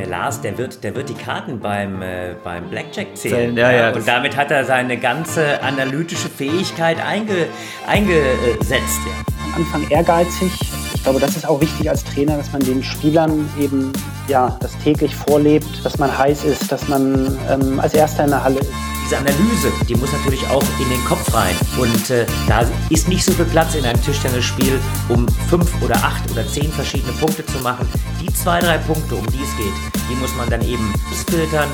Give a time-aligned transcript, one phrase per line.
[0.00, 3.56] der Lars, der wird, der wird die Karten beim, äh, beim Blackjack zählen.
[3.56, 7.46] Ja, ja, und damit hat er seine ganze analytische Fähigkeit einge,
[7.86, 9.00] eingesetzt.
[9.06, 9.34] Ja.
[9.44, 10.79] Am Anfang ehrgeizig.
[11.00, 13.90] Ich glaube, das ist auch wichtig als Trainer, dass man den Spielern eben
[14.28, 18.44] ja, das täglich vorlebt, dass man heiß ist, dass man ähm, als Erster in der
[18.44, 18.68] Halle ist
[19.06, 21.56] diese Analyse, die muss natürlich auch in den Kopf rein.
[21.80, 26.30] Und äh, da ist nicht so viel Platz in einem Tischtennisspiel, um fünf oder acht
[26.30, 27.88] oder zehn verschiedene Punkte zu machen.
[28.20, 29.72] Die zwei, drei Punkte, um die es geht,
[30.10, 30.92] die muss man dann eben
[31.26, 31.68] filtern.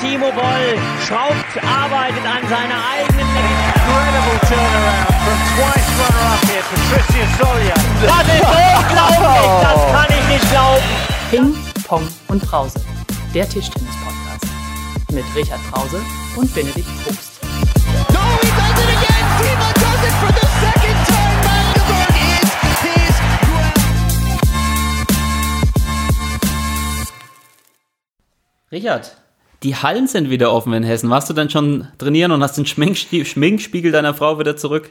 [0.00, 3.61] Timo Boll schraubt, arbeitet an seiner eigenen
[3.92, 7.76] Incredible turnaround from twice runner-up here, Patricia Solia.
[8.00, 10.88] Das ist unglaublich, das kann ich nicht glauben.
[11.30, 11.48] Ping
[11.86, 12.80] Pong und Brause,
[13.34, 14.46] der Tischtennis-Podcast.
[15.12, 16.00] Mit Richard Brause
[16.36, 17.32] und Benedikt Probst.
[18.14, 19.24] No, he does it again!
[19.38, 21.36] Timo does it for the second time!
[21.44, 22.48] Magdeburg is
[22.80, 23.14] his
[28.70, 29.04] Richard,
[29.62, 31.10] die Hallen sind wieder offen in Hessen.
[31.10, 34.90] Warst du dann schon trainieren und hast den Schminkspiegel deiner Frau wieder zurück?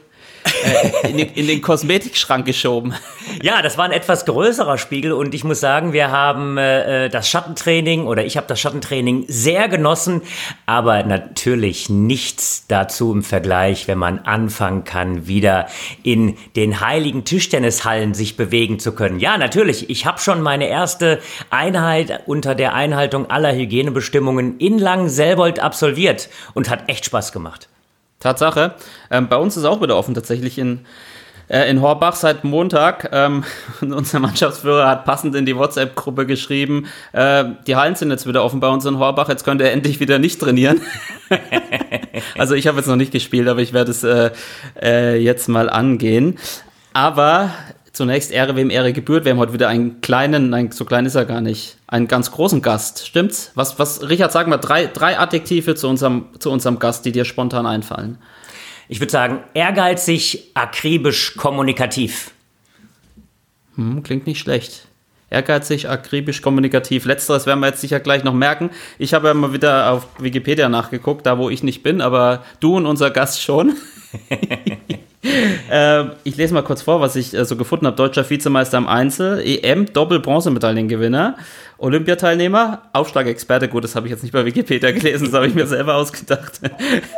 [0.64, 2.94] Äh, in, den, in, den, Kosmetikschrank geschoben.
[3.42, 7.28] Ja, das war ein etwas größerer Spiegel und ich muss sagen, wir haben äh, das
[7.28, 10.22] Schattentraining oder ich habe das Schattentraining sehr genossen,
[10.66, 15.66] aber natürlich nichts dazu im Vergleich, wenn man anfangen kann, wieder
[16.02, 19.18] in den heiligen Tischtennishallen sich bewegen zu können.
[19.18, 21.20] Ja, natürlich, ich habe schon meine erste
[21.50, 27.68] Einheit unter der Einhaltung aller Hygienebestimmungen in Langenselbold absolviert und hat echt Spaß gemacht.
[28.22, 28.74] Tatsache.
[29.10, 30.80] Ähm, bei uns ist auch wieder offen tatsächlich in,
[31.48, 33.10] äh, in Horbach seit Montag.
[33.12, 33.44] Ähm,
[33.80, 38.60] unser Mannschaftsführer hat passend in die WhatsApp-Gruppe geschrieben, äh, die Hallen sind jetzt wieder offen
[38.60, 40.80] bei uns in Horbach, jetzt könnt ihr endlich wieder nicht trainieren.
[42.38, 44.30] also ich habe jetzt noch nicht gespielt, aber ich werde es äh,
[44.80, 46.38] äh jetzt mal angehen.
[46.94, 47.50] Aber
[48.02, 49.24] zunächst Ehre, wem Ehre gebührt.
[49.24, 52.32] Wir haben heute wieder einen kleinen, nein, so klein ist er gar nicht, einen ganz
[52.32, 53.06] großen Gast.
[53.06, 53.52] Stimmt's?
[53.54, 57.24] Was, was, Richard, sag mal drei, drei Adjektive zu unserem, zu unserem Gast, die dir
[57.24, 58.18] spontan einfallen.
[58.88, 62.32] Ich würde sagen, ehrgeizig, akribisch, kommunikativ.
[63.76, 64.88] Hm, klingt nicht schlecht.
[65.30, 67.04] Ehrgeizig, akribisch, kommunikativ.
[67.04, 68.70] Letzteres werden wir jetzt sicher gleich noch merken.
[68.98, 72.76] Ich habe ja mal wieder auf Wikipedia nachgeguckt, da wo ich nicht bin, aber du
[72.76, 73.76] und unser Gast schon.
[75.22, 77.96] äh, ich lese mal kurz vor, was ich äh, so gefunden habe.
[77.96, 81.36] Deutscher Vizemeister im Einzel, EM, Doppel-Bronzemedaillengewinner,
[81.78, 85.66] Olympiateilnehmer, Aufschlagexperte, gut, das habe ich jetzt nicht bei Wikipedia gelesen, das habe ich mir
[85.66, 86.60] selber ausgedacht.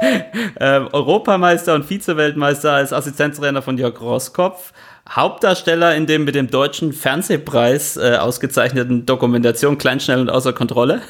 [0.57, 4.73] äh, Europameister und Vizeweltmeister als Assistenztrainer von Jörg Roskopf,
[5.09, 11.03] Hauptdarsteller in dem mit dem deutschen Fernsehpreis äh, ausgezeichneten Dokumentation Klein, schnell und außer Kontrolle.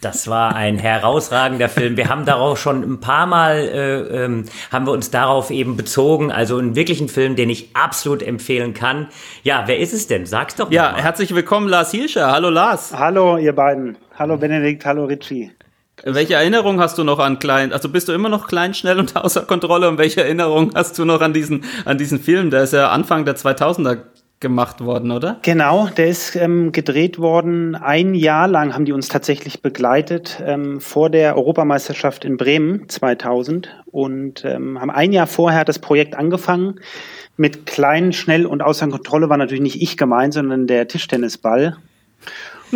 [0.00, 1.96] Das war ein herausragender Film.
[1.96, 6.30] Wir haben darauf schon ein paar Mal, äh, ähm, haben wir uns darauf eben bezogen.
[6.30, 9.08] Also einen wirklichen Film, den ich absolut empfehlen kann.
[9.42, 10.26] Ja, wer ist es denn?
[10.26, 10.74] Sag's doch mal.
[10.74, 12.30] Ja, herzlich willkommen, Lars Hielscher.
[12.30, 12.92] Hallo, Lars.
[12.96, 13.96] Hallo, ihr beiden.
[14.18, 14.84] Hallo, Benedikt.
[14.84, 15.52] Hallo, Richie.
[16.04, 17.72] Welche Erinnerung hast du noch an klein?
[17.72, 19.88] Also bist du immer noch klein, schnell und außer Kontrolle?
[19.88, 22.50] Und welche Erinnerung hast du noch an diesen, an diesen Film?
[22.50, 23.98] Der ist ja Anfang der 2000er
[24.40, 25.38] gemacht worden, oder?
[25.42, 27.74] Genau, der ist ähm, gedreht worden.
[27.74, 33.74] Ein Jahr lang haben die uns tatsächlich begleitet ähm, vor der Europameisterschaft in Bremen 2000
[33.86, 36.80] und ähm, haben ein Jahr vorher das Projekt angefangen.
[37.38, 41.76] Mit klein, schnell und außer Kontrolle war natürlich nicht ich gemeint, sondern der Tischtennisball.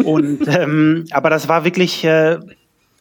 [0.02, 2.38] Und ähm, aber das war wirklich, äh,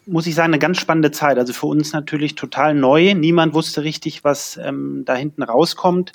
[0.06, 1.38] muss ich sagen, eine ganz spannende Zeit.
[1.38, 3.14] Also für uns natürlich total neu.
[3.14, 6.12] Niemand wusste richtig, was ähm, da hinten rauskommt.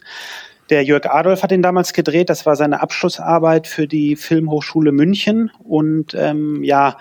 [0.70, 2.30] Der Jörg Adolf hat ihn damals gedreht.
[2.30, 5.50] Das war seine Abschlussarbeit für die Filmhochschule München.
[5.62, 6.96] Und ähm, ja,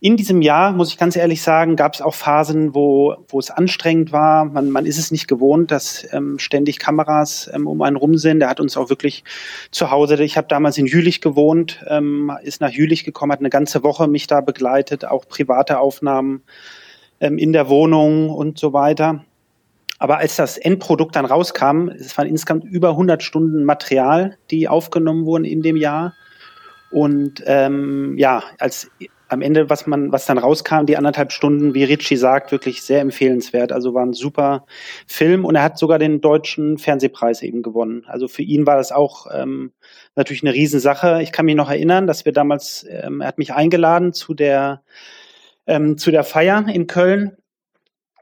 [0.00, 3.50] in diesem Jahr, muss ich ganz ehrlich sagen, gab es auch Phasen, wo, wo es
[3.50, 4.44] anstrengend war.
[4.44, 8.40] Man, man ist es nicht gewohnt, dass ähm, ständig Kameras ähm, um einen rum sind.
[8.40, 9.24] Der hat uns auch wirklich
[9.70, 13.48] zu Hause, ich habe damals in Jülich gewohnt, ähm, ist nach Jülich gekommen, hat eine
[13.48, 16.42] ganze Woche mich da begleitet, auch private Aufnahmen
[17.20, 19.24] ähm, in der Wohnung und so weiter.
[19.98, 25.24] Aber als das Endprodukt dann rauskam, es waren insgesamt über 100 Stunden Material, die aufgenommen
[25.24, 26.14] wurden in dem Jahr.
[26.90, 28.90] Und ähm, ja, als
[29.28, 33.00] am Ende, was man, was dann rauskam, die anderthalb Stunden, wie Ritchie sagt, wirklich sehr
[33.00, 33.72] empfehlenswert.
[33.72, 34.66] Also war ein super
[35.06, 38.04] Film und er hat sogar den deutschen Fernsehpreis eben gewonnen.
[38.06, 39.72] Also für ihn war das auch ähm,
[40.14, 41.22] natürlich eine Riesensache.
[41.22, 44.82] Ich kann mich noch erinnern, dass wir damals, ähm, er hat mich eingeladen zu der
[45.66, 47.36] ähm, zu der Feier in Köln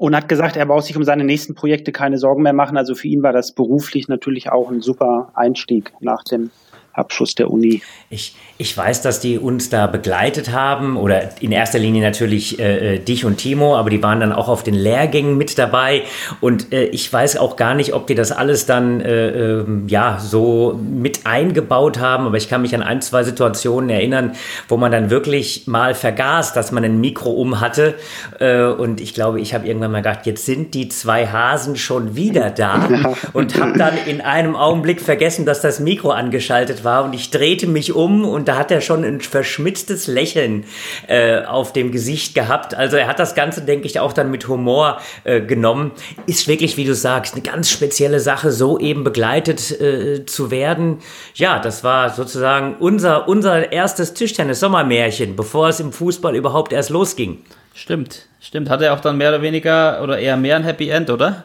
[0.03, 2.77] und hat gesagt, er braucht sich um seine nächsten Projekte keine Sorgen mehr machen.
[2.77, 6.51] Also für ihn war das beruflich natürlich auch ein super Einstieg nach dem
[6.93, 7.83] Abschluss der Uni.
[8.11, 12.97] Ich, ich weiß, dass die uns da begleitet haben oder in erster Linie natürlich äh,
[12.97, 16.03] äh, dich und Timo, aber die waren dann auch auf den Lehrgängen mit dabei.
[16.41, 20.19] Und äh, ich weiß auch gar nicht, ob die das alles dann äh, ähm, ja
[20.21, 24.33] so mit eingebaut haben, aber ich kann mich an ein, zwei Situationen erinnern,
[24.69, 27.95] wo man dann wirklich mal vergaß, dass man ein Mikro um hatte.
[28.39, 32.17] Äh, und ich glaube, ich habe irgendwann mal gedacht, jetzt sind die zwei Hasen schon
[32.17, 32.89] wieder da
[33.33, 37.67] und habe dann in einem Augenblick vergessen, dass das Mikro angeschaltet war und ich drehte
[37.67, 40.65] mich um und da hat er schon ein verschmitztes Lächeln
[41.07, 42.75] äh, auf dem Gesicht gehabt.
[42.75, 45.93] Also er hat das Ganze, denke ich, auch dann mit Humor äh, genommen.
[46.27, 50.99] Ist wirklich, wie du sagst, eine ganz spezielle Sache, so eben begleitet äh, zu werden.
[51.35, 57.39] Ja, das war sozusagen unser, unser erstes Tischtennis-Sommermärchen, bevor es im Fußball überhaupt erst losging.
[57.75, 58.69] Stimmt, stimmt.
[58.69, 61.45] Hat er auch dann mehr oder weniger oder eher mehr ein Happy End, oder?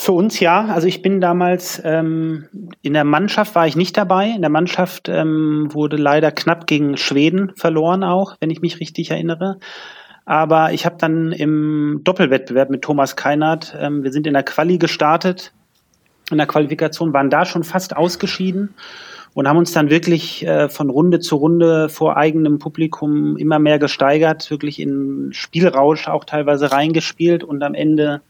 [0.00, 0.66] Für uns ja.
[0.66, 2.46] Also ich bin damals ähm,
[2.82, 4.28] in der Mannschaft war ich nicht dabei.
[4.28, 9.10] In der Mannschaft ähm, wurde leider knapp gegen Schweden verloren auch, wenn ich mich richtig
[9.10, 9.58] erinnere.
[10.24, 14.78] Aber ich habe dann im Doppelwettbewerb mit Thomas Keinert, ähm, wir sind in der Quali
[14.78, 15.52] gestartet,
[16.30, 18.74] in der Qualifikation, waren da schon fast ausgeschieden
[19.34, 23.80] und haben uns dann wirklich äh, von Runde zu Runde vor eigenem Publikum immer mehr
[23.80, 28.20] gesteigert, wirklich in Spielrausch auch teilweise reingespielt und am Ende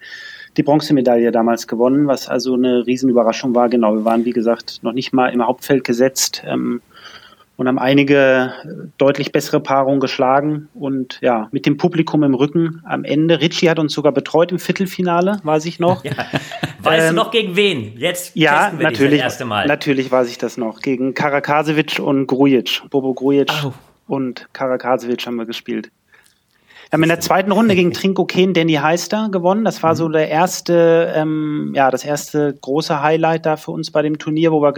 [0.57, 3.69] die Bronzemedaille damals gewonnen, was also eine Riesenüberraschung war.
[3.69, 6.81] Genau, wir waren, wie gesagt, noch nicht mal im Hauptfeld gesetzt ähm,
[7.57, 8.53] und haben einige
[8.99, 13.41] deutlich bessere Paarungen geschlagen und ja, mit dem Publikum im Rücken am Ende.
[13.41, 16.05] Ritchie hat uns sogar betreut im Viertelfinale, weiß ich noch.
[16.09, 16.13] Ja.
[16.81, 17.99] Weißt ähm, du noch gegen wen?
[17.99, 19.67] Jetzt ja, natürlich, das erste Mal.
[19.67, 20.81] Natürlich weiß ich das noch.
[20.81, 22.83] Gegen Karakasevic und Grujic.
[22.89, 23.73] Bobo Grujic oh.
[24.07, 25.91] und Karakasevic haben wir gespielt.
[26.91, 29.65] Wir haben in der zweiten Runde gegen Trinko Ken Danny Heister gewonnen.
[29.65, 30.13] Das war so mhm.
[30.13, 34.63] der erste, ähm, ja, das erste große Highlight da für uns bei dem Turnier, wo
[34.63, 34.73] wir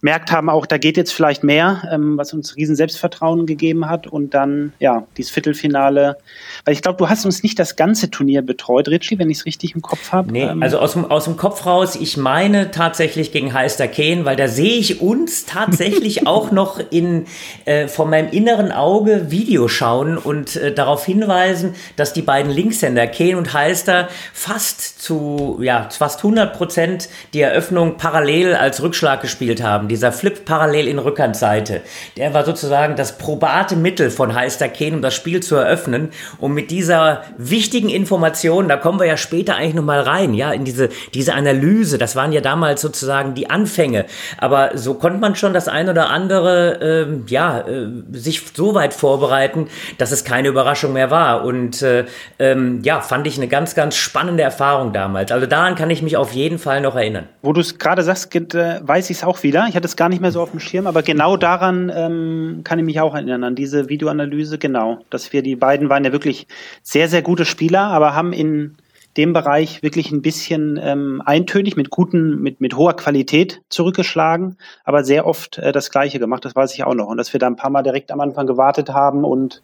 [0.00, 4.08] gemerkt haben, auch da geht jetzt vielleicht mehr, ähm, was uns riesen Selbstvertrauen gegeben hat.
[4.08, 6.16] Und dann, ja, dieses Viertelfinale.
[6.64, 9.46] Weil ich glaube, du hast uns nicht das ganze Turnier betreut, Richie, wenn ich es
[9.46, 10.32] richtig im Kopf habe.
[10.32, 14.24] Nee, ähm, also aus dem, aus dem Kopf raus, ich meine tatsächlich gegen Heister Ken,
[14.24, 17.26] weil da sehe ich uns tatsächlich auch noch in,
[17.64, 22.50] äh, von meinem inneren Auge Video schauen und äh, darauf hinweisen, hinweisen, dass die beiden
[22.50, 29.20] Linkshänder, Kane und Halster, fast zu, ja, fast 100 Prozent die Eröffnung parallel als Rückschlag
[29.20, 29.88] gespielt haben.
[29.88, 31.82] Dieser Flip parallel in Rückhandseite.
[32.16, 36.10] Der war sozusagen das probate Mittel von Halster Kane, um das Spiel zu eröffnen.
[36.38, 40.64] Und mit dieser wichtigen Information, da kommen wir ja später eigentlich nochmal rein, ja, in
[40.64, 41.98] diese, diese Analyse.
[41.98, 44.06] Das waren ja damals sozusagen die Anfänge.
[44.38, 48.94] Aber so konnte man schon das ein oder andere, ähm, ja, äh, sich so weit
[48.94, 51.44] vorbereiten, dass es keine Überraschung mehr war war.
[51.44, 52.06] Und äh,
[52.38, 55.32] ähm, ja, fand ich eine ganz, ganz spannende Erfahrung damals.
[55.32, 57.28] Also daran kann ich mich auf jeden Fall noch erinnern.
[57.42, 59.66] Wo du es gerade sagst, weiß ich es auch wieder.
[59.68, 62.78] Ich hatte es gar nicht mehr so auf dem Schirm, aber genau daran ähm, kann
[62.78, 64.98] ich mich auch erinnern, an diese Videoanalyse, genau.
[65.10, 66.46] Dass wir die beiden waren ja wirklich
[66.82, 68.76] sehr, sehr gute Spieler, aber haben in
[69.18, 75.02] dem Bereich wirklich ein bisschen ähm, eintönig mit guten, mit, mit hoher Qualität zurückgeschlagen, aber
[75.02, 77.08] sehr oft äh, das Gleiche gemacht, das weiß ich auch noch.
[77.08, 79.62] Und dass wir da ein paar Mal direkt am Anfang gewartet haben und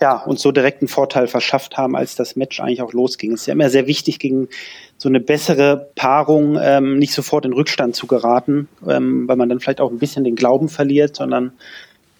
[0.00, 3.32] ja, uns so direkt einen Vorteil verschafft haben, als das Match eigentlich auch losging.
[3.32, 4.48] Es ist ja immer sehr wichtig, gegen
[4.96, 9.58] so eine bessere Paarung ähm, nicht sofort in Rückstand zu geraten, ähm, weil man dann
[9.58, 11.54] vielleicht auch ein bisschen den Glauben verliert, sondern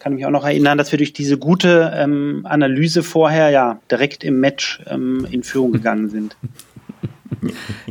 [0.03, 4.25] kann mich auch noch erinnern, dass wir durch diese gute ähm, Analyse vorher ja direkt
[4.25, 6.37] im Match ähm, in Führung gegangen sind.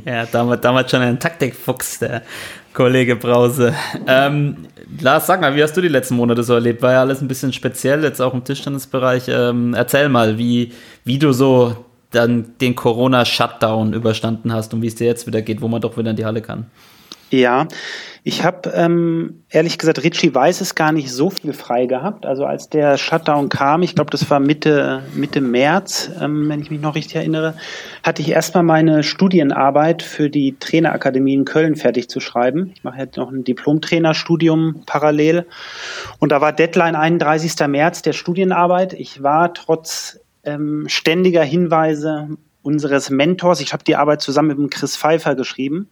[0.04, 2.24] ja, damals, damals schon ein Taktikfuchs, der
[2.74, 3.74] Kollege Brause.
[4.08, 4.58] Ähm,
[5.00, 6.82] Lars, sag mal, wie hast du die letzten Monate so erlebt?
[6.82, 9.30] War ja alles ein bisschen speziell, jetzt auch im Tischtennisbereich.
[9.30, 10.74] Ähm, erzähl mal, wie,
[11.06, 15.62] wie du so dann den Corona-Shutdown überstanden hast und wie es dir jetzt wieder geht,
[15.62, 16.66] wo man doch wieder in die Halle kann.
[17.32, 17.70] Ja,
[18.24, 22.26] ich habe ähm, ehrlich gesagt, Richie weiß es gar nicht so viel frei gehabt.
[22.26, 26.70] Also als der Shutdown kam, ich glaube, das war Mitte, Mitte März, ähm, wenn ich
[26.70, 27.56] mich noch richtig erinnere,
[28.04, 32.72] hatte ich erstmal meine Studienarbeit für die Trainerakademie in Köln fertig zu schreiben.
[32.76, 35.46] Ich mache jetzt noch ein Diplom-Trainerstudium parallel.
[36.20, 37.66] Und da war Deadline 31.
[37.68, 38.92] März der Studienarbeit.
[38.92, 42.28] Ich war trotz ähm, ständiger Hinweise
[42.62, 45.90] unseres Mentors, ich habe die Arbeit zusammen mit dem Chris Pfeiffer geschrieben.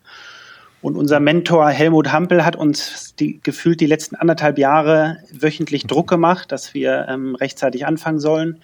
[0.82, 6.10] Und unser Mentor Helmut Hampel hat uns die, gefühlt die letzten anderthalb Jahre wöchentlich Druck
[6.10, 8.62] gemacht, dass wir ähm, rechtzeitig anfangen sollen.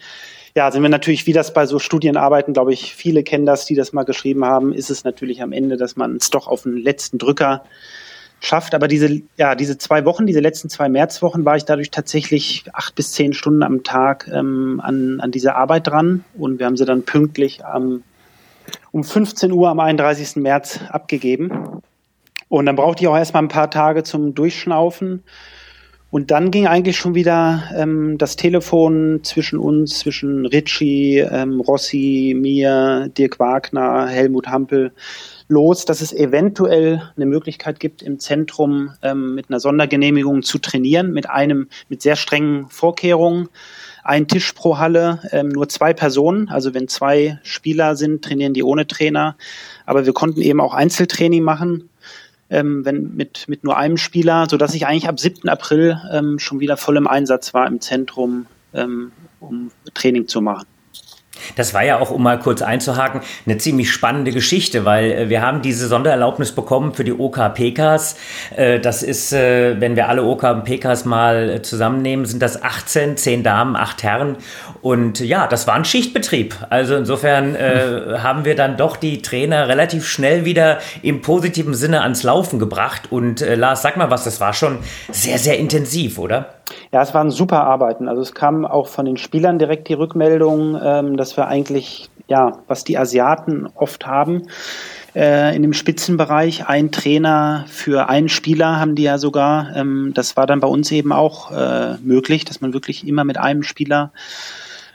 [0.55, 3.75] Ja, sind wir natürlich, wie das bei so Studienarbeiten, glaube ich, viele kennen das, die
[3.75, 6.77] das mal geschrieben haben, ist es natürlich am Ende, dass man es doch auf den
[6.77, 7.65] letzten Drücker
[8.39, 8.73] schafft.
[8.73, 12.95] Aber diese, ja, diese zwei Wochen, diese letzten zwei Märzwochen, war ich dadurch tatsächlich acht
[12.95, 16.23] bis zehn Stunden am Tag ähm, an, an dieser Arbeit dran.
[16.37, 18.03] Und wir haben sie dann pünktlich am,
[18.93, 20.37] um 15 Uhr am 31.
[20.37, 21.81] März abgegeben.
[22.49, 25.23] Und dann brauchte ich auch erstmal ein paar Tage zum Durchschnaufen.
[26.11, 32.33] Und dann ging eigentlich schon wieder ähm, das Telefon zwischen uns, zwischen Ritchie, ähm, Rossi,
[32.39, 34.93] mir, Dirk Wagner, Helmut Hampel
[35.47, 41.11] los, dass es eventuell eine Möglichkeit gibt, im Zentrum ähm, mit einer Sondergenehmigung zu trainieren,
[41.11, 43.49] mit einem, mit sehr strengen Vorkehrungen.
[44.03, 46.47] Ein Tisch pro Halle, ähm, nur zwei Personen.
[46.47, 49.35] Also wenn zwei Spieler sind, trainieren die ohne Trainer.
[49.85, 51.89] Aber wir konnten eben auch Einzeltraining machen,
[52.55, 55.49] ähm, wenn mit, mit nur einem Spieler, so dass ich eigentlich ab 7.
[55.49, 60.65] April ähm, schon wieder voll im Einsatz war im Zentrum, ähm, um Training zu machen.
[61.55, 65.41] Das war ja auch, um mal kurz einzuhaken, eine ziemlich spannende Geschichte, weil äh, wir
[65.41, 68.15] haben diese Sondererlaubnis bekommen für die OKPKs.
[68.55, 73.75] Äh, das ist, äh, wenn wir alle OKPKs mal zusammennehmen, sind das 18, 10 Damen,
[73.75, 74.37] 8 Herren.
[74.81, 76.55] Und ja, das war ein Schichtbetrieb.
[76.69, 82.01] Also insofern äh, haben wir dann doch die Trainer relativ schnell wieder im positiven Sinne
[82.01, 83.11] ans Laufen gebracht.
[83.11, 84.79] Und äh, Lars, sag mal was, das war schon
[85.11, 86.55] sehr, sehr intensiv, oder?
[86.91, 88.07] Ja, es waren super Arbeiten.
[88.07, 92.59] Also es kam auch von den Spielern direkt die Rückmeldung, ähm, dass wir eigentlich, ja,
[92.67, 94.47] was die Asiaten oft haben,
[95.15, 99.75] äh, in dem Spitzenbereich, ein Trainer für einen Spieler haben die ja sogar.
[99.75, 103.37] Ähm, das war dann bei uns eben auch äh, möglich, dass man wirklich immer mit
[103.37, 104.11] einem Spieler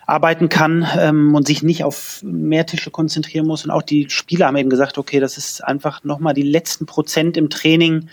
[0.06, 3.64] arbeiten kann ähm, und sich nicht auf mehr Tische konzentrieren muss.
[3.64, 7.36] Und auch die Spieler haben eben gesagt, okay, das ist einfach nochmal die letzten Prozent
[7.36, 8.08] im Training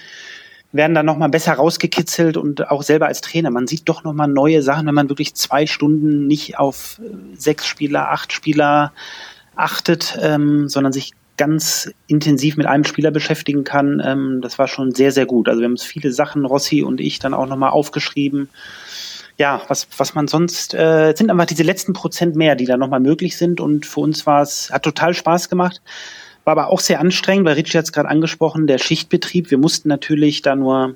[0.71, 3.49] werden dann nochmal besser rausgekitzelt und auch selber als Trainer.
[3.49, 7.65] Man sieht doch nochmal neue Sachen, wenn man wirklich zwei Stunden nicht auf äh, sechs
[7.65, 8.91] Spieler, acht Spieler
[9.55, 14.01] achtet, ähm, sondern sich ganz intensiv mit einem Spieler beschäftigen kann.
[14.03, 15.47] Ähm, das war schon sehr, sehr gut.
[15.47, 18.49] Also wir haben uns viele Sachen, Rossi und ich, dann auch nochmal aufgeschrieben.
[19.37, 22.99] Ja, was, was man sonst, äh, sind einfach diese letzten Prozent mehr, die da nochmal
[22.99, 23.61] möglich sind.
[23.61, 25.81] Und für uns war es, hat total Spaß gemacht.
[26.47, 29.51] War aber auch sehr anstrengend, weil Richie hat es gerade angesprochen, der Schichtbetrieb.
[29.51, 30.95] Wir mussten natürlich da nur,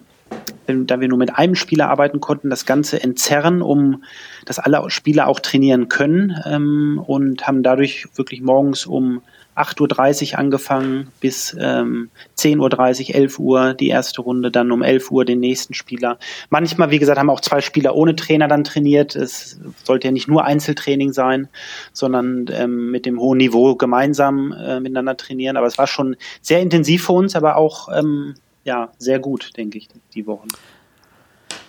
[0.65, 4.01] da wir nur mit einem Spieler arbeiten konnten, das Ganze entzerren, um
[4.45, 9.23] dass alle Spieler auch trainieren können ähm, und haben dadurch wirklich morgens um
[9.55, 15.11] 8.30 Uhr angefangen bis ähm, 10.30 Uhr, 11 Uhr die erste Runde, dann um 11
[15.11, 16.17] Uhr den nächsten Spieler.
[16.49, 19.15] Manchmal, wie gesagt, haben auch zwei Spieler ohne Trainer dann trainiert.
[19.15, 21.49] Es sollte ja nicht nur Einzeltraining sein,
[21.93, 25.57] sondern ähm, mit dem hohen Niveau gemeinsam äh, miteinander trainieren.
[25.57, 29.77] Aber es war schon sehr intensiv für uns, aber auch ähm, ja, sehr gut, denke
[29.77, 30.47] ich, die Wochen.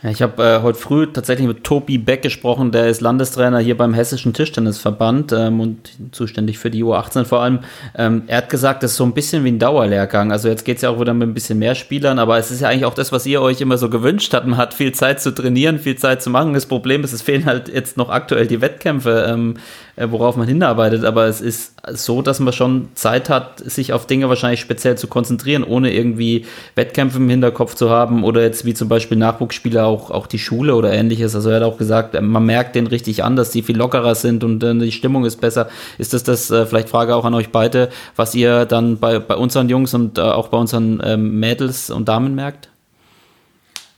[0.02, 3.76] Ja, ich habe äh, heute früh tatsächlich mit Tobi Beck gesprochen, der ist Landestrainer hier
[3.76, 7.60] beim Hessischen Tischtennisverband ähm, und zuständig für die U18 vor allem.
[7.96, 10.32] Ähm, er hat gesagt, das ist so ein bisschen wie ein Dauerlehrgang.
[10.32, 12.62] Also jetzt geht es ja auch wieder mit ein bisschen mehr Spielern, aber es ist
[12.62, 14.44] ja eigentlich auch das, was ihr euch immer so gewünscht habt.
[14.44, 16.52] Man hat viel Zeit zu trainieren, viel Zeit zu machen.
[16.52, 19.26] Das Problem ist, es fehlen halt jetzt noch aktuell die Wettkämpfe.
[19.28, 19.60] Ähm, äh,
[19.96, 24.28] worauf man hinarbeitet, aber es ist so, dass man schon Zeit hat, sich auf Dinge
[24.28, 28.88] wahrscheinlich speziell zu konzentrieren, ohne irgendwie Wettkämpfe im Hinterkopf zu haben oder jetzt wie zum
[28.88, 31.34] Beispiel Nachwuchsspieler auch, auch die Schule oder ähnliches.
[31.34, 34.44] Also er hat auch gesagt, man merkt den richtig an, dass die viel lockerer sind
[34.44, 35.68] und äh, die Stimmung ist besser.
[35.98, 39.36] Ist das das, äh, vielleicht Frage auch an euch beide, was ihr dann bei, bei
[39.36, 42.70] unseren Jungs und äh, auch bei unseren ähm, Mädels und Damen merkt?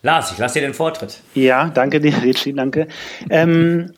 [0.03, 1.21] Lars, ich lasse dir den Vortritt.
[1.35, 2.89] Ja, danke dir, Richie, danke.
[3.31, 3.93] Ähm,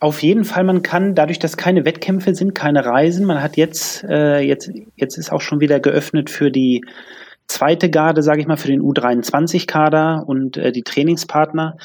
[0.00, 4.02] auf jeden Fall, man kann, dadurch, dass keine Wettkämpfe sind, keine Reisen, man hat jetzt,
[4.04, 6.82] äh, jetzt, jetzt ist auch schon wieder geöffnet für die
[7.50, 11.76] zweite Garde, sage ich mal, für den U23-Kader und äh, die Trainingspartner.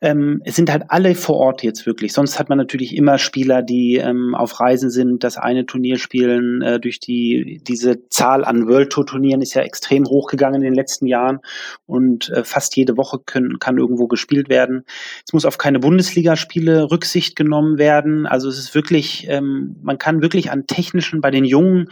[0.00, 2.12] Ähm, es sind halt alle vor Ort jetzt wirklich.
[2.12, 6.62] Sonst hat man natürlich immer Spieler, die ähm, auf Reisen sind, das eine Turnier spielen.
[6.62, 10.74] Äh, durch die diese Zahl an World Tour Turnieren ist ja extrem hochgegangen in den
[10.74, 11.40] letzten Jahren
[11.86, 14.84] und äh, fast jede Woche können, kann irgendwo gespielt werden.
[15.26, 18.26] Es muss auf keine Bundesligaspiele Rücksicht genommen werden.
[18.26, 21.90] Also es ist wirklich, ähm, man kann wirklich an technischen bei den jungen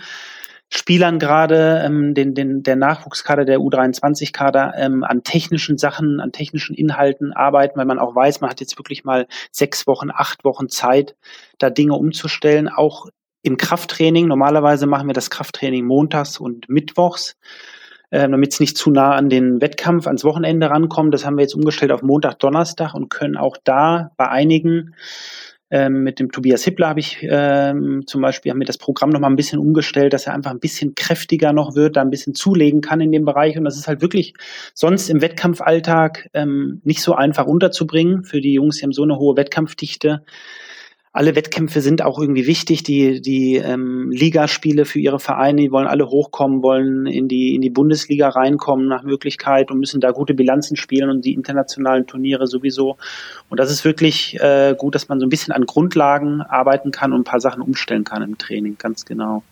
[0.73, 6.77] Spielern gerade, ähm, den, den, der Nachwuchskader, der U23-Kader, ähm, an technischen Sachen, an technischen
[6.77, 10.69] Inhalten arbeiten, weil man auch weiß, man hat jetzt wirklich mal sechs Wochen, acht Wochen
[10.69, 11.17] Zeit,
[11.59, 13.09] da Dinge umzustellen, auch
[13.43, 14.29] im Krafttraining.
[14.29, 17.37] Normalerweise machen wir das Krafttraining montags und mittwochs,
[18.11, 21.13] äh, damit es nicht zu nah an den Wettkampf, ans Wochenende rankommt.
[21.13, 24.95] Das haben wir jetzt umgestellt auf Montag, Donnerstag und können auch da bei einigen
[25.71, 29.21] ähm, mit dem Tobias Hippler habe ich ähm, zum Beispiel haben wir das Programm noch
[29.21, 32.35] mal ein bisschen umgestellt, dass er einfach ein bisschen kräftiger noch wird, da ein bisschen
[32.35, 33.57] zulegen kann in dem Bereich.
[33.57, 34.35] Und das ist halt wirklich
[34.75, 39.19] sonst im Wettkampfalltag ähm, nicht so einfach unterzubringen für die Jungs, die haben so eine
[39.19, 40.25] hohe Wettkampfdichte
[41.13, 42.85] alle Wettkämpfe sind auch irgendwie wichtig.
[42.85, 47.63] Die, die ähm, Ligaspiele für ihre Vereine, die wollen alle hochkommen, wollen in die, in
[47.63, 52.47] die Bundesliga reinkommen nach Möglichkeit und müssen da gute Bilanzen spielen und die internationalen Turniere
[52.47, 52.97] sowieso.
[53.49, 57.13] Und das ist wirklich äh, gut, dass man so ein bisschen an Grundlagen arbeiten kann
[57.13, 59.43] und ein paar Sachen umstellen kann im Training, ganz genau.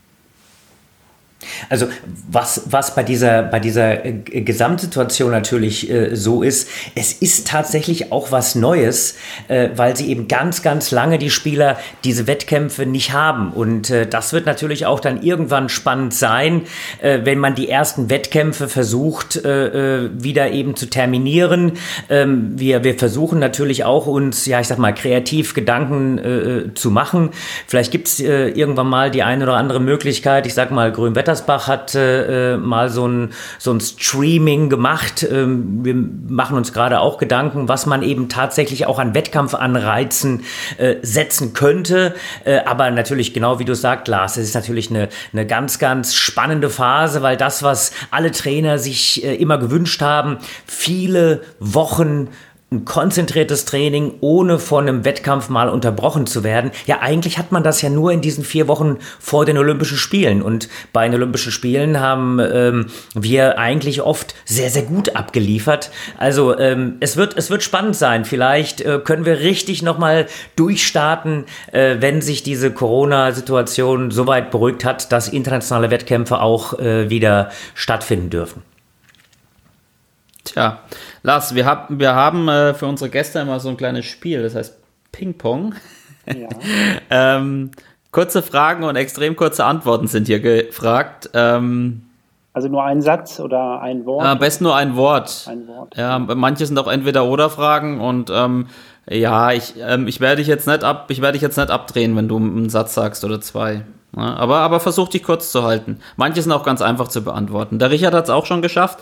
[1.68, 1.86] Also
[2.30, 8.12] was, was bei dieser, bei dieser äh, Gesamtsituation natürlich äh, so ist, es ist tatsächlich
[8.12, 9.16] auch was Neues,
[9.48, 13.52] äh, weil sie eben ganz, ganz lange die Spieler diese Wettkämpfe nicht haben.
[13.52, 16.62] Und äh, das wird natürlich auch dann irgendwann spannend sein,
[17.00, 21.72] äh, wenn man die ersten Wettkämpfe versucht, äh, wieder eben zu terminieren.
[22.08, 27.30] Ähm, wir, wir versuchen natürlich auch uns, ja, ich sag mal, kreativ Gedanken zu machen.
[27.66, 30.92] Vielleicht gibt es irgendwann mal die eine oder andere Möglichkeit, ich sag mal,
[31.38, 35.26] Grünwettersbach hat äh, mal so ein, so ein Streaming gemacht.
[35.30, 40.44] Ähm, wir machen uns gerade auch Gedanken, was man eben tatsächlich auch an Wettkampfanreizen
[40.78, 42.14] äh, setzen könnte.
[42.44, 46.14] Äh, aber natürlich, genau wie du sagst, Lars, es ist natürlich eine, eine ganz, ganz
[46.14, 52.28] spannende Phase, weil das, was alle Trainer sich äh, immer gewünscht haben, viele Wochen
[52.70, 56.70] ein konzentriertes Training, ohne von einem Wettkampf mal unterbrochen zu werden.
[56.86, 60.42] Ja, eigentlich hat man das ja nur in diesen vier Wochen vor den Olympischen Spielen.
[60.42, 65.90] Und bei den Olympischen Spielen haben ähm, wir eigentlich oft sehr, sehr gut abgeliefert.
[66.18, 68.26] Also ähm, es, wird, es wird spannend sein.
[68.26, 74.84] Vielleicht äh, können wir richtig nochmal durchstarten, äh, wenn sich diese Corona-Situation so weit beruhigt
[74.84, 78.67] hat, dass internationale Wettkämpfe auch äh, wieder stattfinden dürfen.
[80.48, 80.78] Tja,
[81.22, 84.54] Lars, wir, hab, wir haben äh, für unsere Gäste immer so ein kleines Spiel, das
[84.54, 84.78] heißt
[85.12, 85.74] Ping-Pong.
[86.26, 86.48] Ja.
[87.10, 87.70] ähm,
[88.12, 91.28] kurze Fragen und extrem kurze Antworten sind hier gefragt.
[91.34, 92.06] Ähm,
[92.54, 94.24] also nur ein Satz oder ein Wort?
[94.24, 95.46] Am besten nur ein Wort.
[95.48, 95.96] Ein Wort.
[95.96, 98.68] Ja, manche sind auch entweder oder Fragen und ähm,
[99.06, 102.16] ja, ich, ähm, ich werde dich jetzt nicht ab, ich werde dich jetzt nicht abdrehen,
[102.16, 103.84] wenn du einen Satz sagst oder zwei.
[104.16, 106.00] Ja, aber, aber versuch dich kurz zu halten.
[106.16, 107.78] Manche sind auch ganz einfach zu beantworten.
[107.78, 109.00] Der Richard hat es auch schon geschafft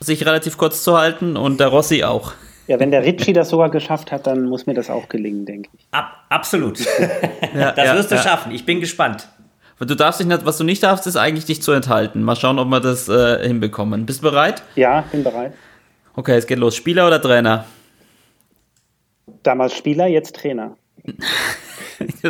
[0.00, 2.32] sich relativ kurz zu halten und der Rossi auch.
[2.66, 5.70] Ja, wenn der Ritchie das sogar geschafft hat, dann muss mir das auch gelingen, denke
[5.76, 5.86] ich.
[5.90, 6.78] Ab, absolut.
[7.54, 8.22] ja, das ja, wirst du ja.
[8.22, 8.52] schaffen.
[8.52, 9.28] Ich bin gespannt.
[9.80, 12.22] Du darfst dich nicht, was du nicht darfst, ist eigentlich dich zu enthalten.
[12.22, 14.04] Mal schauen, ob wir das äh, hinbekommen.
[14.04, 14.62] Bist du bereit?
[14.76, 15.54] Ja, bin bereit.
[16.14, 16.76] Okay, es geht los.
[16.76, 17.64] Spieler oder Trainer?
[19.42, 20.76] Damals Spieler, jetzt Trainer.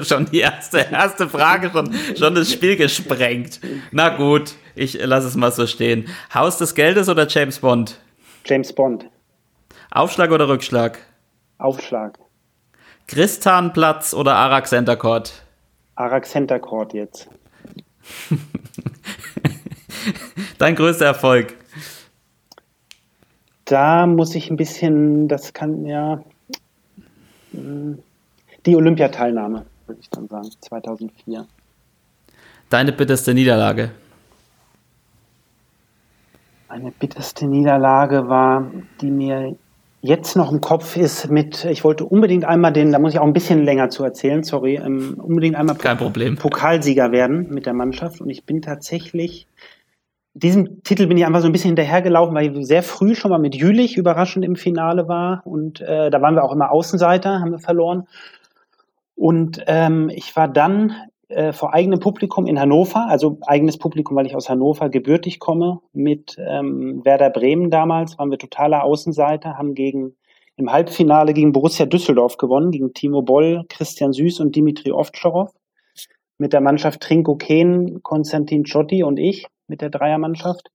[0.02, 3.60] schon die erste, erste Frage, schon, schon das Spiel gesprengt.
[3.90, 6.08] Na gut, ich lasse es mal so stehen.
[6.34, 8.00] Haus des Geldes oder James Bond?
[8.46, 9.04] James Bond.
[9.90, 10.98] Aufschlag oder Rückschlag?
[11.58, 12.18] Aufschlag.
[13.06, 15.42] Christanplatz oder Arak Center Court?
[15.96, 17.28] Arak Center Court jetzt.
[20.58, 21.56] Dein größter Erfolg?
[23.66, 26.24] Da muss ich ein bisschen, das kann ja
[27.52, 27.98] hm,
[28.64, 31.46] die Olympiateilnahme, würde ich dann sagen, 2004.
[32.70, 33.90] Deine bitterste Niederlage?
[36.70, 39.56] Meine bitterste Niederlage war, die mir
[40.02, 43.26] jetzt noch im Kopf ist mit, ich wollte unbedingt einmal den, da muss ich auch
[43.26, 46.36] ein bisschen länger zu erzählen, sorry, ähm, unbedingt einmal Kein Problem.
[46.36, 48.20] Pokalsieger werden mit der Mannschaft.
[48.20, 49.48] Und ich bin tatsächlich,
[50.34, 53.40] diesem Titel bin ich einfach so ein bisschen hinterhergelaufen, weil ich sehr früh schon mal
[53.40, 55.42] mit Jülich überraschend im Finale war.
[55.44, 58.06] Und äh, da waren wir auch immer Außenseiter, haben wir verloren.
[59.16, 60.94] Und ähm, ich war dann
[61.30, 65.80] äh, vor eigenem Publikum in Hannover, also eigenes Publikum, weil ich aus Hannover gebürtig komme,
[65.92, 70.16] mit ähm, Werder Bremen damals, waren wir totaler Außenseiter, haben gegen
[70.56, 75.52] im Halbfinale gegen Borussia Düsseldorf gewonnen, gegen Timo Boll, Christian Süß und Dimitri Ovtcharov.
[76.36, 80.70] Mit der Mannschaft Trinko Kehn, Konstantin Ciotti und ich, mit der Dreiermannschaft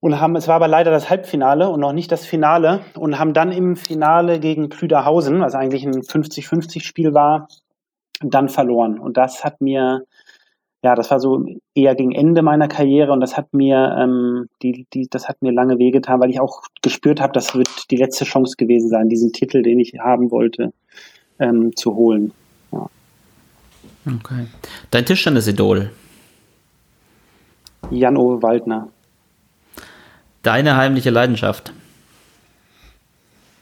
[0.00, 3.34] und haben, es war aber leider das Halbfinale und noch nicht das Finale und haben
[3.34, 7.48] dann im Finale gegen Plüderhausen, was eigentlich ein 50-50 Spiel war,
[8.20, 8.98] dann verloren.
[8.98, 10.04] Und das hat mir,
[10.82, 14.86] ja, das war so eher gegen Ende meiner Karriere und das hat mir, ähm, die,
[14.92, 18.24] die, das hat mir lange wehgetan, weil ich auch gespürt habe, das wird die letzte
[18.24, 20.72] Chance gewesen sein, diesen Titel, den ich haben wollte,
[21.38, 22.32] ähm, zu holen.
[22.72, 22.88] Ja.
[24.06, 24.46] Okay.
[24.90, 25.90] Dein Tischtennis-Idol?
[27.90, 28.88] Jan-Ove Waldner.
[30.42, 31.72] Deine heimliche Leidenschaft?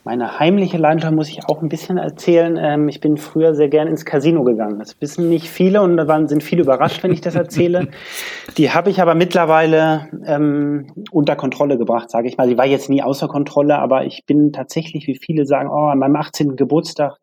[0.09, 2.57] Meine heimliche Leidenschaft muss ich auch ein bisschen erzählen.
[2.59, 4.79] Ähm, ich bin früher sehr gern ins Casino gegangen.
[4.79, 7.89] Das wissen nicht viele und da waren, sind viele überrascht, wenn ich das erzähle.
[8.57, 12.49] Die habe ich aber mittlerweile ähm, unter Kontrolle gebracht, sage ich mal.
[12.49, 15.99] Die war jetzt nie außer Kontrolle, aber ich bin tatsächlich, wie viele sagen, oh, an
[15.99, 16.57] meinem 18.
[16.57, 17.19] Geburtstag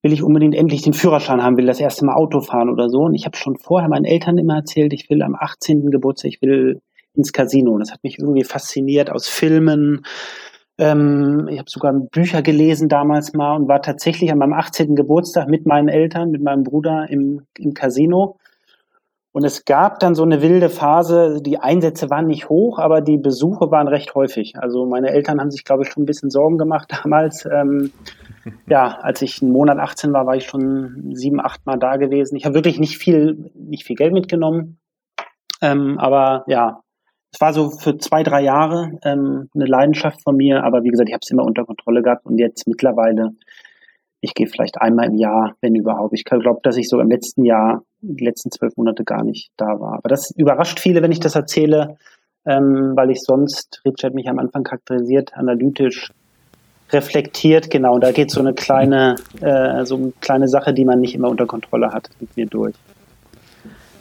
[0.00, 3.00] will ich unbedingt endlich den Führerschein haben, will das erste Mal Auto fahren oder so.
[3.00, 5.90] Und ich habe schon vorher meinen Eltern immer erzählt, ich will am 18.
[5.90, 6.80] Geburtstag, ich will
[7.14, 7.76] ins Casino.
[7.76, 10.06] Das hat mich irgendwie fasziniert aus Filmen.
[10.80, 14.96] Ähm, ich habe sogar Bücher gelesen damals mal und war tatsächlich an meinem 18.
[14.96, 18.38] Geburtstag mit meinen Eltern, mit meinem Bruder im, im Casino.
[19.32, 23.18] Und es gab dann so eine wilde Phase, die Einsätze waren nicht hoch, aber die
[23.18, 24.54] Besuche waren recht häufig.
[24.58, 27.44] Also meine Eltern haben sich, glaube ich, schon ein bisschen Sorgen gemacht damals.
[27.44, 27.92] Ähm,
[28.66, 32.36] ja, als ich einen Monat 18 war, war ich schon sieben, acht Mal da gewesen.
[32.36, 34.78] Ich habe wirklich nicht viel, nicht viel Geld mitgenommen,
[35.60, 36.80] Ähm, aber ja,
[37.32, 41.08] es war so für zwei, drei Jahre ähm, eine Leidenschaft von mir, aber wie gesagt,
[41.08, 43.30] ich habe es immer unter Kontrolle gehabt und jetzt mittlerweile,
[44.20, 46.12] ich gehe vielleicht einmal im Jahr, wenn überhaupt.
[46.14, 49.80] Ich glaube, dass ich so im letzten Jahr, die letzten zwölf Monate gar nicht da
[49.80, 49.94] war.
[49.94, 51.96] Aber das überrascht viele, wenn ich das erzähle,
[52.44, 56.10] ähm, weil ich sonst, Richard mich am Anfang charakterisiert, analytisch
[56.92, 57.98] reflektiert, genau.
[57.98, 61.46] Da geht so eine kleine, äh, so eine kleine Sache, die man nicht immer unter
[61.46, 62.74] Kontrolle hat, mit mir durch.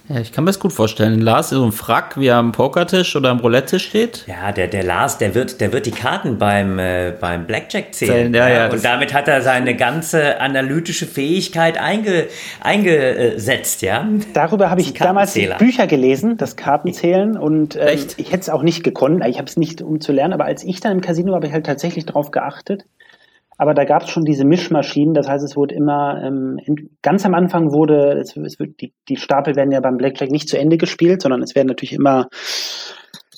[0.10, 1.22] Ja, ich kann mir das gut vorstellen.
[1.22, 4.26] Lars so ein Frack, wie er am Pokertisch oder am Roulette-Tisch steht.
[4.26, 8.34] Ja, der, der Lars, der wird, der wird die Karten beim, äh, beim Blackjack zählen.
[8.34, 12.26] Ja, ja, und damit hat er seine ganze analytische Fähigkeit einge,
[12.60, 14.08] eingesetzt, ja.
[14.34, 17.38] Darüber habe ich damals Bücher gelesen, das Kartenzählen.
[17.50, 19.24] Und ähm, ich hätte es auch nicht gekonnt.
[19.28, 20.34] Ich habe es nicht, um zu lernen.
[20.34, 22.86] Aber als ich dann im Casino war, habe ich halt tatsächlich darauf geachtet.
[23.60, 26.62] Aber da gab es schon diese Mischmaschinen, das heißt, es wurde immer, ähm,
[27.02, 30.48] ganz am Anfang wurde, es, es wird, die, die Stapel werden ja beim Blackjack nicht
[30.48, 32.30] zu Ende gespielt, sondern es werden natürlich immer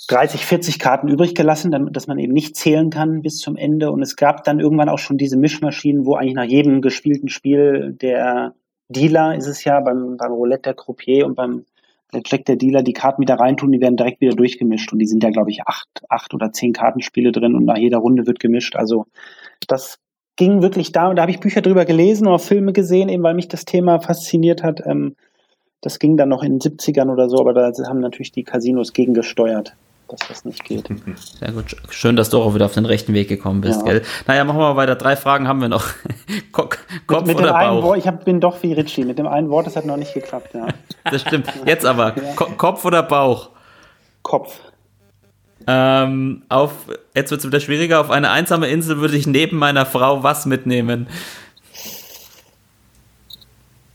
[0.10, 3.92] 30, 40 Karten übrig gelassen, damit, dass man eben nicht zählen kann bis zum Ende.
[3.92, 7.98] Und es gab dann irgendwann auch schon diese Mischmaschinen, wo eigentlich nach jedem gespielten Spiel
[8.00, 8.54] der
[8.90, 11.66] Dealer ist es ja, beim, beim Roulette der Croupier und beim
[12.12, 14.94] Blackjack der Dealer die Karten wieder reintun, die werden direkt wieder durchgemischt.
[14.94, 17.98] Und die sind ja, glaube ich, acht, acht oder zehn Kartenspiele drin und nach jeder
[17.98, 18.76] Runde wird gemischt.
[18.76, 19.08] Also
[19.68, 19.98] das
[20.36, 23.34] ging wirklich da, und da habe ich Bücher drüber gelesen oder Filme gesehen, eben weil
[23.34, 24.82] mich das Thema fasziniert hat.
[24.86, 25.16] Ähm,
[25.82, 28.94] das ging dann noch in den 70ern oder so, aber da haben natürlich die Casinos
[28.94, 29.74] gegengesteuert,
[30.08, 30.88] dass das nicht geht.
[31.40, 31.76] Sehr gut.
[31.90, 33.94] Schön, dass du auch wieder auf den rechten Weg gekommen bist, ja.
[33.94, 34.02] gell?
[34.28, 34.96] Naja, machen wir mal weiter.
[34.96, 35.86] Drei Fragen haben wir noch.
[36.52, 37.84] Kopf mit, mit oder Bauch?
[37.84, 39.06] Wort, ich hab, bin doch wie Ritchie.
[39.06, 40.68] Mit dem einen Wort, das hat noch nicht geklappt, ja.
[41.04, 41.48] Das stimmt.
[41.66, 42.16] Jetzt aber.
[42.16, 42.34] Ja.
[42.58, 43.50] Kopf oder Bauch?
[44.22, 44.60] Kopf.
[45.68, 46.72] Ähm, auf,
[47.16, 48.02] jetzt wird es wieder schwieriger.
[48.02, 51.08] Auf eine einsame Insel würde ich neben meiner Frau was mitnehmen?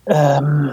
[0.07, 0.73] Ähm,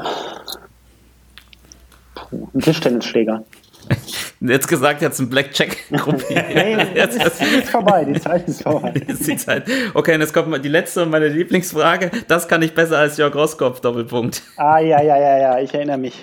[2.16, 3.44] puh, ein Tischtennisschläger.
[4.40, 5.78] Jetzt gesagt, jetzt ein Blackjack.
[6.30, 8.92] hey, jetzt ist, ist vorbei, die Zeit ist vorbei.
[9.08, 9.64] ist die Zeit.
[9.94, 12.12] Okay, und jetzt kommt mal die letzte und meine Lieblingsfrage.
[12.28, 14.42] Das kann ich besser als Jörg Roskopf, Doppelpunkt.
[14.58, 16.14] Ah, ja, ja, ja, ja, ich erinnere mich.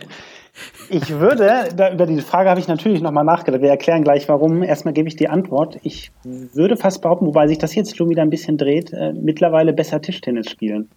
[0.92, 3.62] Ich würde, da, über diese Frage habe ich natürlich nochmal nachgedacht.
[3.62, 4.64] Wir erklären gleich warum.
[4.64, 5.78] Erstmal gebe ich die Antwort.
[5.84, 9.72] Ich würde fast behaupten, wobei sich das jetzt schon wieder ein bisschen dreht, äh, mittlerweile
[9.72, 10.88] besser Tischtennis spielen.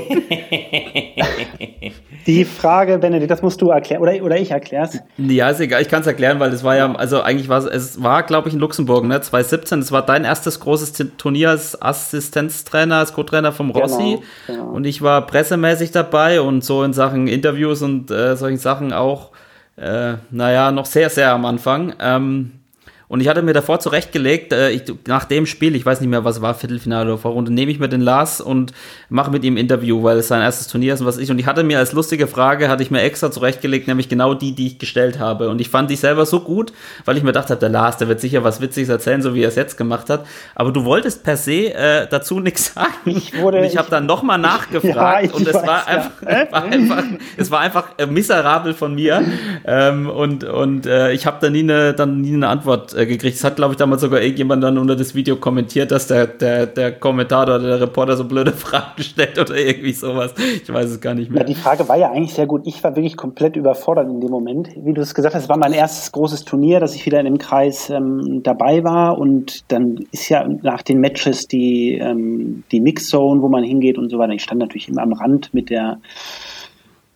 [2.26, 4.02] die Frage, Benedikt, das musst du erklären.
[4.02, 4.98] Oder, oder ich erklär's.
[5.16, 7.66] Ja, ist egal, ich kann es erklären, weil es war ja, also eigentlich war es,
[7.66, 9.20] es war, glaube ich, in Luxemburg, ne?
[9.20, 9.80] 2017.
[9.80, 14.18] Es war dein erstes großes Turnier als Assistenztrainer, als Co-Trainer vom Rossi.
[14.46, 14.74] Genau, genau.
[14.74, 19.30] Und ich war pressemäßig dabei und so in Sachen Interviews und äh, solchen Sachen auch,
[19.76, 21.94] äh, naja, noch sehr, sehr am Anfang.
[22.00, 22.63] Ähm,
[23.08, 26.24] und ich hatte mir davor zurechtgelegt, äh, ich, nach dem Spiel, ich weiß nicht mehr,
[26.24, 28.72] was war, Viertelfinale oder Vorrunde, nehme ich mir den Lars und
[29.08, 31.30] mache mit ihm ein Interview, weil es sein erstes Turnier ist und was ich.
[31.30, 34.54] Und ich hatte mir als lustige Frage, hatte ich mir extra zurechtgelegt, nämlich genau die,
[34.54, 35.50] die ich gestellt habe.
[35.50, 36.72] Und ich fand die selber so gut,
[37.04, 39.42] weil ich mir gedacht habe, der Lars, der wird sicher was Witziges erzählen, so wie
[39.42, 40.26] er es jetzt gemacht hat.
[40.54, 42.88] Aber du wolltest per se äh, dazu nichts sagen.
[43.04, 46.52] Ich wurde, und ich habe dann nochmal nachgefragt ja, und es, weiß, war einfach, ja.
[46.52, 47.04] war einfach,
[47.36, 49.22] es war einfach äh, miserabel von mir.
[49.66, 53.36] ähm, und und äh, ich habe da nie eine, dann nie eine Antwort äh, gekriegt.
[53.36, 56.66] Es hat, glaube ich, damals sogar irgendjemand dann unter das Video kommentiert, dass der, der,
[56.66, 60.34] der Kommentator oder der Reporter so blöde Fragen stellt oder irgendwie sowas.
[60.62, 61.42] Ich weiß es gar nicht mehr.
[61.42, 62.62] Ja, die Frage war ja eigentlich sehr gut.
[62.66, 64.70] Ich war wirklich komplett überfordert in dem Moment.
[64.76, 67.38] Wie du es gesagt hast, war mein erstes großes Turnier, dass ich wieder in dem
[67.38, 69.18] Kreis ähm, dabei war.
[69.18, 74.10] Und dann ist ja nach den Matches die, ähm, die Mixzone, wo man hingeht und
[74.10, 74.32] so weiter.
[74.32, 75.98] Ich stand natürlich immer am Rand mit der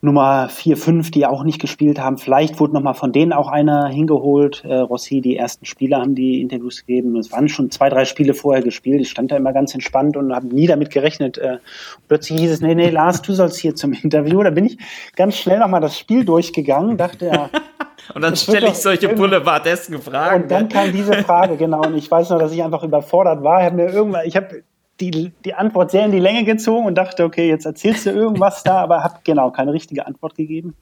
[0.00, 2.18] Nummer 4, 5, die auch nicht gespielt haben.
[2.18, 4.64] Vielleicht wurde nochmal von denen auch einer hingeholt.
[4.64, 7.16] Äh, Rossi, die ersten Spieler haben die Interviews gegeben.
[7.16, 9.00] Es waren schon zwei, drei Spiele vorher gespielt.
[9.00, 11.38] Ich stand da immer ganz entspannt und habe nie damit gerechnet.
[11.38, 11.58] Äh,
[12.06, 14.40] plötzlich hieß es, nee, nee, Lars, du sollst hier zum Interview.
[14.44, 14.78] Da bin ich
[15.16, 17.50] ganz schnell nochmal das Spiel durchgegangen, dachte ja.
[18.14, 20.44] und dann stelle ich solche boulevardesken Fragen.
[20.44, 20.68] Und dann ne?
[20.68, 21.84] kam diese Frage, genau.
[21.84, 23.61] Und ich weiß noch, dass ich einfach überfordert war.
[23.61, 24.62] Ich habe mir irgendwann, ich habe
[25.00, 28.62] die, die Antwort sehr in die Länge gezogen und dachte, okay, jetzt erzählst du irgendwas
[28.62, 30.74] da, aber hab genau keine richtige Antwort gegeben.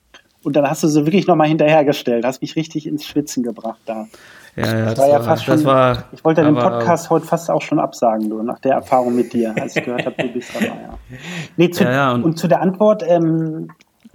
[0.42, 4.06] Und dann hast du sie wirklich nochmal hinterhergestellt, hast mich richtig ins Schwitzen gebracht da.
[4.54, 5.64] Ja, ja, das, das war ja fast schon.
[5.64, 9.32] War, ich wollte den Podcast heute fast auch schon absagen, du, nach der Erfahrung mit
[9.32, 10.66] dir, als ich gehört habe, du bist dabei.
[10.66, 10.98] Ja.
[11.56, 13.68] Nee, zu, ja, und, und, zu der Antwort, ähm,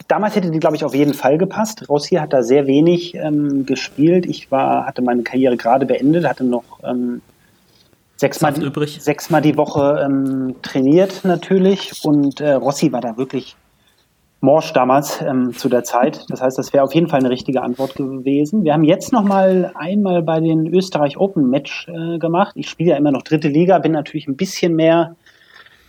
[0.08, 1.88] damals hätte die, glaube ich, auf jeden Fall gepasst.
[1.90, 4.26] Rossi hat da sehr wenig ähm, gespielt.
[4.26, 7.22] Ich war, hatte meine Karriere gerade beendet, hatte noch ähm,
[8.22, 9.02] sechsmal, übrig.
[9.02, 13.56] sechsmal die Woche ähm, trainiert natürlich und äh, Rossi war da wirklich
[14.40, 16.26] morsch damals ähm, zu der Zeit.
[16.30, 18.64] Das heißt, das wäre auf jeden Fall eine richtige Antwort gewesen.
[18.64, 22.54] Wir haben jetzt noch mal einmal bei den Österreich Open Match äh, gemacht.
[22.56, 25.16] Ich spiele ja immer noch dritte Liga, bin natürlich ein bisschen mehr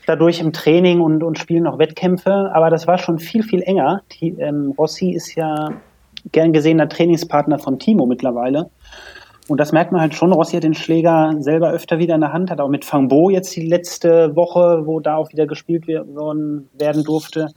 [0.07, 4.03] dadurch im Training und, und spiele noch Wettkämpfe, aber das war schon viel, viel enger.
[4.12, 5.71] Die, ähm, Rossi ist ja
[6.31, 8.71] gern gesehener Trainingspartner von Timo mittlerweile.
[9.49, 10.33] Und das merkt man halt schon.
[10.33, 13.55] Rossi hat den Schläger selber öfter wieder in der Hand, hat auch mit Fangbo jetzt
[13.57, 17.49] die letzte Woche, wo da auch wieder gespielt worden werden durfte,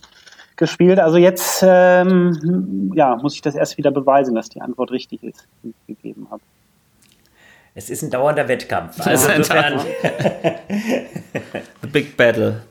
[0.55, 0.99] gespielt.
[0.99, 5.47] Also jetzt ähm, ja, muss ich das erst wieder beweisen, dass die Antwort richtig ist,
[5.63, 6.41] die ich gegeben habe.
[7.75, 9.05] Es ist ein dauernder Wettkampf.
[9.05, 9.81] Also insofern.
[11.81, 12.61] The Big Battle.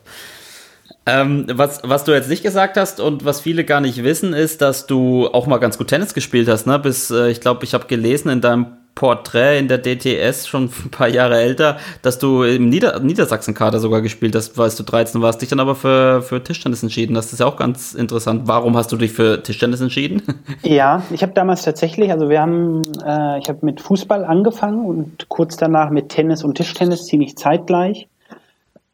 [1.05, 4.61] Ähm, was, was du jetzt nicht gesagt hast und was viele gar nicht wissen, ist,
[4.61, 6.65] dass du auch mal ganz gut Tennis gespielt hast.
[6.65, 6.79] Ne?
[6.79, 10.89] Bis, äh, ich glaube, ich habe gelesen in deinem Porträt in der DTS, schon ein
[10.89, 15.41] paar Jahre älter, dass du im Nieder Niedersachsen-Kader sogar gespielt hast, weil du 13 warst,
[15.41, 17.13] dich dann aber für, für Tischtennis entschieden.
[17.13, 18.43] Das ist ja auch ganz interessant.
[18.45, 20.23] Warum hast du dich für Tischtennis entschieden?
[20.63, 25.27] Ja, ich habe damals tatsächlich, also wir haben, äh, ich habe mit Fußball angefangen und
[25.29, 28.07] kurz danach mit Tennis und Tischtennis ziemlich zeitgleich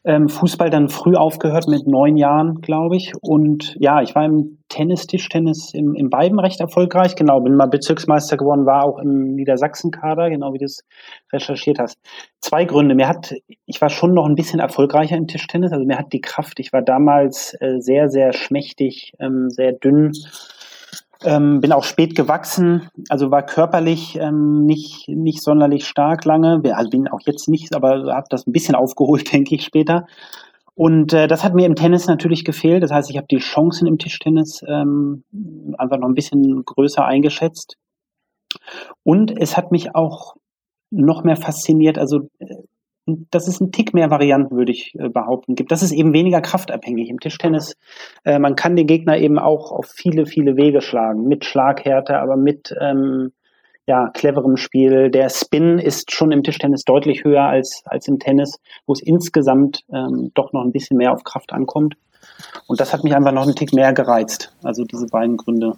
[0.03, 3.13] ähm, Fußball dann früh aufgehört mit neun Jahren, glaube ich.
[3.21, 7.15] Und ja, ich war im Tennis, Tischtennis im, im beiden recht erfolgreich.
[7.15, 10.83] Genau, bin mal Bezirksmeister geworden, war auch im Niedersachsen-Kader, genau wie du es
[11.31, 11.99] recherchiert hast.
[12.39, 12.95] Zwei Gründe.
[12.95, 13.33] Mir hat,
[13.65, 15.71] ich war schon noch ein bisschen erfolgreicher im Tischtennis.
[15.71, 20.13] Also mir hat die Kraft, ich war damals äh, sehr, sehr schmächtig, ähm, sehr dünn
[21.23, 26.61] ähm, bin auch spät gewachsen, also war körperlich ähm, nicht, nicht sonderlich stark lange.
[26.73, 30.05] Also bin auch jetzt nicht, aber habe das ein bisschen aufgeholt, denke ich, später.
[30.73, 32.81] Und äh, das hat mir im Tennis natürlich gefehlt.
[32.83, 35.23] Das heißt, ich habe die Chancen im Tischtennis ähm,
[35.77, 37.77] einfach noch ein bisschen größer eingeschätzt.
[39.03, 40.35] Und es hat mich auch
[40.89, 41.97] noch mehr fasziniert.
[41.97, 42.55] Also äh,
[43.05, 45.71] dass es einen Tick mehr Varianten, würde ich äh, behaupten, gibt.
[45.71, 47.09] Das ist eben weniger kraftabhängig.
[47.09, 47.75] Im Tischtennis,
[48.23, 51.27] äh, man kann den Gegner eben auch auf viele, viele Wege schlagen.
[51.27, 53.31] Mit Schlaghärte, aber mit ähm,
[53.87, 55.09] ja, cleverem Spiel.
[55.09, 59.81] Der Spin ist schon im Tischtennis deutlich höher als, als im Tennis, wo es insgesamt
[59.91, 61.95] ähm, doch noch ein bisschen mehr auf Kraft ankommt.
[62.67, 64.53] Und das hat mich einfach noch einen Tick mehr gereizt.
[64.63, 65.73] Also diese beiden Gründe.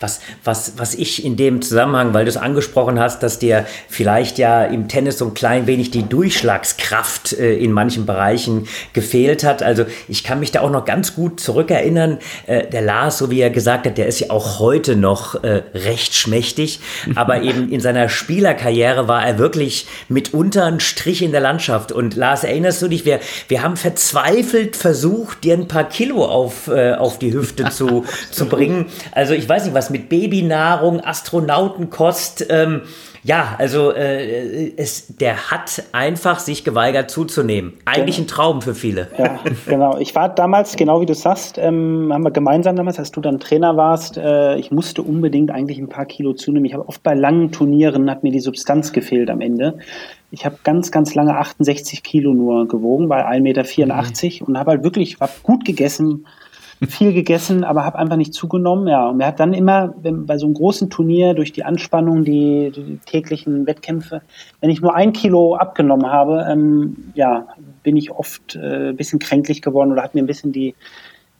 [0.00, 4.38] Was, was, was ich in dem Zusammenhang, weil du es angesprochen hast, dass dir vielleicht
[4.38, 9.62] ja im Tennis so ein klein wenig die Durchschlagskraft äh, in manchen Bereichen gefehlt hat.
[9.62, 12.18] Also ich kann mich da auch noch ganz gut zurückerinnern.
[12.46, 15.62] Äh, der Lars, so wie er gesagt hat, der ist ja auch heute noch äh,
[15.74, 16.80] recht schmächtig,
[17.14, 21.92] aber eben in seiner Spielerkarriere war er wirklich mitunter ein Strich in der Landschaft.
[21.92, 26.68] Und Lars, erinnerst du dich, wir, wir haben verzweifelt versucht, dir ein paar Kilo auf,
[26.68, 28.86] äh, auf die Hüfte zu, zu bringen.
[29.12, 32.46] Also ich weiß weiß nicht was, mit Babynahrung, Astronautenkost.
[32.50, 32.82] Ähm,
[33.24, 37.74] ja, also äh, es, der hat einfach sich geweigert zuzunehmen.
[37.84, 38.26] Eigentlich genau.
[38.26, 39.08] ein Traum für viele.
[39.16, 39.96] Ja, genau.
[39.98, 43.38] Ich war damals, genau wie du sagst, ähm, haben wir gemeinsam damals, als du dann
[43.38, 46.64] Trainer warst, äh, ich musste unbedingt eigentlich ein paar Kilo zunehmen.
[46.64, 49.78] Ich habe oft bei langen Turnieren, hat mir die Substanz gefehlt am Ende.
[50.32, 54.46] Ich habe ganz, ganz lange 68 Kilo nur gewogen, bei 1,84 Meter mhm.
[54.48, 56.26] und habe halt wirklich, hab gut gegessen,
[56.88, 58.88] viel gegessen, aber habe einfach nicht zugenommen.
[58.88, 62.24] Ja, und er hat dann immer wenn, bei so einem großen Turnier durch die Anspannung,
[62.24, 64.22] die, die täglichen Wettkämpfe,
[64.60, 67.46] wenn ich nur ein Kilo abgenommen habe, ähm, ja,
[67.82, 70.74] bin ich oft äh, ein bisschen kränklich geworden oder hat mir ein bisschen die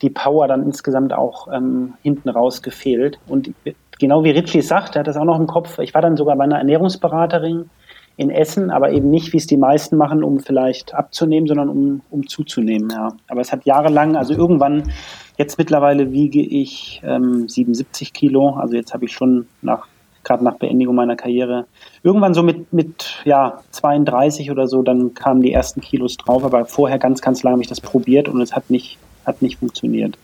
[0.03, 3.19] die Power dann insgesamt auch ähm, hinten raus gefehlt.
[3.25, 3.53] Und
[3.99, 5.79] genau wie Richie sagt, er hat das auch noch im Kopf.
[5.79, 7.69] Ich war dann sogar bei einer Ernährungsberaterin
[8.17, 12.01] in Essen, aber eben nicht, wie es die meisten machen, um vielleicht abzunehmen, sondern um,
[12.11, 12.89] um zuzunehmen.
[12.91, 13.13] Ja.
[13.27, 14.91] Aber es hat jahrelang, also irgendwann
[15.37, 18.51] Jetzt mittlerweile wiege ich ähm, 77 Kilo.
[18.51, 19.87] Also jetzt habe ich schon nach
[20.23, 21.65] gerade nach Beendigung meiner Karriere.
[22.01, 26.65] Irgendwann so mit, mit ja, 32 oder so, dann kamen die ersten Kilos drauf, aber
[26.65, 30.17] vorher ganz, ganz lange habe ich das probiert und es hat nicht, hat nicht funktioniert.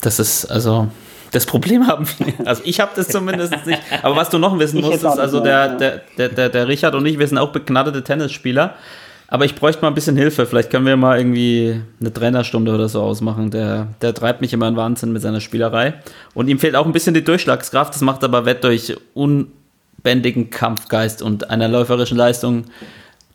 [0.00, 0.88] Das ist also.
[1.30, 2.46] Das Problem haben wir.
[2.46, 3.82] Also ich habe das zumindest nicht.
[4.02, 7.04] Aber was du noch wissen musst, ist also der, der, der, der, der Richard und
[7.04, 8.76] ich, wir sind auch begnadete Tennisspieler.
[9.30, 10.46] Aber ich bräuchte mal ein bisschen Hilfe.
[10.46, 13.50] Vielleicht können wir mal irgendwie eine Trainerstunde oder so ausmachen.
[13.50, 15.94] Der, der treibt mich immer in Wahnsinn mit seiner Spielerei.
[16.32, 17.94] Und ihm fehlt auch ein bisschen die Durchschlagskraft.
[17.94, 22.64] Das macht aber Wett durch unbändigen Kampfgeist und einer läuferischen Leistung,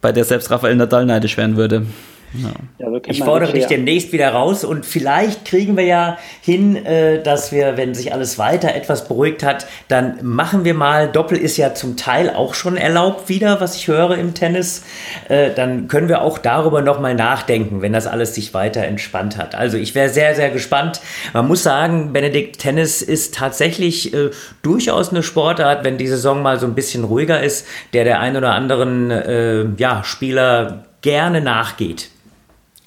[0.02, 1.86] bei der selbst Rafael Nadal neidisch werden würde.
[2.34, 2.52] Ja.
[2.80, 7.52] Ja, ich fordere dich demnächst wieder raus und vielleicht kriegen wir ja hin, äh, dass
[7.52, 11.74] wir, wenn sich alles weiter etwas beruhigt hat, dann machen wir mal, Doppel ist ja
[11.74, 14.84] zum Teil auch schon erlaubt wieder, was ich höre im Tennis,
[15.30, 19.56] äh, dann können wir auch darüber nochmal nachdenken, wenn das alles sich weiter entspannt hat.
[19.56, 21.02] Also ich wäre sehr, sehr gespannt.
[21.34, 26.60] Man muss sagen, Benedikt, Tennis ist tatsächlich äh, durchaus eine Sportart, wenn die Saison mal
[26.60, 32.10] so ein bisschen ruhiger ist, der der ein oder anderen äh, ja, Spieler gerne nachgeht.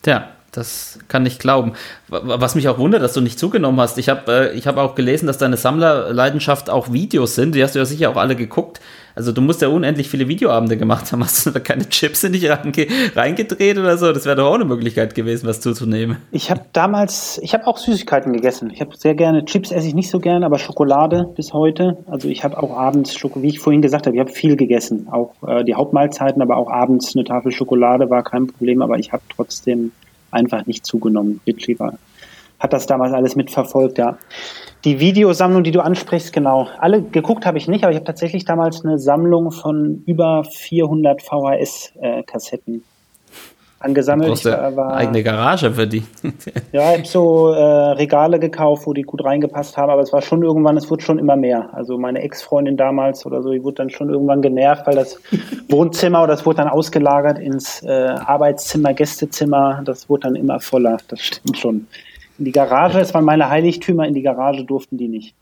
[0.06, 1.74] Ja, das kann ich glauben.
[2.08, 3.98] Was mich auch wundert, dass du nicht zugenommen hast.
[3.98, 7.54] Ich habe äh, hab auch gelesen, dass deine Sammlerleidenschaft auch Videos sind.
[7.54, 8.80] Die hast du ja sicher auch alle geguckt.
[9.16, 11.24] Also du musst ja unendlich viele Videoabende gemacht haben.
[11.24, 14.12] Hast du da keine Chips in dich reingedreht oder so?
[14.12, 16.18] Das wäre doch auch eine Möglichkeit gewesen, was zuzunehmen.
[16.32, 18.70] Ich habe damals, ich habe auch Süßigkeiten gegessen.
[18.70, 21.96] Ich habe sehr gerne, Chips esse ich nicht so gerne, aber Schokolade bis heute.
[22.06, 25.08] Also ich habe auch abends, Schoko, wie ich vorhin gesagt habe, ich habe viel gegessen.
[25.10, 29.12] Auch äh, die Hauptmahlzeiten, aber auch abends eine Tafel Schokolade war kein Problem, aber ich
[29.12, 29.92] habe trotzdem
[30.30, 31.40] einfach nicht zugenommen.
[31.46, 31.94] Ritchie war,
[32.58, 34.18] hat das damals alles mitverfolgt, ja.
[34.86, 36.68] Die Videosammlung, die du ansprichst, genau.
[36.78, 41.22] Alle geguckt habe ich nicht, aber ich habe tatsächlich damals eine Sammlung von über 400
[41.22, 42.84] VHS-Kassetten
[43.80, 44.28] angesammelt.
[44.28, 46.04] Brauchst war, eigene Garage für die.
[46.72, 47.60] ja, ich habe so äh,
[47.94, 51.18] Regale gekauft, wo die gut reingepasst haben, aber es war schon irgendwann, es wurde schon
[51.18, 51.70] immer mehr.
[51.72, 55.20] Also meine Ex-Freundin damals oder so, die wurde dann schon irgendwann genervt, weil das
[55.68, 60.98] Wohnzimmer oder das wurde dann ausgelagert ins äh, Arbeitszimmer, Gästezimmer, das wurde dann immer voller.
[61.08, 61.88] Das stimmt schon.
[62.38, 65.34] In die Garage, es waren meine Heiligtümer, in die Garage durften die nicht.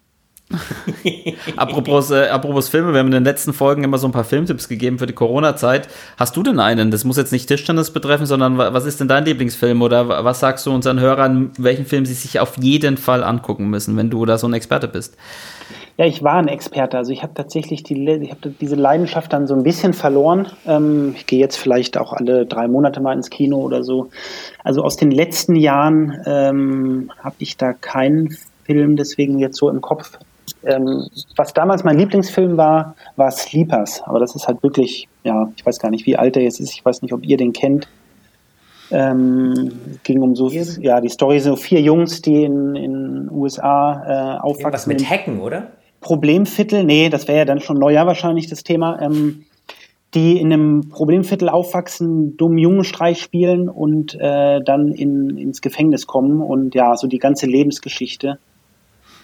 [1.57, 4.69] apropos, äh, apropos Filme, wir haben in den letzten Folgen immer so ein paar Filmtipps
[4.69, 5.89] gegeben für die Corona-Zeit.
[6.17, 6.91] Hast du denn einen?
[6.91, 10.67] Das muss jetzt nicht Tischtennis betreffen, sondern was ist denn dein Lieblingsfilm oder was sagst
[10.67, 14.39] du unseren Hörern, welchen Film sie sich auf jeden Fall angucken müssen, wenn du da
[14.39, 15.17] so ein Experte bist?
[15.97, 16.99] Ja, ich war ein Experte.
[16.99, 20.49] Also ich habe tatsächlich die, ich habe diese Leidenschaft dann so ein bisschen verloren.
[20.67, 24.11] Ähm, ich gehe jetzt vielleicht auch alle drei Monate mal ins Kino oder so.
[24.65, 29.81] Also aus den letzten Jahren ähm, habe ich da keinen Film deswegen jetzt so im
[29.81, 30.19] Kopf.
[30.67, 34.03] Ähm, was damals mein Lieblingsfilm war, war Sleepers.
[34.05, 36.73] Aber das ist halt wirklich, ja, ich weiß gar nicht, wie alt er jetzt ist.
[36.73, 37.89] Ich weiß nicht, ob ihr den kennt.
[38.91, 39.73] Ähm,
[40.03, 44.73] ging um so, ja, die Story so vier Jungs, die in den USA äh, aufwachsen.
[44.73, 45.69] Was mit Hacken, oder?
[46.01, 49.01] Problemviertel, nee, das wäre ja dann schon Neujahr wahrscheinlich das Thema.
[49.01, 49.47] Ähm,
[50.15, 56.41] die in einem Problemviertel aufwachsen, dummen Jungenstreich spielen und äh, dann in, ins Gefängnis kommen
[56.41, 58.39] und ja, so die ganze Lebensgeschichte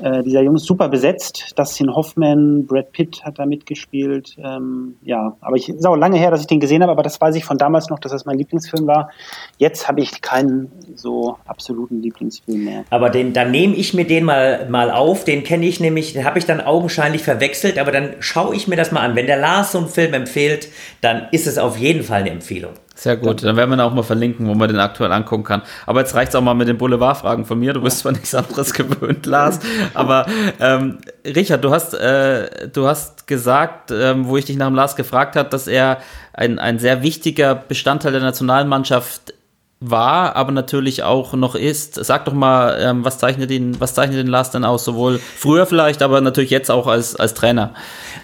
[0.02, 1.52] äh, dieser Junge ist super besetzt.
[1.56, 4.36] Dustin Hoffman, Brad Pitt hat da mitgespielt.
[4.38, 7.20] Ähm, ja, aber ich ist auch lange her, dass ich den gesehen habe, aber das
[7.20, 9.10] weiß ich von damals noch, dass das mein Lieblingsfilm war.
[9.58, 12.84] Jetzt habe ich keinen so absoluten Lieblingsfilm mehr.
[12.90, 15.24] Aber den, dann nehme ich mir den mal, mal auf.
[15.24, 18.76] Den kenne ich nämlich, den habe ich dann augenscheinlich verwechselt, aber dann schaue ich mir
[18.76, 19.16] das mal an.
[19.16, 20.68] Wenn der Lars so einen Film empfiehlt,
[21.00, 22.72] dann ist es auf jeden Fall eine Empfehlung.
[23.00, 25.62] Sehr gut, dann werden wir ihn auch mal verlinken, wo man den aktuell angucken kann.
[25.86, 27.72] Aber jetzt reicht es auch mal mit den Boulevardfragen von mir.
[27.72, 29.58] Du bist zwar nichts anderes gewöhnt, Lars.
[29.94, 30.26] Aber
[30.60, 34.96] ähm, Richard, du hast, äh, du hast gesagt, ähm, wo ich dich nach dem Lars
[34.96, 35.96] gefragt habe, dass er
[36.34, 39.32] ein, ein sehr wichtiger Bestandteil der Nationalmannschaft
[39.80, 41.94] war, aber natürlich auch noch ist.
[41.94, 44.84] Sag doch mal, ähm, was zeichnet ihn, was zeichnet den Lars denn aus?
[44.84, 47.72] Sowohl früher vielleicht, aber natürlich jetzt auch als, als Trainer.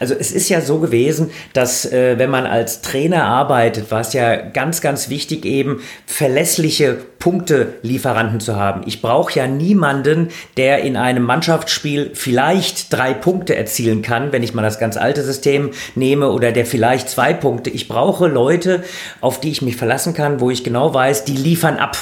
[0.00, 4.12] Also es ist ja so gewesen, dass äh, wenn man als Trainer arbeitet, war es
[4.12, 8.82] ja ganz, ganz wichtig eben verlässliche Punktelieferanten zu haben.
[8.86, 14.54] Ich brauche ja niemanden, der in einem Mannschaftsspiel vielleicht drei Punkte erzielen kann, wenn ich
[14.54, 17.70] mal das ganz alte System nehme, oder der vielleicht zwei Punkte.
[17.70, 18.84] Ich brauche Leute,
[19.20, 21.96] auf die ich mich verlassen kann, wo ich genau weiß, die liefern ab.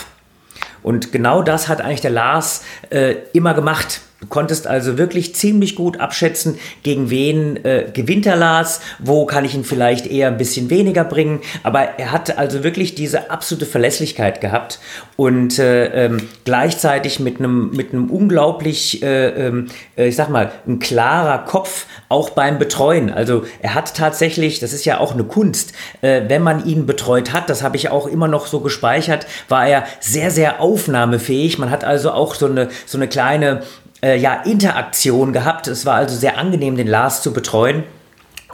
[0.83, 4.03] Und genau das hat eigentlich der Lars äh, immer gemacht.
[4.25, 9.45] Du konntest also wirklich ziemlich gut abschätzen, gegen wen äh, gewinnt er Lars, wo kann
[9.45, 11.43] ich ihn vielleicht eher ein bisschen weniger bringen.
[11.63, 14.81] Aber er hat also wirklich diese absolute Verlässlichkeit gehabt
[15.17, 19.67] und äh, ähm, gleichzeitig mit einem mit einem unglaublich, äh, ähm,
[19.99, 23.11] äh, ich sag mal, ein klarer Kopf auch beim Betreuen.
[23.11, 27.35] Also er hat tatsächlich, das ist ja auch eine Kunst, äh, wenn man ihn betreut
[27.35, 31.59] hat, das habe ich auch immer noch so gespeichert, war er sehr sehr aufnahmefähig.
[31.59, 33.61] Man hat also auch so eine so eine kleine
[34.05, 35.67] äh, ja, Interaktion gehabt.
[35.67, 37.85] Es war also sehr angenehm, den Lars zu betreuen.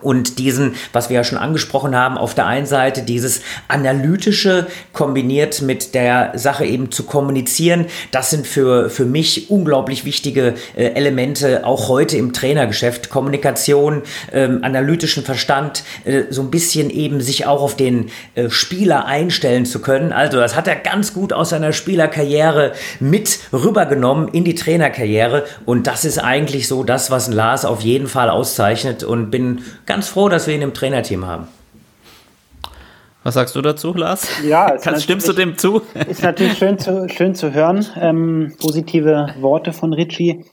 [0.02, 5.62] Und diesen, was wir ja schon angesprochen haben, auf der einen Seite dieses analytische kombiniert
[5.62, 11.64] mit der Sache eben zu kommunizieren, das sind für, für mich unglaublich wichtige äh, Elemente,
[11.64, 13.10] auch heute im Trainergeschäft.
[13.10, 19.06] Kommunikation, ähm, analytischen Verstand, äh, so ein bisschen eben sich auch auf den äh, Spieler
[19.06, 20.12] einstellen zu können.
[20.12, 25.44] Also das hat er ganz gut aus seiner Spielerkarriere mit rübergenommen in die Trainerkarriere.
[25.66, 30.09] Und das ist eigentlich so das, was Lars auf jeden Fall auszeichnet und bin ganz
[30.09, 31.48] froh, dass wir ihn im Trainerteam haben.
[33.24, 34.29] Was sagst du dazu, Lars?
[34.46, 35.83] Ja, Kannst, stimmst du dem zu?
[36.09, 37.85] Ist natürlich schön zu, schön zu hören.
[37.96, 40.44] Ähm, positive Worte von Richie.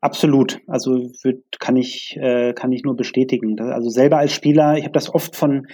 [0.00, 0.60] Absolut.
[0.66, 3.60] Also würd, kann ich äh, kann ich nur bestätigen.
[3.60, 5.66] Also selber als Spieler, ich habe das oft von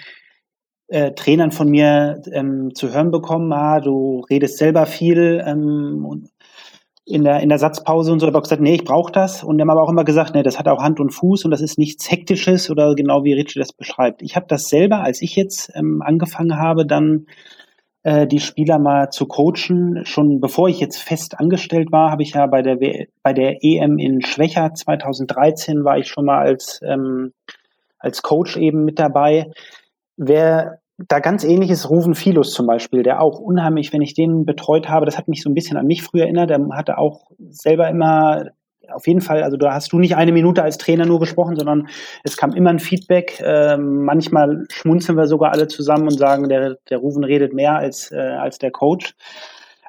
[0.89, 3.53] äh, Trainern von mir ähm, zu hören bekommen.
[3.53, 6.31] Ah, du redest selber viel ähm, und
[7.07, 9.45] in der, in der Satzpause und so, auch gesagt, nee, ich brauche das.
[9.45, 11.51] Und die haben aber auch immer gesagt, nee, das hat auch Hand und Fuß und
[11.51, 14.23] das ist nichts Hektisches oder genau wie Richie das beschreibt.
[14.23, 17.27] Ich habe das selber, als ich jetzt ähm, angefangen habe, dann
[18.05, 22.33] äh, die Spieler mal zu coachen, schon bevor ich jetzt fest angestellt war, habe ich
[22.33, 26.81] ja bei der, w bei der EM in Schwächer 2013 war ich schon mal als,
[26.83, 27.33] ähm,
[27.99, 29.51] als Coach eben mit dabei.
[30.17, 34.45] Wer da ganz ähnlich ist Ruven Filus zum Beispiel, der auch unheimlich, wenn ich den
[34.45, 37.31] betreut habe, das hat mich so ein bisschen an mich früher erinnert, der hatte auch
[37.51, 38.51] selber immer
[38.93, 41.89] auf jeden Fall, also da hast du nicht eine Minute als Trainer nur gesprochen, sondern
[42.23, 43.43] es kam immer ein Feedback.
[43.45, 48.11] Ähm, manchmal schmunzeln wir sogar alle zusammen und sagen, der, der Ruven redet mehr als,
[48.13, 49.15] äh, als der Coach.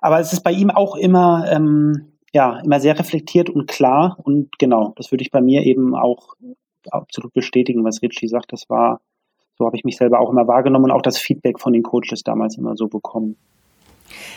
[0.01, 4.17] Aber es ist bei ihm auch immer, ähm, ja, immer sehr reflektiert und klar.
[4.23, 6.35] Und genau, das würde ich bei mir eben auch
[6.89, 8.53] absolut bestätigen, was Richie sagt.
[8.53, 9.01] Das war,
[9.57, 12.23] so habe ich mich selber auch immer wahrgenommen und auch das Feedback von den Coaches
[12.23, 13.37] damals immer so bekommen.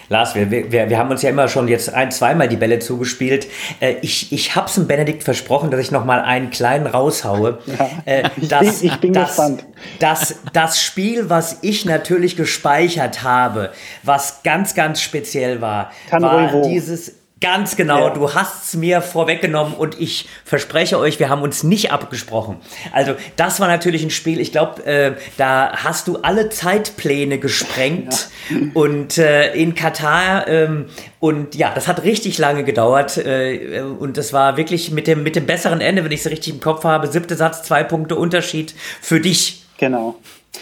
[0.08, 3.46] Lars, wir, wir, wir haben uns ja immer schon jetzt ein, zweimal die Bälle zugespielt.
[3.80, 7.58] Äh, ich ich habe es dem Benedikt versprochen, dass ich noch mal einen kleinen raushaue.
[7.78, 9.66] Ja, äh, das, ich bin, das, gespannt.
[10.00, 13.70] Das, das Spiel, was ich natürlich gespeichert habe,
[14.02, 18.10] was ganz, ganz speziell war, Kann war dieses Ganz genau, ja.
[18.10, 22.56] du hast es mir vorweggenommen und ich verspreche euch, wir haben uns nicht abgesprochen.
[22.92, 28.28] Also das war natürlich ein Spiel, ich glaube, äh, da hast du alle Zeitpläne gesprengt
[28.50, 28.56] ja.
[28.74, 30.86] und äh, in Katar ähm,
[31.20, 35.36] und ja, das hat richtig lange gedauert äh, und das war wirklich mit dem, mit
[35.36, 38.74] dem besseren Ende, wenn ich es richtig im Kopf habe, siebte Satz, zwei Punkte Unterschied
[39.00, 39.64] für dich.
[39.78, 40.16] Genau.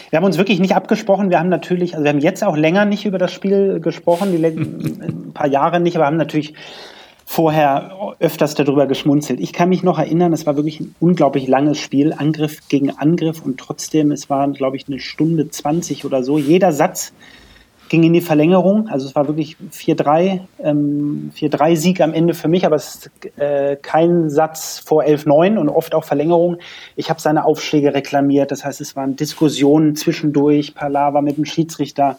[0.09, 1.29] Wir haben uns wirklich nicht abgesprochen.
[1.29, 4.45] Wir haben natürlich, also wir haben jetzt auch länger nicht über das Spiel gesprochen, die
[4.45, 6.53] ein paar Jahre nicht, aber haben natürlich
[7.29, 9.41] vorher öfters darüber geschmunzelt.
[9.41, 13.41] Ich kann mich noch erinnern, es war wirklich ein unglaublich langes Spiel, Angriff gegen Angriff
[13.43, 16.37] und trotzdem, es war, glaube ich, eine Stunde 20 oder so.
[16.37, 17.11] Jeder Satz
[17.89, 18.87] ging in die Verlängerung.
[18.89, 23.75] Also es war wirklich 4-3, ähm, 4-3-Sieg am Ende für mich, aber es ist äh,
[23.75, 26.57] kein Satz vor 11-9 und oft auch Verlängerung.
[26.95, 32.17] Ich habe seine Aufschläge reklamiert, das heißt, es waren Diskussionen zwischendurch, Palaver mit dem Schiedsrichter,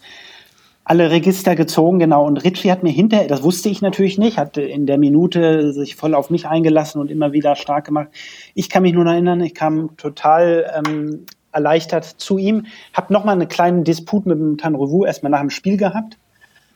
[0.88, 2.24] alle Register gezogen, genau.
[2.24, 5.96] Und Ritchie hat mir hinterher, das wusste ich natürlich nicht, hat in der Minute sich
[5.96, 8.08] voll auf mich eingelassen und immer wieder stark gemacht.
[8.54, 12.66] Ich kann mich nur erinnern, ich kam total ähm, erleichtert zu ihm.
[12.92, 16.18] Habe nochmal einen kleinen Disput mit dem Tanrevu erstmal nach dem Spiel gehabt.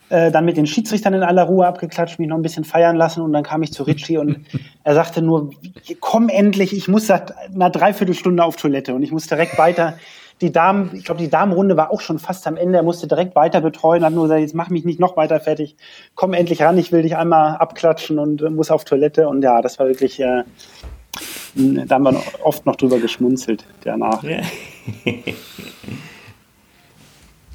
[0.09, 3.21] Äh, dann mit den Schiedsrichtern in aller Ruhe abgeklatscht, mich noch ein bisschen feiern lassen
[3.21, 4.45] und dann kam ich zu Ritchie und
[4.83, 5.51] er sagte nur,
[6.01, 9.97] komm endlich, ich muss seit einer Dreiviertelstunde auf Toilette und ich muss direkt weiter.
[10.41, 12.77] Die Damen, ich glaube, die Damenrunde war auch schon fast am Ende.
[12.77, 15.77] Er musste direkt weiter betreuen, hat nur gesagt, jetzt mach mich nicht noch weiter fertig.
[16.15, 19.27] Komm endlich ran, ich will dich einmal abklatschen und äh, muss auf Toilette.
[19.27, 20.43] Und ja, das war wirklich äh,
[21.55, 24.23] da haben wir oft noch drüber geschmunzelt danach.
[24.23, 24.41] Ja,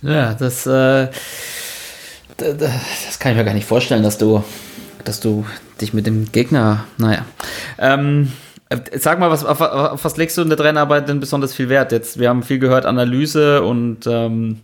[0.02, 1.08] ja das, äh,
[2.36, 4.44] das kann ich mir gar nicht vorstellen, dass du,
[5.04, 5.44] dass du
[5.80, 7.24] dich mit dem Gegner, naja.
[7.78, 8.32] Ähm,
[8.96, 11.90] Sag mal, was, auf, auf, was legst du in der Trainerarbeit denn besonders viel Wert?
[11.90, 14.60] Jetzt, wir haben viel gehört, Analyse und ähm,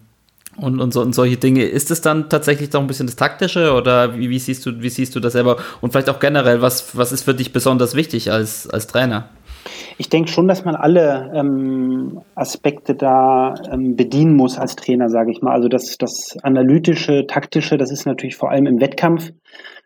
[0.57, 1.65] und, und, so, und solche Dinge.
[1.65, 4.89] Ist es dann tatsächlich doch ein bisschen das Taktische oder wie, wie, siehst, du, wie
[4.89, 5.57] siehst du das selber?
[5.81, 9.29] Und vielleicht auch generell, was, was ist für dich besonders wichtig als, als Trainer?
[9.97, 15.31] Ich denke schon, dass man alle ähm, Aspekte da ähm, bedienen muss als Trainer, sage
[15.31, 15.53] ich mal.
[15.53, 19.31] Also das, das analytische, taktische, das ist natürlich vor allem im Wettkampf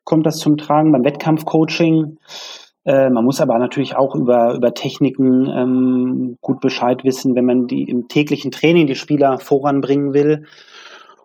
[0.08, 2.16] kommt das zum Tragen, beim Wettkampfcoaching.
[2.84, 7.66] Äh, man muss aber natürlich auch über, über Techniken ähm, gut Bescheid wissen, wenn man
[7.66, 10.46] die im täglichen Training die Spieler voranbringen will.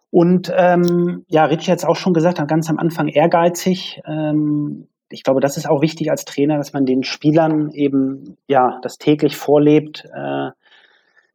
[0.10, 4.01] Und ähm, ja, Richie hat es auch schon gesagt, ganz am Anfang ehrgeizig.
[4.06, 8.80] Ähm, ich glaube, das ist auch wichtig als Trainer, dass man den Spielern eben ja
[8.82, 10.06] das täglich vorlebt.
[10.14, 10.49] Äh,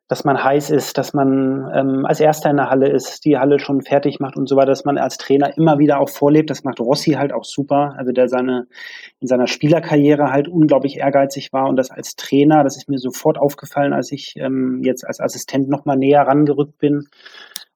[0.09, 3.59] dass man heiß ist, dass man ähm, als Erster in der Halle ist, die Halle
[3.59, 6.49] schon fertig macht und so weiter, dass man als Trainer immer wieder auch vorlebt.
[6.49, 8.67] Das macht Rossi halt auch super, also der seine
[9.21, 13.39] in seiner Spielerkarriere halt unglaublich ehrgeizig war und das als Trainer, das ist mir sofort
[13.39, 17.09] aufgefallen, als ich ähm, jetzt als Assistent noch mal näher rangerückt bin,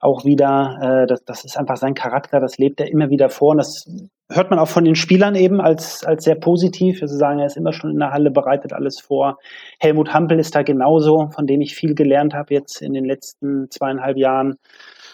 [0.02, 0.78] auch wieder.
[0.82, 3.86] Äh, das, das ist einfach sein Charakter, das lebt er immer wieder vor und das
[4.30, 7.00] hört man auch von den Spielern eben als, als sehr positiv.
[7.00, 9.38] Sie sagen, er ist immer schon in der Halle, bereitet alles vor.
[9.78, 13.70] Helmut Hampel ist da genauso, von dem ich viel gelernt habe jetzt in den letzten
[13.70, 14.56] zweieinhalb Jahren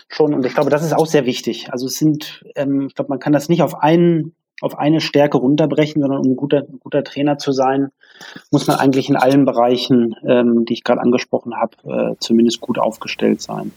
[0.08, 0.34] schon.
[0.34, 1.70] Und ich glaube, das ist auch sehr wichtig.
[1.70, 5.38] Also es sind, ähm, ich glaube, man kann das nicht auf einen auf eine Stärke
[5.38, 7.90] runterbrechen, sondern um ein guter, ein guter Trainer zu sein,
[8.50, 12.76] muss man eigentlich in allen Bereichen, ähm, die ich gerade angesprochen habe, äh, zumindest gut
[12.76, 13.70] aufgestellt sein.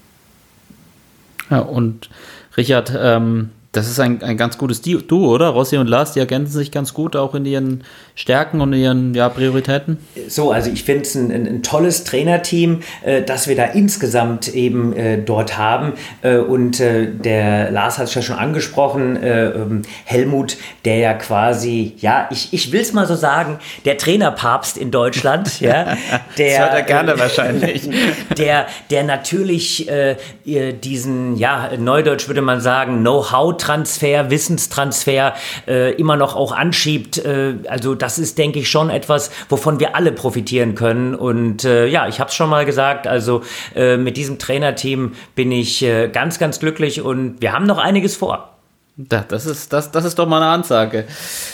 [1.50, 2.10] Ja, und
[2.58, 5.47] Richard, ähm, das ist ein, ein ganz gutes Duo, oder?
[5.47, 9.30] Rossi und Lars, die ergänzen sich ganz gut auch in ihren Stärken und ihren ja,
[9.30, 9.97] Prioritäten.
[10.28, 14.49] So, also ich finde es ein, ein, ein, tolles Trainerteam, äh, das wir da insgesamt
[14.49, 15.93] eben äh, dort haben.
[16.22, 21.13] Äh, und äh, der Lars hat es ja schon angesprochen, äh, ähm, Helmut, der ja
[21.13, 25.61] quasi, ja, ich, ich will es mal so sagen, der Trainerpapst in Deutschland.
[25.61, 25.95] ja,
[26.38, 27.89] der, das hört er gerne wahrscheinlich.
[28.38, 30.15] Der, der natürlich äh,
[30.45, 35.34] diesen, ja, neudeutsch würde man sagen, Know-how Know-how-Transfer, Wissenstransfer
[35.68, 37.18] äh, immer noch auch anschiebt.
[37.18, 41.16] Äh, also das ist, denke ich, schon etwas, wovon wir alle profitieren können.
[41.16, 43.41] Und äh, ja, ich habe es schon mal gesagt, also
[43.76, 48.16] äh, mit diesem Trainerteam bin ich äh, ganz, ganz glücklich und wir haben noch einiges
[48.16, 48.61] vor.
[48.98, 51.06] Da, das, ist, das, das ist doch mal eine Ansage.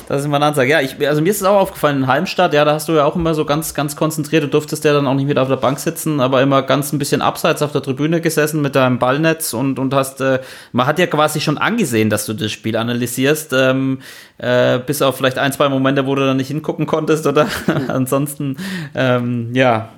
[0.08, 0.72] Das ist mal eine Ansage.
[0.72, 3.06] Ja, ich, also mir ist es auch aufgefallen, in Heimstadt, ja, da hast du ja
[3.06, 5.58] auch immer so ganz, ganz konzentriert, du durftest ja dann auch nicht mit auf der
[5.58, 9.54] Bank sitzen, aber immer ganz ein bisschen abseits auf der Tribüne gesessen mit deinem Ballnetz
[9.54, 10.40] und, und hast, äh,
[10.72, 14.00] man hat ja quasi schon angesehen, dass du das Spiel analysierst, ähm,
[14.40, 17.48] äh, bis auf vielleicht ein, zwei Momente, wo du dann nicht hingucken konntest oder
[17.88, 18.58] ansonsten,
[18.96, 19.90] ähm, ja,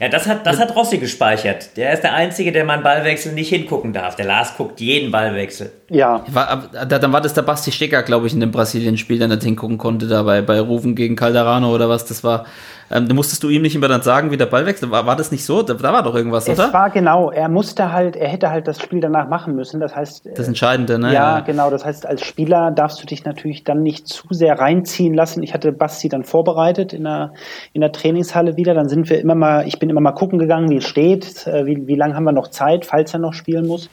[0.00, 1.76] ja, das hat, das hat Rossi gespeichert.
[1.76, 4.16] Der ist der Einzige, der mal einen Ballwechsel nicht hingucken darf.
[4.16, 5.72] Der Lars guckt jeden Ballwechsel.
[5.90, 6.22] Ja.
[6.28, 9.78] War, dann war das der Basti Stecker, glaube ich, in dem Brasilien-Spiel, der nicht hingucken
[9.78, 12.44] konnte, da bei, bei Rufen gegen Calderano oder was das war.
[12.90, 14.90] Ähm, musstest du ihm nicht immer dann sagen, wie der Ball wechselt.
[14.90, 15.62] War, war das nicht so?
[15.62, 16.68] Da, da war doch irgendwas, es oder?
[16.68, 17.30] Es war genau.
[17.30, 19.80] Er musste halt, er hätte halt das Spiel danach machen müssen.
[19.80, 20.28] Das heißt.
[20.34, 21.08] Das Entscheidende, ne?
[21.08, 21.70] Ja, ja, genau.
[21.70, 25.42] Das heißt, als Spieler darfst du dich natürlich dann nicht zu sehr reinziehen lassen.
[25.42, 27.32] Ich hatte Basti dann vorbereitet in der,
[27.74, 28.72] in der Trainingshalle wieder.
[28.72, 31.66] Dann sind wir immer mal, ich bin immer mal gucken gegangen, wie es steht, äh,
[31.66, 33.90] wie, wie lange haben wir noch Zeit, falls er noch spielen muss.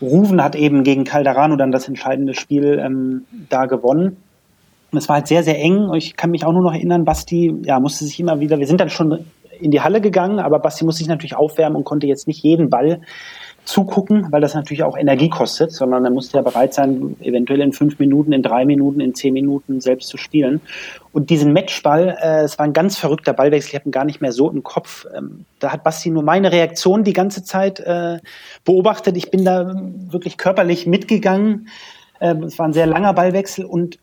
[0.00, 4.16] Ruven hat eben gegen Calderano dann das entscheidende Spiel ähm, da gewonnen.
[4.92, 5.92] Und es war halt sehr, sehr eng.
[5.94, 8.80] Ich kann mich auch nur noch erinnern, Basti, ja, musste sich immer wieder, wir sind
[8.80, 9.24] dann schon
[9.60, 12.70] in die Halle gegangen, aber Basti musste sich natürlich aufwärmen und konnte jetzt nicht jeden
[12.70, 13.00] Ball
[13.70, 17.72] zugucken, weil das natürlich auch Energie kostet, sondern er musste ja bereit sein, eventuell in
[17.72, 20.60] fünf Minuten, in drei Minuten, in zehn Minuten selbst zu spielen.
[21.12, 24.20] Und diesen Matchball, äh, es war ein ganz verrückter Ballwechsel, ich habe ihn gar nicht
[24.20, 25.06] mehr so im Kopf.
[25.16, 28.18] Ähm, da hat Basti nur meine Reaktion die ganze Zeit äh,
[28.64, 29.16] beobachtet.
[29.16, 29.74] Ich bin da
[30.10, 31.68] wirklich körperlich mitgegangen.
[32.18, 33.98] Äh, es war ein sehr langer Ballwechsel und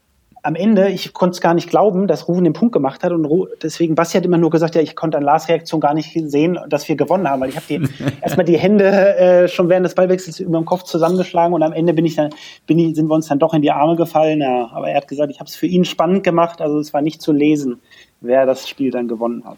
[0.47, 3.27] am Ende, ich konnte es gar nicht glauben, dass Ruven den Punkt gemacht hat und
[3.61, 6.57] deswegen, Basti hat immer nur gesagt, ja, ich konnte an Lars Reaktion gar nicht sehen,
[6.69, 7.89] dass wir gewonnen haben, weil ich habe
[8.21, 11.93] erstmal die Hände äh, schon während des Ballwechsels über dem Kopf zusammengeschlagen und am Ende
[11.93, 12.29] bin ich dann,
[12.65, 14.39] bin ich, sind wir uns dann doch in die Arme gefallen.
[14.39, 17.01] Ja, aber er hat gesagt, ich habe es für ihn spannend gemacht, also es war
[17.01, 17.81] nicht zu lesen,
[18.21, 19.57] wer das Spiel dann gewonnen hat.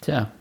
[0.00, 0.32] Tja.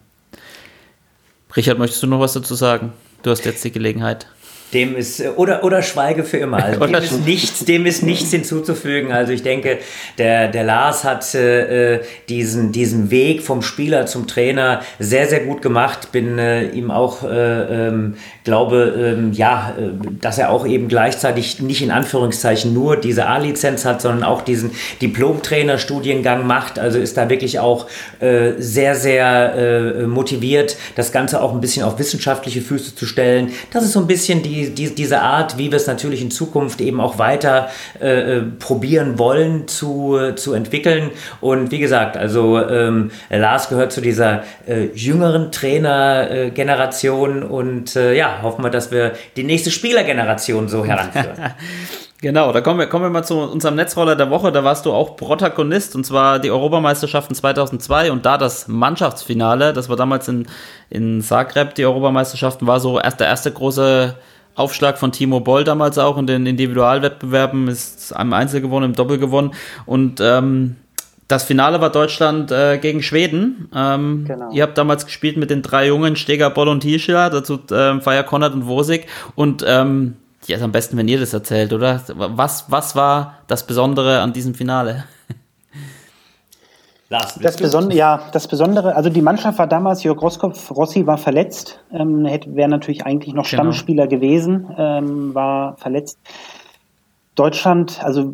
[1.55, 2.93] Richard, möchtest du noch was dazu sagen?
[3.21, 4.25] Du hast jetzt die Gelegenheit.
[4.73, 6.63] Dem ist, äh, oder, oder schweige für immer.
[6.63, 9.11] Also dem, ist nichts, dem ist nichts hinzuzufügen.
[9.11, 9.77] Also ich denke,
[10.17, 15.61] der, der Lars hat äh, diesen, diesen Weg vom Spieler zum Trainer sehr, sehr gut
[15.61, 16.11] gemacht.
[16.11, 17.27] Bin äh, ihm auch, äh,
[17.87, 19.89] ähm, glaube, ähm, ja, äh,
[20.21, 24.71] dass er auch eben gleichzeitig nicht in Anführungszeichen nur diese A-Lizenz hat, sondern auch diesen
[25.01, 26.77] Diplom-Trainer-Studiengang macht.
[26.77, 27.87] Also ist da wirklich auch
[28.19, 33.51] äh, sehr, sehr äh, motiviert, das Ganze auch ein bisschen auf wissenschaftliche Füße zu stellen.
[33.71, 36.31] Das ist so ein bisschen die die, die, diese Art, wie wir es natürlich in
[36.31, 37.69] Zukunft eben auch weiter
[38.01, 41.11] äh, äh, probieren wollen zu, zu entwickeln.
[41.41, 48.39] Und wie gesagt, also ähm, Lars gehört zu dieser äh, jüngeren Trainergeneration und äh, ja,
[48.41, 51.37] hoffen wir, dass wir die nächste Spielergeneration so heranführen.
[52.19, 54.51] Genau, da kommen wir, kommen wir mal zu unserem Netzroller der Woche.
[54.51, 59.71] Da warst du auch Protagonist und zwar die Europameisterschaften 2002 und da das Mannschaftsfinale.
[59.71, 60.47] Das war damals in,
[60.89, 64.15] in Zagreb, die Europameisterschaften, war so erst der erste große
[64.57, 69.17] Aufschlag von Timo Boll damals auch in den Individualwettbewerben, ist am Einzel gewonnen, im Doppel
[69.17, 69.53] gewonnen
[69.85, 70.75] und ähm,
[71.27, 73.69] das Finale war Deutschland äh, gegen Schweden.
[73.75, 74.49] Ähm, genau.
[74.51, 78.23] Ihr habt damals gespielt mit den drei Jungen Steger, Boll und Tischler, dazu äh, Feier
[78.23, 79.07] Konrad und Wosig.
[79.35, 82.01] Und ähm, ja, ist am besten, wenn ihr das erzählt, oder?
[82.15, 85.03] Was, was war das Besondere an diesem Finale?
[87.09, 91.17] Lars, das Besondere, ja, das Besondere, also die Mannschaft war damals, Jörg Roskopf, Rossi war
[91.17, 93.63] verletzt, ähm, wäre natürlich eigentlich noch genau.
[93.63, 96.19] Stammspieler gewesen, ähm, war verletzt.
[97.35, 98.33] Deutschland, also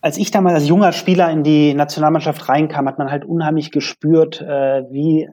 [0.00, 4.40] als ich damals als junger Spieler in die Nationalmannschaft reinkam, hat man halt unheimlich gespürt,
[4.40, 5.28] äh, wie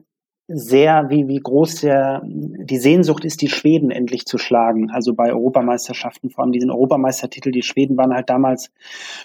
[0.48, 4.90] sehr, wie, wie groß der, die Sehnsucht ist, die Schweden endlich zu schlagen.
[4.90, 8.70] Also bei Europameisterschaften, vor allem diesen Europameistertitel, die Schweden waren halt damals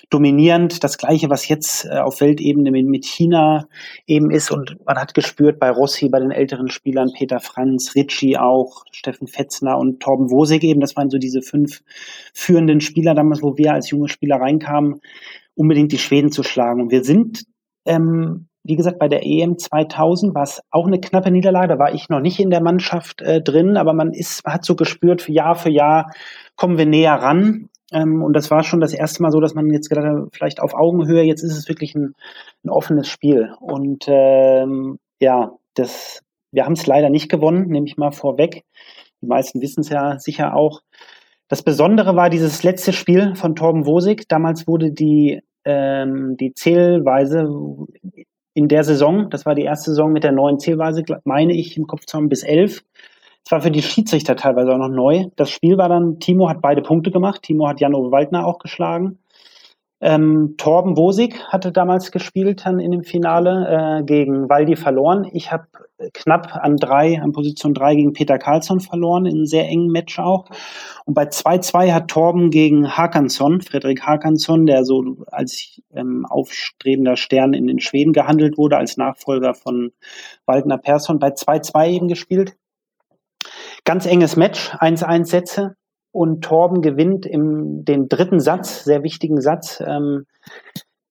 [0.10, 0.84] dominierend.
[0.84, 3.68] Das Gleiche, was jetzt äh, auf Weltebene mit China
[4.08, 4.50] eben ist.
[4.50, 9.28] Und man hat gespürt bei Rossi, bei den älteren Spielern, Peter Franz, Ritchie auch, Steffen
[9.28, 10.82] Fetzner und Torben Wosig eben.
[10.82, 11.84] Das waren so diese fünf
[12.34, 15.02] führenden Spieler damals, wo wir als junge Spieler reinkamen,
[15.54, 16.82] unbedingt die Schweden zu schlagen.
[16.82, 17.44] Und wir sind
[17.86, 21.70] ähm, wie gesagt, bei der EM 2000 war es auch eine knappe Niederlage.
[21.70, 24.76] Da war ich noch nicht in der Mannschaft äh, drin, aber man ist, hat so
[24.76, 26.12] gespürt, Jahr für Jahr
[26.56, 27.70] kommen wir näher ran.
[27.92, 30.62] Ähm, und das war schon das erste Mal so, dass man jetzt gedacht hat, vielleicht
[30.62, 32.14] auf Augenhöhe, jetzt ist es wirklich ein,
[32.64, 33.52] ein offenes Spiel.
[33.60, 38.64] Und ähm, ja, das, wir haben es leider nicht gewonnen, nehme ich mal vorweg.
[39.22, 40.82] Die meisten wissen es ja sicher auch.
[41.48, 44.28] Das Besondere war dieses letzte Spiel von Torben Wosig.
[44.30, 47.50] Damals wurde die ähm, die Zählweise
[48.54, 51.88] in der Saison, das war die erste Saison mit der neuen Zählweise, meine ich, im
[51.88, 52.84] Kopf zu haben, bis elf.
[53.46, 55.26] Es war für die Schiedsrichter teilweise auch noch neu.
[55.36, 57.42] Das Spiel war dann, Timo hat beide Punkte gemacht.
[57.42, 59.20] Timo hat Jan-Ove Waldner auch geschlagen.
[60.02, 65.30] Ähm, Torben Wosig hatte damals gespielt dann in dem Finale äh, gegen Waldi verloren.
[65.32, 65.68] Ich habe
[66.14, 70.18] knapp an drei, an Position drei gegen Peter Karlsson verloren, in einem sehr engen Match
[70.18, 70.50] auch.
[71.06, 77.54] Und bei 2-2 hat Torben gegen Hakansson, Frederik Hakansson, der so als ähm, aufstrebender Stern
[77.54, 79.92] in den Schweden gehandelt wurde, als Nachfolger von
[80.48, 82.56] Waldner Persson, bei 2-2 eben gespielt.
[83.86, 85.76] Ganz enges Match, 1-1 Sätze
[86.12, 90.26] und Torben gewinnt im den dritten Satz, sehr wichtigen Satz, ähm,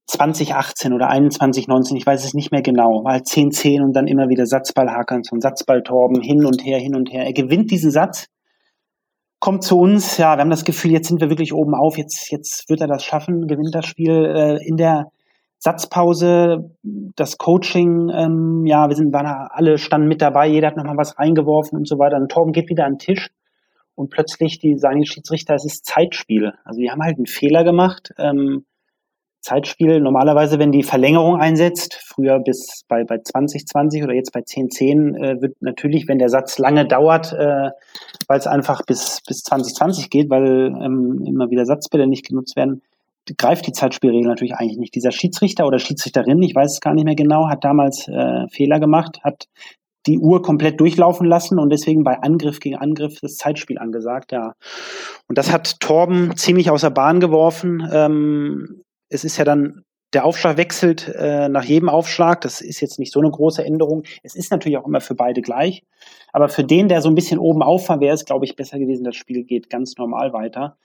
[0.06, 4.44] 2018 oder 2119, ich weiß es nicht mehr genau, mal 10-10 und dann immer wieder
[4.44, 7.24] Satzball Hakanson, Satzball Torben, hin und her, hin und her.
[7.24, 8.26] Er gewinnt diesen Satz,
[9.38, 12.30] kommt zu uns, ja, wir haben das Gefühl, jetzt sind wir wirklich oben auf, jetzt,
[12.30, 15.06] jetzt wird er das schaffen, gewinnt das Spiel äh, in der
[15.58, 20.96] Satzpause, das Coaching, ähm, ja, wir sind, waren alle standen mit dabei, jeder hat nochmal
[20.96, 22.16] was reingeworfen und so weiter.
[22.16, 23.30] Und Torben geht wieder an den Tisch
[24.00, 26.54] und plötzlich die sagen die Schiedsrichter, es ist Zeitspiel.
[26.64, 28.14] Also die haben halt einen Fehler gemacht.
[28.16, 28.64] Ähm,
[29.42, 35.14] Zeitspiel, normalerweise, wenn die Verlängerung einsetzt, früher bis bei, bei 2020 oder jetzt bei 1010,
[35.14, 37.70] äh, wird natürlich, wenn der Satz lange dauert, äh,
[38.26, 42.82] weil es einfach bis, bis 2020 geht, weil ähm, immer wieder Satzbilder nicht genutzt werden,
[43.36, 44.94] greift die Zeitspielregel natürlich eigentlich nicht.
[44.94, 48.80] Dieser Schiedsrichter oder Schiedsrichterin, ich weiß es gar nicht mehr genau, hat damals äh, Fehler
[48.80, 49.46] gemacht, hat
[50.06, 54.54] die Uhr komplett durchlaufen lassen und deswegen bei Angriff gegen Angriff das Zeitspiel angesagt, ja.
[55.28, 57.86] Und das hat Torben ziemlich außer Bahn geworfen.
[57.92, 59.82] Ähm, es ist ja dann,
[60.12, 62.40] der Aufschlag wechselt äh, nach jedem Aufschlag.
[62.40, 64.04] Das ist jetzt nicht so eine große Änderung.
[64.22, 65.84] Es ist natürlich auch immer für beide gleich.
[66.32, 68.78] Aber für den, der so ein bisschen oben auf war, wäre es, glaube ich, besser
[68.78, 70.76] gewesen, das Spiel geht ganz normal weiter.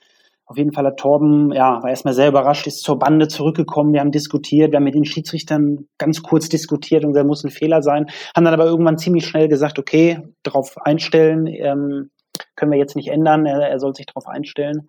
[0.48, 3.92] Auf jeden Fall hat Torben, ja, war erstmal sehr überrascht, ist zur Bande zurückgekommen.
[3.92, 7.50] Wir haben diskutiert, wir haben mit den Schiedsrichtern ganz kurz diskutiert und da muss ein
[7.50, 8.06] Fehler sein.
[8.34, 12.10] Haben dann aber irgendwann ziemlich schnell gesagt, okay, darauf einstellen, ähm,
[12.54, 14.88] können wir jetzt nicht ändern, er, er soll sich darauf einstellen.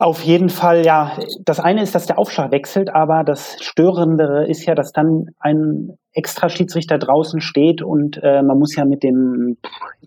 [0.00, 1.18] Auf jeden Fall, ja.
[1.44, 5.98] Das eine ist, dass der Aufschlag wechselt, aber das Störendere ist ja, dass dann ein
[6.12, 9.56] extra Schiedsrichter draußen steht und äh, man muss ja mit dem,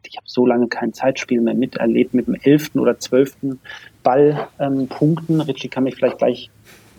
[0.06, 3.60] ich habe so lange kein Zeitspiel mehr miterlebt, mit dem elften oder zwölften
[4.02, 5.42] Ball ähm, punkten.
[5.42, 6.50] Richie kann mich vielleicht gleich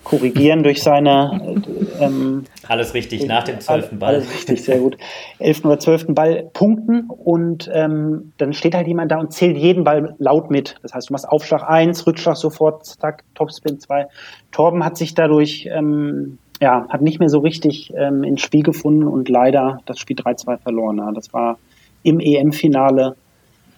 [0.05, 1.62] korrigieren durch seine.
[2.00, 4.14] Ähm, alles richtig, nach dem zwölften Ball.
[4.14, 4.96] Alles richtig, sehr gut.
[5.38, 9.84] Elften oder zwölften Ball punkten und ähm, dann steht halt jemand da und zählt jeden
[9.84, 10.76] Ball laut mit.
[10.82, 14.07] Das heißt, du machst Aufschlag eins, Rückschlag sofort, zack, Topspin zwei.
[14.50, 19.07] Torben hat sich dadurch, ähm, ja, hat nicht mehr so richtig ähm, ins Spiel gefunden
[19.07, 20.98] und leider das Spiel 3-2 verloren.
[20.98, 21.12] Ja.
[21.12, 21.59] Das war
[22.03, 23.16] im EM-Finale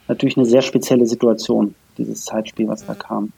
[0.09, 3.33] natürlich eine sehr spezielle Situation, dieses Zeitspiel, was da kam.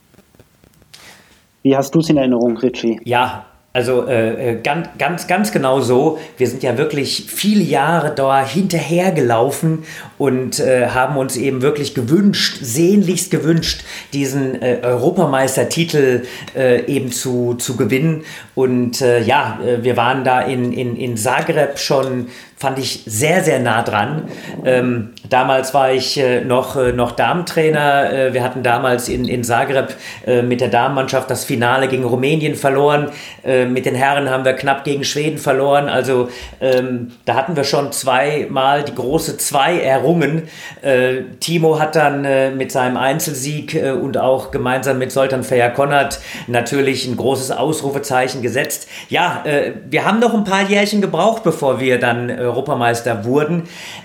[1.67, 2.97] Wie hast du es in Erinnerung, Richie?
[3.03, 6.17] Ja, also äh, äh, ganz, ganz, ganz genau so.
[6.37, 9.83] Wir sind ja wirklich viele Jahre da hinterhergelaufen
[10.17, 16.23] und äh, haben uns eben wirklich gewünscht, sehnlichst gewünscht, diesen äh, Europameistertitel
[16.55, 18.23] äh, eben zu, zu gewinnen.
[18.55, 22.27] Und äh, ja, wir waren da in, in, in Zagreb schon
[22.57, 24.23] fand ich sehr, sehr nah dran.
[24.65, 28.11] Ähm, damals war ich äh, noch, äh, noch Damentrainer.
[28.11, 29.93] Äh, wir hatten damals in, in Zagreb
[30.25, 33.11] äh, mit der Damenmannschaft das Finale gegen Rumänien verloren.
[33.45, 35.87] Äh, mit den Herren haben wir knapp gegen Schweden verloren.
[35.87, 36.29] Also
[36.59, 40.47] ähm, da hatten wir schon zweimal die große Zwei errungen.
[40.81, 47.17] Äh, Timo hat dann mit seinem Einzelsieg und auch gemeinsam mit Soltan Feyer-Konrad natürlich ein
[47.17, 48.87] großes Ausrufezeichen gesetzt.
[49.09, 49.43] Ja,
[49.89, 53.63] wir haben noch ein paar Jährchen gebraucht, bevor wir dann Europameister wurden.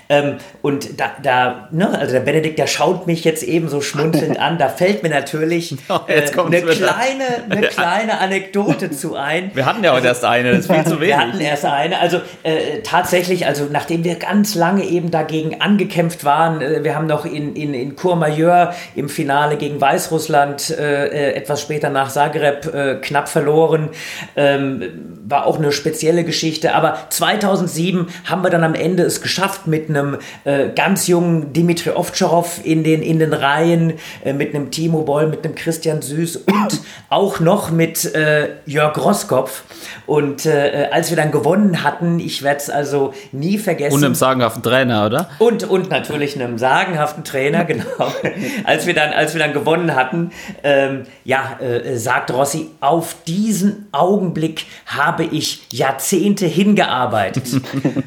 [0.09, 4.39] Ähm, und da, da ne, also der Benedikt, der schaut mich jetzt eben so schmunzelnd
[4.39, 4.57] an.
[4.57, 9.51] Da fällt mir natürlich oh, äh, eine, kleine, eine kleine Anekdote zu ein.
[9.53, 11.07] Wir hatten ja heute also, erst eine, das ist viel zu wenig.
[11.09, 11.99] Wir hatten erst eine.
[11.99, 17.07] Also äh, tatsächlich, also nachdem wir ganz lange eben dagegen angekämpft waren, äh, wir haben
[17.07, 22.71] noch in, in, in Courmayeur im Finale gegen Weißrussland äh, äh, etwas später nach Zagreb
[23.01, 23.89] knapp verloren.
[24.35, 26.73] Ähm, war auch eine spezielle Geschichte.
[26.75, 31.91] Aber 2007 haben wir dann am Ende es geschafft mit einem äh, ganz jungen Dimitri
[31.91, 36.37] Ovtcharov in den, in den Reihen, äh, mit einem Timo Boll, mit einem Christian Süß
[36.37, 39.63] und auch noch mit äh, Jörg Rosskopf.
[40.05, 43.95] Und äh, als wir dann gewonnen hatten, ich werde es also nie vergessen.
[43.95, 45.29] Und einem sagenhaften Trainer, oder?
[45.39, 47.83] Und, und natürlich einem sagenhaften Trainer, genau.
[48.63, 50.31] als, wir dann, als wir dann gewonnen hatten,
[50.63, 57.47] ähm, ja, äh, sagt Rossi, auf diesen Augenblick habe ich Jahrzehnte hingearbeitet.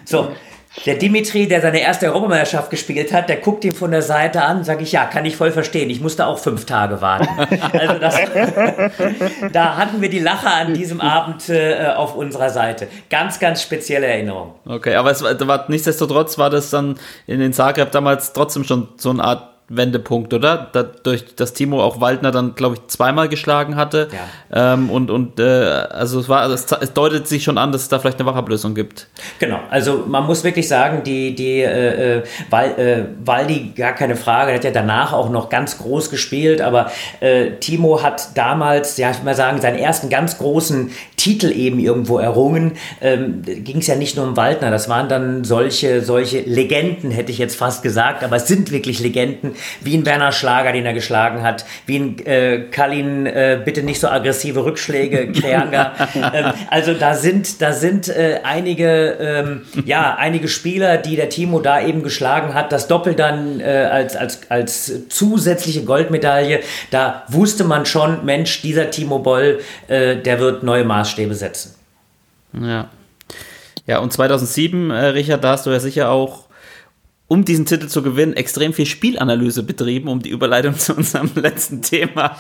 [0.05, 0.16] so,
[0.85, 4.63] Der Dimitri, der seine erste Europameisterschaft gespielt hat, der guckt ihn von der Seite an,
[4.63, 5.89] sage ich, ja, kann ich voll verstehen.
[5.89, 7.27] Ich musste auch fünf Tage warten.
[7.73, 8.17] Also das,
[9.53, 12.89] da hatten wir die Lacher an diesem Abend äh, auf unserer Seite.
[13.11, 14.55] Ganz, ganz spezielle Erinnerung.
[14.67, 18.89] Okay, aber es war, war, nichtsdestotrotz war das dann in den Zagreb damals trotzdem schon
[18.97, 20.69] so eine Art Wendepunkt, oder?
[20.73, 24.09] Dadurch, dass Timo auch Waldner dann, glaube ich, zweimal geschlagen hatte.
[24.53, 24.75] Ja.
[24.75, 27.89] Ähm, und und äh, also es war, es, es, deutet sich schon an, dass es
[27.89, 29.09] da vielleicht eine Wachablösung gibt.
[29.41, 34.53] Genau, also man muss wirklich sagen, die, die äh, Wal, äh, Waldi, gar keine Frage,
[34.53, 39.11] der hat ja danach auch noch ganz groß gespielt, aber äh, Timo hat damals, ja,
[39.11, 42.73] ich mal sagen, seinen ersten ganz großen Titel eben irgendwo errungen.
[43.01, 47.33] Ähm, Ging es ja nicht nur um Waldner, das waren dann solche, solche Legenden, hätte
[47.33, 50.95] ich jetzt fast gesagt, aber es sind wirklich Legenden wie ein Werner Schlager, den er
[50.95, 55.93] geschlagen hat, wie ein äh, Kalin, äh, bitte nicht so aggressive Rückschläge, Kreanga.
[56.15, 61.61] ähm, also da sind, da sind äh, einige, ähm, ja, einige Spieler, die der Timo
[61.61, 62.73] da eben geschlagen hat.
[62.73, 66.61] Das Doppel dann äh, als, als, als zusätzliche Goldmedaille.
[66.91, 71.75] Da wusste man schon, Mensch, dieser Timo Boll, äh, der wird neue Maßstäbe setzen.
[72.53, 72.89] Ja.
[73.87, 76.46] Ja, und 2007, äh, Richard, da hast du ja sicher auch
[77.29, 81.83] um diesen Titel zu gewinnen, extrem viel Spielanalyse betrieben, um die Überleitung zu unserem letzten
[81.83, 82.37] Thema.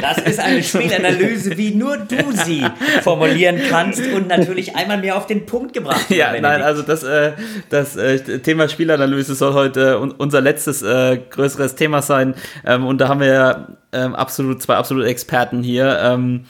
[0.00, 2.64] Das ist eine Spielanalyse, wie nur du sie
[3.02, 6.10] formulieren kannst und natürlich einmal mehr auf den Punkt gebracht.
[6.10, 7.32] Ja, nein, also das, äh,
[7.70, 12.34] das äh, Thema Spielanalyse soll heute unser letztes äh, größeres Thema sein.
[12.64, 15.98] Ähm, und da haben wir ja ähm, absolut zwei absolute Experten hier.
[16.00, 16.44] Ähm,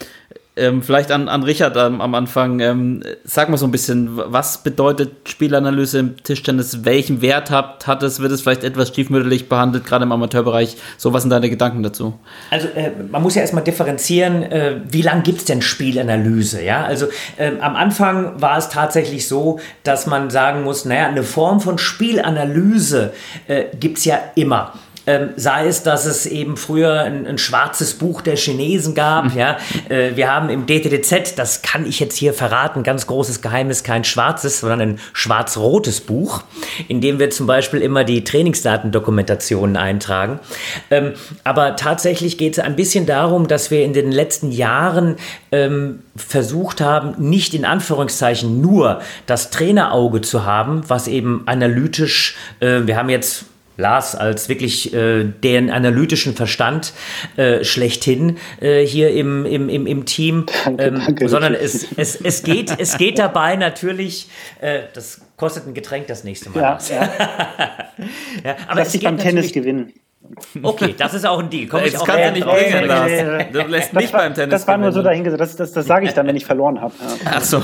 [0.57, 2.61] ähm, vielleicht an, an Richard am, am Anfang.
[2.61, 6.85] Ähm, sag mal so ein bisschen, was bedeutet Spielanalyse im Tischtennis?
[6.85, 8.21] Welchen Wert hat, hat es?
[8.21, 10.77] Wird es vielleicht etwas stiefmütterlich behandelt, gerade im Amateurbereich?
[10.97, 12.15] So, was sind deine Gedanken dazu?
[12.51, 16.63] Also, äh, man muss ja erstmal differenzieren, äh, wie lange gibt es denn Spielanalyse?
[16.63, 21.25] Ja, also äh, am Anfang war es tatsächlich so, dass man sagen muss, naja, eine
[21.25, 23.13] Form von Spielanalyse
[23.49, 24.73] äh, gibt es ja immer.
[25.07, 29.33] Ähm, sei es, dass es eben früher ein, ein schwarzes Buch der Chinesen gab.
[29.33, 29.39] Mhm.
[29.39, 29.59] Ja?
[29.89, 34.05] Äh, wir haben im DTDZ, das kann ich jetzt hier verraten, ganz großes Geheimnis, kein
[34.05, 36.43] schwarzes, sondern ein schwarz-rotes Buch,
[36.89, 40.41] in dem wir zum Beispiel immer die Trainingsdatendokumentationen eintragen.
[40.91, 41.13] Ähm,
[41.45, 45.17] aber tatsächlich geht es ein bisschen darum, dass wir in den letzten Jahren
[45.53, 52.81] ähm, versucht haben, nicht in Anführungszeichen nur das Trainerauge zu haben, was eben analytisch, äh,
[52.85, 53.47] wir haben jetzt
[53.77, 56.93] Lars als wirklich äh, den analytischen Verstand
[57.37, 62.16] äh, schlechthin äh, hier im, im, im, im Team, danke, ähm, danke, sondern es, es,
[62.16, 64.29] es, geht, es geht dabei natürlich,
[64.61, 66.61] äh, das kostet ein Getränk das nächste Mal.
[66.61, 67.01] Ja, ja.
[68.45, 69.93] ja aber Lass es geht beim Tennis gewinnen.
[70.62, 71.66] Okay, das ist auch ein Deal.
[71.68, 73.11] Komm Jetzt ich auch kannst du nicht bringen, Lars.
[73.53, 75.41] Du lässt mich war, beim Tennis Das war nur so dahingesetzt.
[75.41, 76.95] Das, das, das sage ich dann, wenn ich verloren habe.
[76.99, 77.31] Ja.
[77.37, 77.62] Ach so.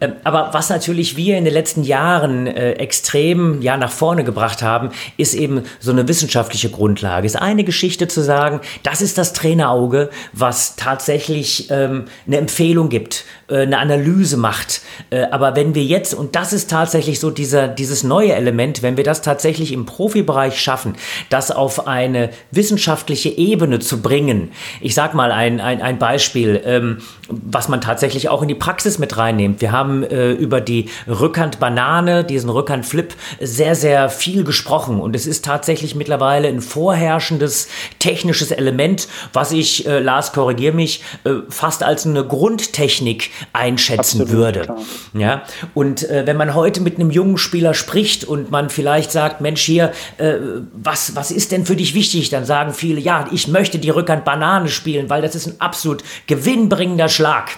[0.00, 4.62] Ähm, aber was natürlich wir in den letzten Jahren äh, extrem ja, nach vorne gebracht
[4.62, 7.26] haben, ist eben so eine wissenschaftliche Grundlage.
[7.26, 13.24] Ist eine Geschichte zu sagen, das ist das Trainerauge, was tatsächlich ähm, eine Empfehlung gibt,
[13.48, 14.82] äh, eine Analyse macht.
[15.10, 18.96] Äh, aber wenn wir jetzt, und das ist tatsächlich so dieser, dieses neue Element, wenn
[18.96, 20.96] wir das tatsächlich im Profibereich schaffen,
[21.30, 24.52] das auf eine wissenschaftliche Ebene zu bringen.
[24.80, 28.98] Ich sage mal ein, ein, ein Beispiel, ähm, was man tatsächlich auch in die Praxis
[28.98, 29.60] mit reinnimmt.
[29.60, 35.00] Wir haben äh, über die Rückhand-Banane, diesen Rückhand-Flip, sehr, sehr viel gesprochen.
[35.00, 37.68] Und es ist tatsächlich mittlerweile ein vorherrschendes
[37.98, 44.30] technisches Element, was ich, äh, Lars, korrigier mich, äh, fast als eine Grundtechnik einschätzen Absolut,
[44.30, 44.60] würde.
[44.60, 44.78] Klar.
[45.14, 45.42] Ja?
[45.74, 49.62] Und äh, wenn man heute mit einem jungen Spieler spricht und man vielleicht sagt, Mensch,
[49.62, 50.34] hier, äh,
[50.72, 52.30] was, was ist denn für für dich wichtig?
[52.30, 56.04] Dann sagen viele, ja, ich möchte die Rückhand Banane spielen, weil das ist ein absolut
[56.28, 57.50] gewinnbringender Schlag.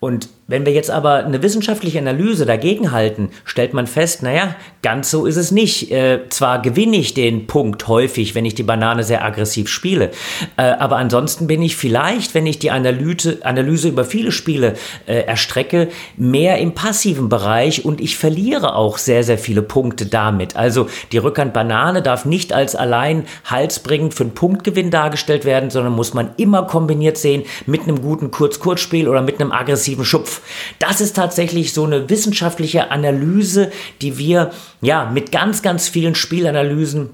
[0.00, 5.10] Und wenn wir jetzt aber eine wissenschaftliche Analyse dagegen halten, stellt man fest, naja, ganz
[5.10, 5.92] so ist es nicht.
[5.92, 10.10] Äh, zwar gewinne ich den Punkt häufig, wenn ich die Banane sehr aggressiv spiele,
[10.56, 14.74] äh, aber ansonsten bin ich vielleicht, wenn ich die Analyse, Analyse über viele Spiele
[15.06, 20.56] äh, erstrecke, mehr im passiven Bereich und ich verliere auch sehr, sehr viele Punkte damit.
[20.56, 25.92] Also die Rückhand Banane darf nicht als allein halsbringend für einen Punktgewinn dargestellt werden, sondern
[25.92, 30.37] muss man immer kombiniert sehen mit einem guten Kurz-Kurz-Spiel oder mit einem aggressiven Schupf.
[30.78, 33.70] Das ist tatsächlich so eine wissenschaftliche Analyse,
[34.02, 37.10] die wir ja mit ganz, ganz vielen Spielanalysen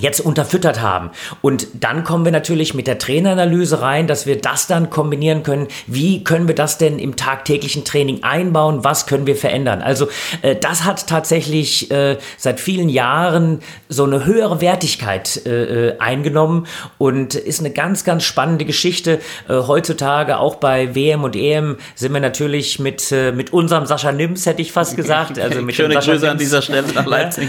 [0.00, 1.10] jetzt unterfüttert haben.
[1.42, 5.68] Und dann kommen wir natürlich mit der Traineranalyse rein, dass wir das dann kombinieren können.
[5.86, 8.82] Wie können wir das denn im tagtäglichen Training einbauen?
[8.84, 9.82] Was können wir verändern?
[9.82, 10.08] Also
[10.42, 16.66] äh, das hat tatsächlich äh, seit vielen Jahren so eine höhere Wertigkeit äh, äh eingenommen
[16.98, 19.20] und ist eine ganz, ganz spannende Geschichte.
[19.48, 24.12] Äh, heutzutage auch bei WM und EM sind wir natürlich mit, äh, mit unserem Sascha
[24.12, 25.38] Nims, hätte ich fast gesagt.
[25.38, 27.48] Also mit Schöne Grüße Nims, an dieser Stelle nach Leipzig.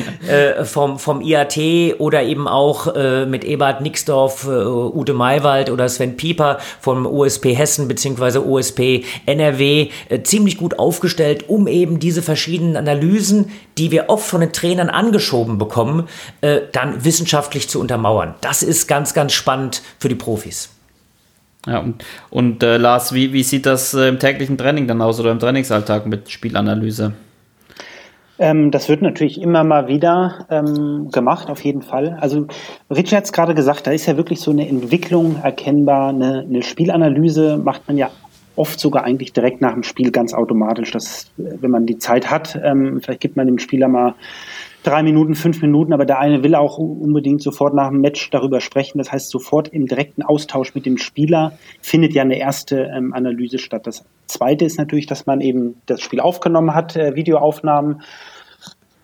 [0.64, 6.18] vom, vom IAT oder eben auch äh, mit Ebert Nixdorf, äh, Ute Maywald oder Sven
[6.18, 8.40] Pieper vom OSP Hessen bzw.
[8.40, 14.42] OSP NRW äh, ziemlich gut aufgestellt, um eben diese verschiedenen Analysen, die wir oft von
[14.42, 16.08] den Trainern angeschoben bekommen,
[16.42, 18.36] äh, dann wissenschaftlich zu untermauern.
[18.42, 20.70] Das ist ganz, ganz spannend für die Profis.
[21.68, 25.20] Ja, und, und äh, Lars, wie, wie sieht das äh, im täglichen Training dann aus
[25.20, 27.14] oder im Trainingsalltag mit Spielanalyse?
[28.42, 32.18] Ähm, das wird natürlich immer mal wieder ähm, gemacht, auf jeden Fall.
[32.20, 32.48] Also
[32.90, 36.10] Richard hat es gerade gesagt, da ist ja wirklich so eine Entwicklung erkennbar.
[36.10, 38.10] Eine, eine Spielanalyse macht man ja
[38.56, 40.90] oft sogar eigentlich direkt nach dem Spiel ganz automatisch.
[40.90, 44.16] Das, wenn man die Zeit hat, ähm, vielleicht gibt man dem Spieler mal
[44.84, 48.60] drei Minuten, fünf Minuten, aber der eine will auch unbedingt sofort nach dem Match darüber
[48.60, 48.98] sprechen.
[48.98, 53.60] Das heißt, sofort im direkten Austausch mit dem Spieler findet ja eine erste ähm, Analyse
[53.60, 53.86] statt.
[53.86, 58.02] Das zweite ist natürlich, dass man eben das Spiel aufgenommen hat, äh, Videoaufnahmen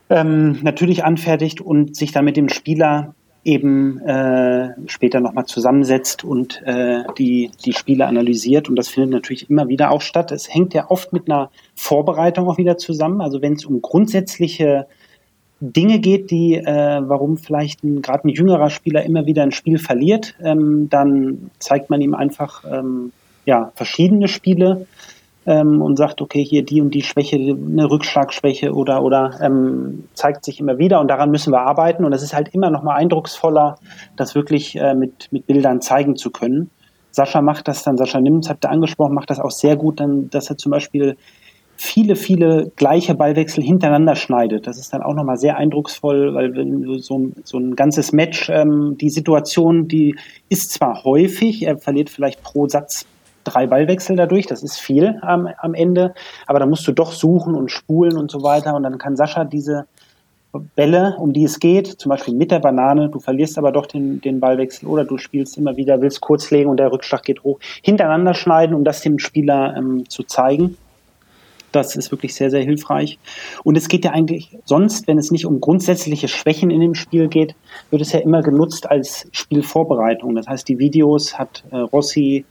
[0.10, 6.62] ähm, natürlich anfertigt und sich dann mit dem Spieler eben äh, später nochmal zusammensetzt und
[6.66, 8.68] äh, die, die Spiele analysiert.
[8.68, 10.34] Und das findet natürlich immer wieder auch statt.
[10.34, 13.22] Es hängt ja oft mit einer Vorbereitung auch wieder zusammen.
[13.22, 14.88] Also wenn es um grundsätzliche
[15.62, 19.80] Dinge geht, die, äh, warum vielleicht ein, gerade ein jüngerer Spieler immer wieder ein Spiel
[19.80, 23.14] verliert, ähm, dann zeigt man ihm einfach ähm,
[23.46, 24.88] ja, verschiedene Spiele
[25.48, 30.46] ähm, und sagt, okay, hier die und die Schwäche, eine Rückschlagschwäche oder, oder ähm, zeigt
[30.46, 32.06] sich immer wieder und daran müssen wir arbeiten.
[32.06, 33.78] Und es ist halt immer noch mal eindrucksvoller,
[34.18, 36.70] das wirklich äh, mit, mit Bildern zeigen zu können.
[37.12, 40.30] Sascha macht das dann, Sascha Nims habt ihr angesprochen, macht das auch sehr gut, dann,
[40.30, 41.18] dass er zum Beispiel
[41.78, 44.68] viele, viele gleiche Ballwechsel hintereinander schneidet.
[44.68, 48.50] Das ist dann auch nochmal sehr eindrucksvoll, weil wenn du so, so ein ganzes Match,
[48.50, 50.16] ähm, die Situation, die
[50.50, 53.06] ist zwar häufig, er verliert vielleicht pro Satz
[53.48, 56.14] drei Ballwechsel dadurch, das ist viel am, am Ende,
[56.46, 59.44] aber da musst du doch suchen und spulen und so weiter und dann kann Sascha
[59.44, 59.86] diese
[60.76, 64.22] Bälle, um die es geht, zum Beispiel mit der Banane, du verlierst aber doch den,
[64.22, 67.60] den Ballwechsel oder du spielst immer wieder, willst kurz legen und der Rückschlag geht hoch,
[67.84, 70.78] hintereinander schneiden, um das dem Spieler ähm, zu zeigen.
[71.74, 73.20] Das ist wirklich sehr, sehr hilfreich.
[73.64, 77.28] Und es geht ja eigentlich sonst, wenn es nicht um grundsätzliche Schwächen in dem Spiel
[77.28, 77.56] geht,
[77.90, 80.34] wird es ja immer genutzt als Spielvorbereitung.
[80.36, 82.46] Das heißt, die Videos hat äh, Rossi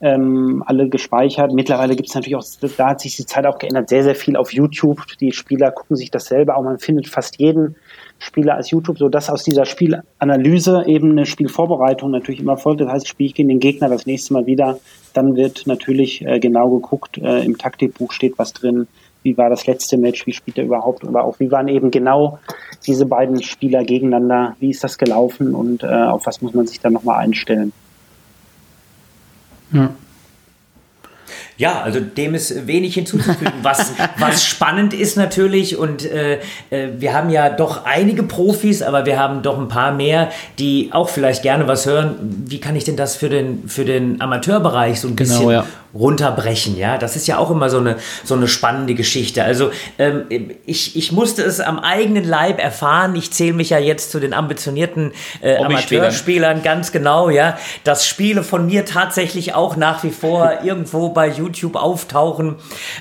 [0.00, 1.52] ähm, alle gespeichert.
[1.52, 2.44] Mittlerweile gibt es natürlich auch,
[2.76, 5.02] da hat sich die Zeit auch geändert, sehr, sehr viel auf YouTube.
[5.20, 6.62] Die Spieler gucken sich das selber auch.
[6.62, 7.76] Man findet fast jeden
[8.18, 12.80] Spieler als YouTube, so dass aus dieser Spielanalyse eben eine Spielvorbereitung natürlich immer folgt.
[12.80, 14.78] Das heißt, spiele ich gegen den Gegner das nächste Mal wieder,
[15.12, 18.86] dann wird natürlich äh, genau geguckt, äh, im Taktikbuch steht was drin,
[19.22, 22.38] wie war das letzte Match, wie spielt er überhaupt, aber auch wie waren eben genau
[22.86, 26.80] diese beiden Spieler gegeneinander, wie ist das gelaufen und äh, auf was muss man sich
[26.80, 27.72] dann nochmal einstellen.
[29.72, 29.90] Ja.
[31.60, 33.52] Ja, also dem ist wenig hinzuzufügen.
[33.62, 36.40] Was, was spannend ist natürlich, und äh,
[36.70, 40.88] äh, wir haben ja doch einige Profis, aber wir haben doch ein paar mehr, die
[40.92, 42.14] auch vielleicht gerne was hören.
[42.46, 45.66] Wie kann ich denn das für den, für den Amateurbereich so ein genau, bisschen ja.
[45.94, 46.76] Runterbrechen?
[46.76, 49.44] Ja, das ist ja auch immer so eine, so eine spannende Geschichte.
[49.44, 50.24] Also ähm,
[50.66, 53.14] ich, ich musste es am eigenen Leib erfahren.
[53.16, 58.42] Ich zähle mich ja jetzt zu den ambitionierten äh, Amateurspielern, ganz genau, ja, dass Spiele
[58.42, 62.56] von mir tatsächlich auch nach wie vor irgendwo bei YouTube auftauchen.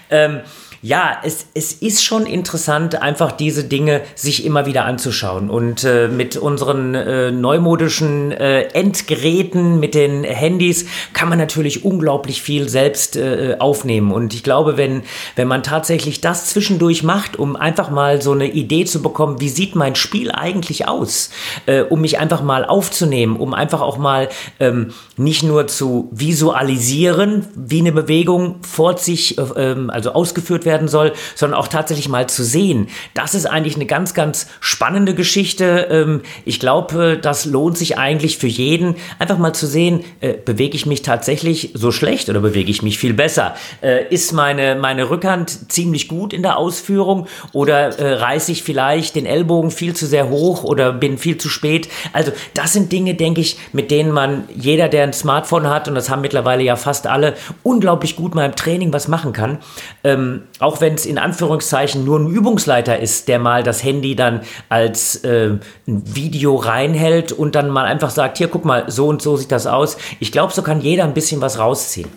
[0.09, 0.41] Ähm,
[0.82, 5.49] ja, es, es ist schon interessant, einfach diese Dinge sich immer wieder anzuschauen.
[5.49, 12.41] Und äh, mit unseren äh, neumodischen äh, Endgeräten, mit den Handys, kann man natürlich unglaublich
[12.41, 14.11] viel selbst äh, aufnehmen.
[14.11, 15.03] Und ich glaube, wenn,
[15.36, 19.49] wenn man tatsächlich das zwischendurch macht, um einfach mal so eine Idee zu bekommen, wie
[19.49, 21.30] sieht mein Spiel eigentlich aus,
[21.65, 24.30] äh, um mich einfach mal aufzunehmen, um einfach auch mal
[24.61, 30.68] ähm, nicht nur zu visualisieren, wie eine Bewegung vor sich, äh, ähm, also ausgeführt wird,
[30.70, 32.88] werden soll, sondern auch tatsächlich mal zu sehen.
[33.15, 35.88] Das ist eigentlich eine ganz, ganz spannende Geschichte.
[35.89, 40.76] Ähm, ich glaube, das lohnt sich eigentlich für jeden, einfach mal zu sehen, äh, bewege
[40.76, 43.55] ich mich tatsächlich so schlecht oder bewege ich mich viel besser?
[43.82, 49.15] Äh, ist meine, meine Rückhand ziemlich gut in der Ausführung oder äh, reiße ich vielleicht
[49.15, 51.89] den Ellbogen viel zu sehr hoch oder bin viel zu spät?
[52.13, 55.95] Also das sind Dinge, denke ich, mit denen man jeder, der ein Smartphone hat, und
[55.95, 59.59] das haben mittlerweile ja fast alle, unglaublich gut mal im Training was machen kann.
[60.03, 64.41] Ähm, auch wenn es in Anführungszeichen nur ein Übungsleiter ist, der mal das Handy dann
[64.68, 65.57] als äh,
[65.88, 69.51] ein Video reinhält und dann mal einfach sagt, hier guck mal, so und so sieht
[69.51, 69.97] das aus.
[70.20, 72.10] Ich glaube, so kann jeder ein bisschen was rausziehen.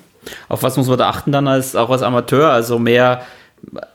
[0.49, 2.51] Auf was muss man da achten dann als auch als Amateur?
[2.51, 3.23] Also mehr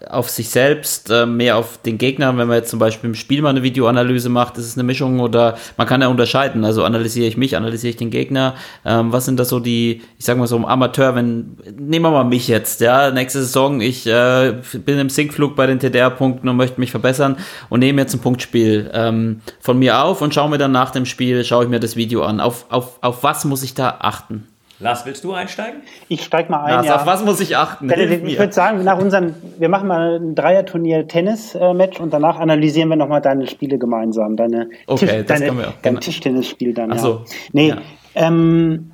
[0.09, 2.36] auf sich selbst, äh, mehr auf den Gegner.
[2.38, 5.20] Wenn man jetzt zum Beispiel im Spiel mal eine Videoanalyse macht, ist es eine Mischung
[5.20, 6.63] oder man kann ja unterscheiden.
[6.63, 8.55] Also analysiere ich mich, analysiere ich den Gegner.
[8.86, 12.11] Ähm, was sind da so die, ich sag mal so im Amateur, wenn, nehmen wir
[12.11, 14.55] mal mich jetzt, ja, nächste Saison, ich äh,
[14.86, 17.38] bin im Sinkflug bei den TDR-Punkten und möchte mich verbessern
[17.70, 21.05] und nehme jetzt ein Punktspiel ähm, von mir auf und schaue mir dann nach dem
[21.05, 22.39] Spiel, schaue ich mir das Video an.
[22.39, 24.47] Auf, auf, auf was muss ich da achten?
[24.80, 25.82] Lars, willst du einsteigen?
[26.07, 26.71] Ich steige mal ein.
[26.71, 26.95] Lars, ja.
[26.97, 27.89] auf was muss ich achten?
[27.89, 32.89] Ich, ich würde sagen, nach unseren, wir machen mal ein Dreierturnier Tennis-Match und danach analysieren
[32.89, 34.36] wir nochmal deine Spiele gemeinsam.
[34.36, 35.73] Deine, okay, Tisch, das deine, können wir auch.
[35.82, 36.91] dein Tischtennisspiel dann.
[36.91, 37.09] Ach so.
[37.09, 37.23] Ja.
[37.53, 37.78] Nee, Ja.
[38.13, 38.91] ähm,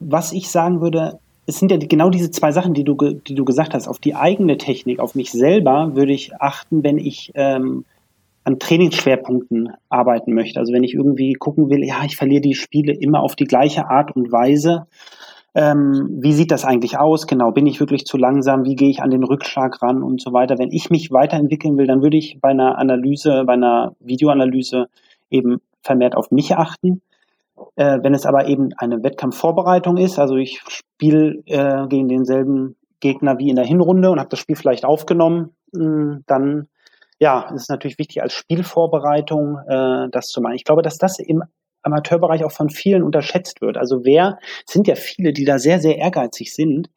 [0.00, 3.44] was ich sagen würde, es sind ja genau diese zwei Sachen, die du, die du
[3.44, 3.86] gesagt hast.
[3.86, 7.84] Auf die eigene Technik, auf mich selber würde ich achten, wenn ich ähm,
[8.44, 10.60] an Trainingsschwerpunkten arbeiten möchte.
[10.60, 13.88] Also wenn ich irgendwie gucken will, ja, ich verliere die Spiele immer auf die gleiche
[13.88, 14.86] Art und Weise.
[15.54, 17.26] Ähm, wie sieht das eigentlich aus?
[17.26, 18.64] Genau, bin ich wirklich zu langsam?
[18.64, 20.58] Wie gehe ich an den Rückschlag ran und so weiter?
[20.58, 24.88] Wenn ich mich weiterentwickeln will, dann würde ich bei einer Analyse, bei einer Videoanalyse
[25.30, 27.02] eben vermehrt auf mich achten.
[27.76, 33.38] Äh, wenn es aber eben eine Wettkampfvorbereitung ist, also ich spiele äh, gegen denselben Gegner
[33.38, 36.66] wie in der Hinrunde und habe das Spiel vielleicht aufgenommen, mh, dann
[37.24, 40.56] ja, es ist natürlich wichtig als Spielvorbereitung äh, das zu machen.
[40.56, 41.42] Ich glaube, dass das im
[41.80, 43.78] Amateurbereich auch von vielen unterschätzt wird.
[43.78, 46.90] Also wer, es sind ja viele, die da sehr, sehr ehrgeizig sind,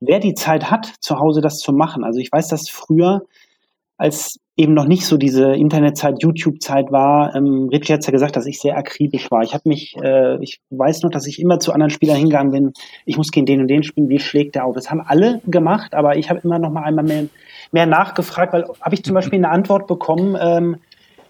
[0.00, 2.02] wer die Zeit hat, zu Hause das zu machen.
[2.02, 3.22] Also ich weiß, dass früher,
[3.98, 8.44] als eben noch nicht so diese Internetzeit, YouTube-Zeit war, ähm, Richie hat ja gesagt, dass
[8.44, 9.42] ich sehr akribisch war.
[9.42, 12.72] Ich habe mich, äh, ich weiß noch, dass ich immer zu anderen Spielern hingegangen bin,
[13.06, 14.74] ich muss gegen den und den spielen, wie schlägt der auf?
[14.74, 17.26] Das haben alle gemacht, aber ich habe immer noch mal einmal mehr,
[17.70, 20.76] mehr nachgefragt, weil habe ich zum Beispiel eine Antwort bekommen, ähm,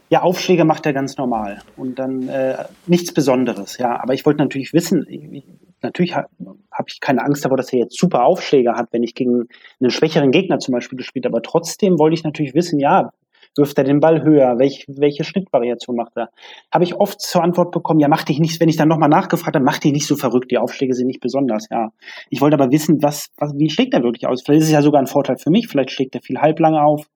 [0.08, 4.00] ja, Aufschläge macht er ganz normal und dann äh, nichts Besonderes, ja.
[4.02, 5.44] Aber ich wollte natürlich wissen, ich,
[5.82, 6.26] natürlich ha,
[6.72, 9.48] habe ich keine Angst davor, dass er jetzt super Aufschläge hat, wenn ich gegen
[9.80, 11.36] einen schwächeren Gegner zum Beispiel gespielt habe.
[11.36, 13.10] Aber trotzdem wollte ich natürlich wissen, ja,
[13.56, 14.58] wirft er den Ball höher?
[14.58, 16.30] Welch, welche Schnittvariation macht er?
[16.72, 19.56] Habe ich oft zur Antwort bekommen, ja, mach dich nicht, wenn ich dann nochmal nachgefragt
[19.56, 21.90] habe, mach dich nicht so verrückt, die Aufschläge sind nicht besonders, ja.
[22.30, 24.42] Ich wollte aber wissen, was, was, wie schlägt er wirklich aus?
[24.42, 27.06] Vielleicht ist es ja sogar ein Vorteil für mich, vielleicht schlägt er viel halblange auf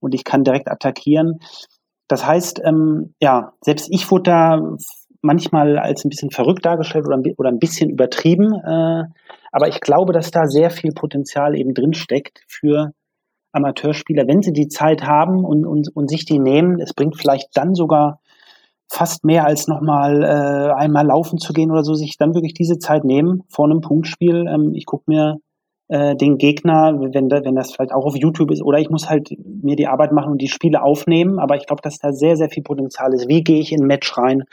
[0.00, 1.40] und ich kann direkt attackieren.
[2.08, 4.76] Das heißt, ähm, ja, selbst ich wurde da
[5.22, 8.54] manchmal als ein bisschen verrückt dargestellt oder oder ein bisschen übertrieben.
[8.54, 9.04] Äh,
[9.52, 12.92] aber ich glaube, dass da sehr viel Potenzial eben drin steckt für
[13.52, 16.80] Amateurspieler, wenn sie die Zeit haben und, und, und sich die nehmen.
[16.80, 18.20] Es bringt vielleicht dann sogar
[18.88, 22.78] fast mehr als nochmal äh, einmal laufen zu gehen oder so, sich dann wirklich diese
[22.78, 24.46] Zeit nehmen vor einem Punktspiel.
[24.48, 25.36] Ähm, ich gucke mir
[25.90, 29.36] äh, den Gegner, wenn, wenn das vielleicht auch auf YouTube ist, oder ich muss halt
[29.44, 31.40] mir die Arbeit machen und die Spiele aufnehmen.
[31.40, 33.28] Aber ich glaube, dass da sehr, sehr viel Potenzial ist.
[33.28, 34.44] Wie gehe ich in ein Match rein?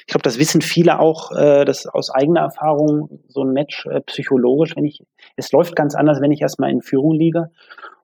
[0.00, 4.00] Ich glaube, das wissen viele auch, äh, das aus eigener Erfahrung, so ein Match äh,
[4.00, 5.04] psychologisch, wenn ich,
[5.36, 7.50] es läuft ganz anders, wenn ich erstmal in Führung liege.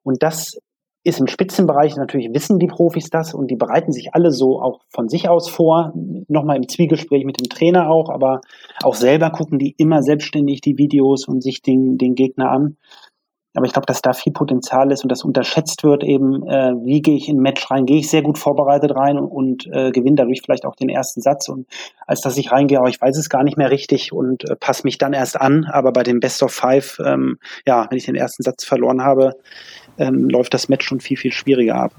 [0.03, 0.61] Und das
[1.05, 4.81] ist im Spitzenbereich natürlich, wissen die Profis das und die bereiten sich alle so auch
[4.89, 5.93] von sich aus vor,
[6.29, 8.41] nochmal im Zwiegespräch mit dem Trainer auch, aber
[8.83, 12.77] auch selber gucken die immer selbstständig die Videos und sich den, den Gegner an.
[13.55, 17.03] Aber ich glaube, dass da viel Potenzial ist und das unterschätzt wird eben, äh, wie
[17.03, 19.91] gehe ich in ein Match rein, gehe ich sehr gut vorbereitet rein und, und äh,
[19.91, 21.51] gewinne dadurch vielleicht auch den ersten Satz?
[21.51, 21.67] Und
[22.07, 24.85] als dass ich reingehe, aber ich weiß es gar nicht mehr richtig und äh, passe
[24.85, 28.15] mich dann erst an, aber bei dem Best of Five, ähm, ja, wenn ich den
[28.15, 29.35] ersten Satz verloren habe,
[30.03, 31.95] ähm, läuft das Match schon viel, viel schwieriger ab.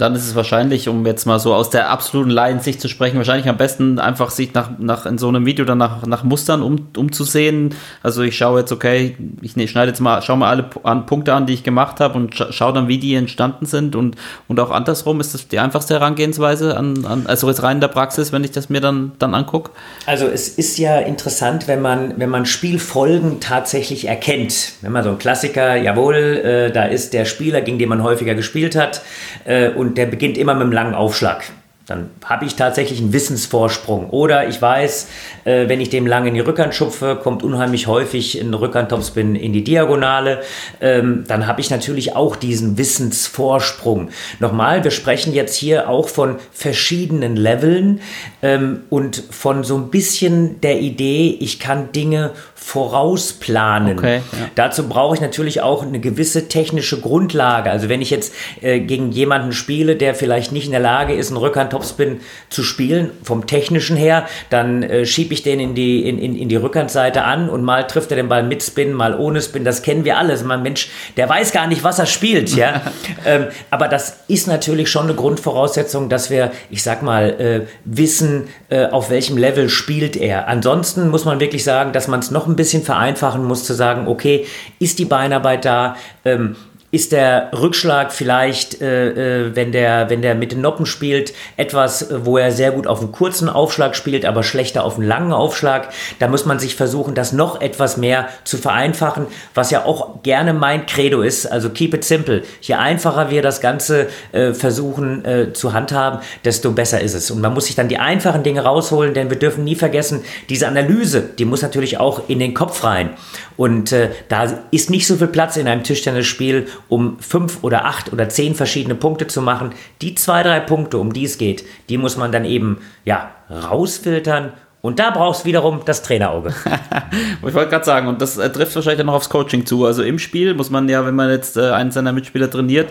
[0.00, 3.50] Dann ist es wahrscheinlich, um jetzt mal so aus der absoluten Laiensicht zu sprechen, wahrscheinlich
[3.50, 6.88] am besten einfach sich nach, nach in so einem Video dann nach, nach Mustern um,
[6.96, 7.74] umzusehen.
[8.02, 11.34] Also ich schaue jetzt, okay, ich ne, schneide jetzt mal, schaue mal alle an, Punkte
[11.34, 14.16] an, die ich gemacht habe und scha schaue dann, wie die entstanden sind und,
[14.48, 17.88] und auch andersrum ist das die einfachste Herangehensweise an, an also jetzt rein in der
[17.88, 19.72] Praxis, wenn ich das mir dann, dann angucke.
[20.06, 24.72] Also es ist ja interessant, wenn man, wenn man Spielfolgen tatsächlich erkennt.
[24.80, 28.34] Wenn man so ein Klassiker, jawohl, äh, da ist der Spieler, gegen den man häufiger
[28.34, 29.02] gespielt hat,
[29.44, 31.44] äh, und der beginnt immer mit einem langen Aufschlag.
[31.90, 34.10] Dann habe ich tatsächlich einen Wissensvorsprung.
[34.10, 35.08] Oder ich weiß,
[35.44, 39.52] äh, wenn ich dem lang in die Rückhand schupfe, kommt unheimlich häufig ein Rückhandtopspin in
[39.52, 40.40] die Diagonale.
[40.80, 44.10] Ähm, dann habe ich natürlich auch diesen Wissensvorsprung.
[44.38, 48.00] Nochmal, wir sprechen jetzt hier auch von verschiedenen Leveln
[48.40, 53.98] ähm, und von so ein bisschen der Idee, ich kann Dinge vorausplanen.
[53.98, 54.38] Okay, ja.
[54.54, 57.68] Dazu brauche ich natürlich auch eine gewisse technische Grundlage.
[57.68, 61.28] Also wenn ich jetzt äh, gegen jemanden spiele, der vielleicht nicht in der Lage ist,
[61.28, 62.20] einen Rückhandtopspin Topspin
[62.50, 64.26] zu spielen, vom technischen her.
[64.50, 67.86] Dann äh, schiebe ich den in die, in, in, in die Rückhandseite an und mal
[67.86, 69.64] trifft er den Ball mit Spin, mal ohne Spin.
[69.64, 70.38] Das kennen wir alle.
[70.44, 72.54] Mein Mensch, der weiß gar nicht, was er spielt.
[72.54, 72.82] Ja?
[73.26, 78.48] ähm, aber das ist natürlich schon eine Grundvoraussetzung, dass wir, ich sag mal, äh, wissen,
[78.68, 80.48] äh, auf welchem Level spielt er.
[80.48, 84.06] Ansonsten muss man wirklich sagen, dass man es noch ein bisschen vereinfachen muss, zu sagen,
[84.06, 84.46] okay,
[84.78, 85.96] ist die Beinarbeit da?
[86.24, 86.56] Ähm,
[86.92, 92.08] ist der Rückschlag vielleicht, äh, äh, wenn, der, wenn der mit den Noppen spielt, etwas,
[92.10, 95.90] wo er sehr gut auf einen kurzen Aufschlag spielt, aber schlechter auf einen langen Aufschlag.
[96.18, 100.52] Da muss man sich versuchen, das noch etwas mehr zu vereinfachen, was ja auch gerne
[100.52, 101.46] mein Credo ist.
[101.46, 102.42] Also keep it simple.
[102.60, 107.30] Je einfacher wir das Ganze äh, versuchen äh, zu handhaben, desto besser ist es.
[107.30, 110.66] Und man muss sich dann die einfachen Dinge rausholen, denn wir dürfen nie vergessen, diese
[110.66, 113.10] Analyse, die muss natürlich auch in den Kopf rein.
[113.56, 118.12] Und äh, da ist nicht so viel Platz in einem Tischtennisspiel, um fünf oder acht
[118.12, 119.72] oder zehn verschiedene Punkte zu machen.
[120.02, 124.52] Die zwei, drei Punkte, um die es geht, die muss man dann eben ja, rausfiltern
[124.82, 126.54] und da brauchst du wiederum das Trainerauge.
[127.46, 129.84] ich wollte gerade sagen, und das äh, trifft wahrscheinlich dann noch aufs Coaching zu.
[129.84, 132.88] Also im Spiel muss man ja, wenn man jetzt äh, einen seiner Mitspieler trainiert,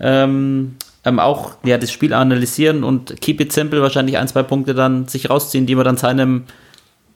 [0.00, 4.74] ähm, ähm, auch ja, das Spiel analysieren und keep it simple wahrscheinlich ein, zwei Punkte
[4.74, 6.44] dann sich rausziehen, die man dann seinem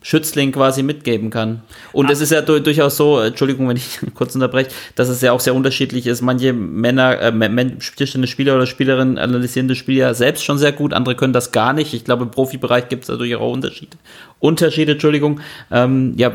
[0.07, 1.63] Schützling quasi mitgeben kann.
[1.93, 5.41] Und es ist ja durchaus so, Entschuldigung, wenn ich kurz unterbreche, dass es ja auch
[5.41, 6.23] sehr unterschiedlich ist.
[6.23, 11.17] Manche Männer, äh, Spieler oder Spielerinnen analysieren das Spiel ja selbst schon sehr gut, andere
[11.17, 11.93] können das gar nicht.
[11.93, 13.97] Ich glaube, im Profibereich gibt es da durchaus Unterschiede.
[14.39, 15.41] Unterschiede, Entschuldigung.
[15.73, 16.33] Ähm, ja,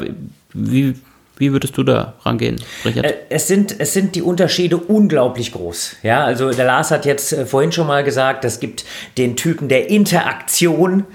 [0.53, 0.95] wie,
[1.41, 3.03] wie würdest du da rangehen, Richard?
[3.03, 5.97] Äh, es sind, es sind die Unterschiede unglaublich groß.
[6.03, 8.85] Ja, also der Lars hat jetzt äh, vorhin schon mal gesagt, es gibt
[9.17, 11.05] den Typen der Interaktion,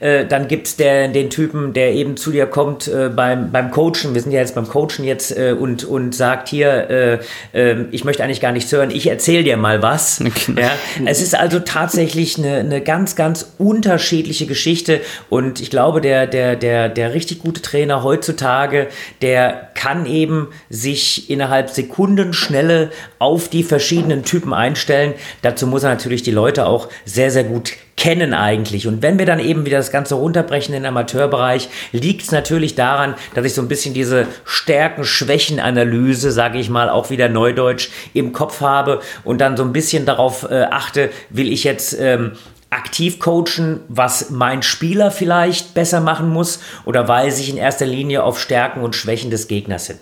[0.00, 4.14] äh, dann gibt es den Typen, der eben zu dir kommt beim, beim Coachen.
[4.14, 7.20] Wir sind ja jetzt beim Coachen jetzt und, und sagt hier,
[7.52, 10.22] ähm, ich möchte eigentlich gar nichts hören, ich erzähle dir mal was.
[10.46, 10.60] Genau.
[10.60, 10.72] Ja,
[11.06, 16.56] es ist also tatsächlich eine, eine ganz, ganz unterschiedliche Geschichte und ich glaube, der, der,
[16.56, 18.88] der, der richtig gute Trainer heutzutage,
[19.22, 25.14] der kann eben sich innerhalb Sekundenschnelle auf die verschiedenen Typen einstellen.
[25.42, 28.86] Dazu muss er natürlich die Leute auch sehr, sehr gut kennen eigentlich.
[28.86, 32.74] Und wenn wir dann eben wieder das Ganze runterbrechen in den Amateurbereich, liegt es natürlich
[32.74, 38.32] daran, dass ich so ein bisschen diese Stärken-Schwächen-Analyse, sage ich mal, auch wieder neudeutsch im
[38.32, 42.32] Kopf habe und dann so ein bisschen darauf äh, achte, will ich jetzt ähm,
[42.74, 48.22] aktiv coachen, was mein Spieler vielleicht besser machen muss oder weise ich in erster Linie
[48.22, 49.98] auf Stärken und Schwächen des Gegners hin?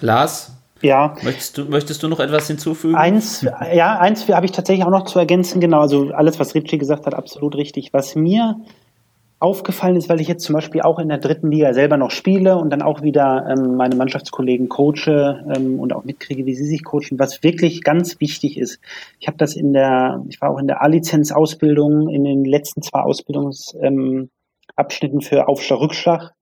[0.00, 0.52] Lars,
[0.82, 1.14] ja.
[1.22, 2.94] Möchtest du, möchtest du noch etwas hinzufügen?
[2.94, 5.80] Eins, ja, eins habe ich tatsächlich auch noch zu ergänzen, genau.
[5.80, 7.92] Also alles, was Ritchie gesagt hat, absolut richtig.
[7.92, 8.56] Was mir
[9.40, 12.58] aufgefallen ist, weil ich jetzt zum Beispiel auch in der dritten Liga selber noch spiele
[12.58, 16.84] und dann auch wieder ähm, meine Mannschaftskollegen coache ähm, und auch mitkriege, wie sie sich
[16.84, 18.80] coachen, was wirklich ganz wichtig ist.
[19.18, 23.00] Ich habe das in der, ich war auch in der A-Lizenz-Ausbildung in den letzten zwei
[23.00, 24.30] Ausbildungsabschnitten
[25.02, 26.34] ähm, für Aufschlag-Rückschlag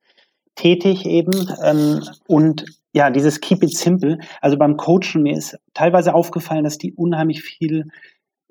[0.56, 4.18] tätig eben ähm, und ja, dieses Keep it simple.
[4.40, 7.84] Also beim Coachen, mir ist teilweise aufgefallen, dass die unheimlich viel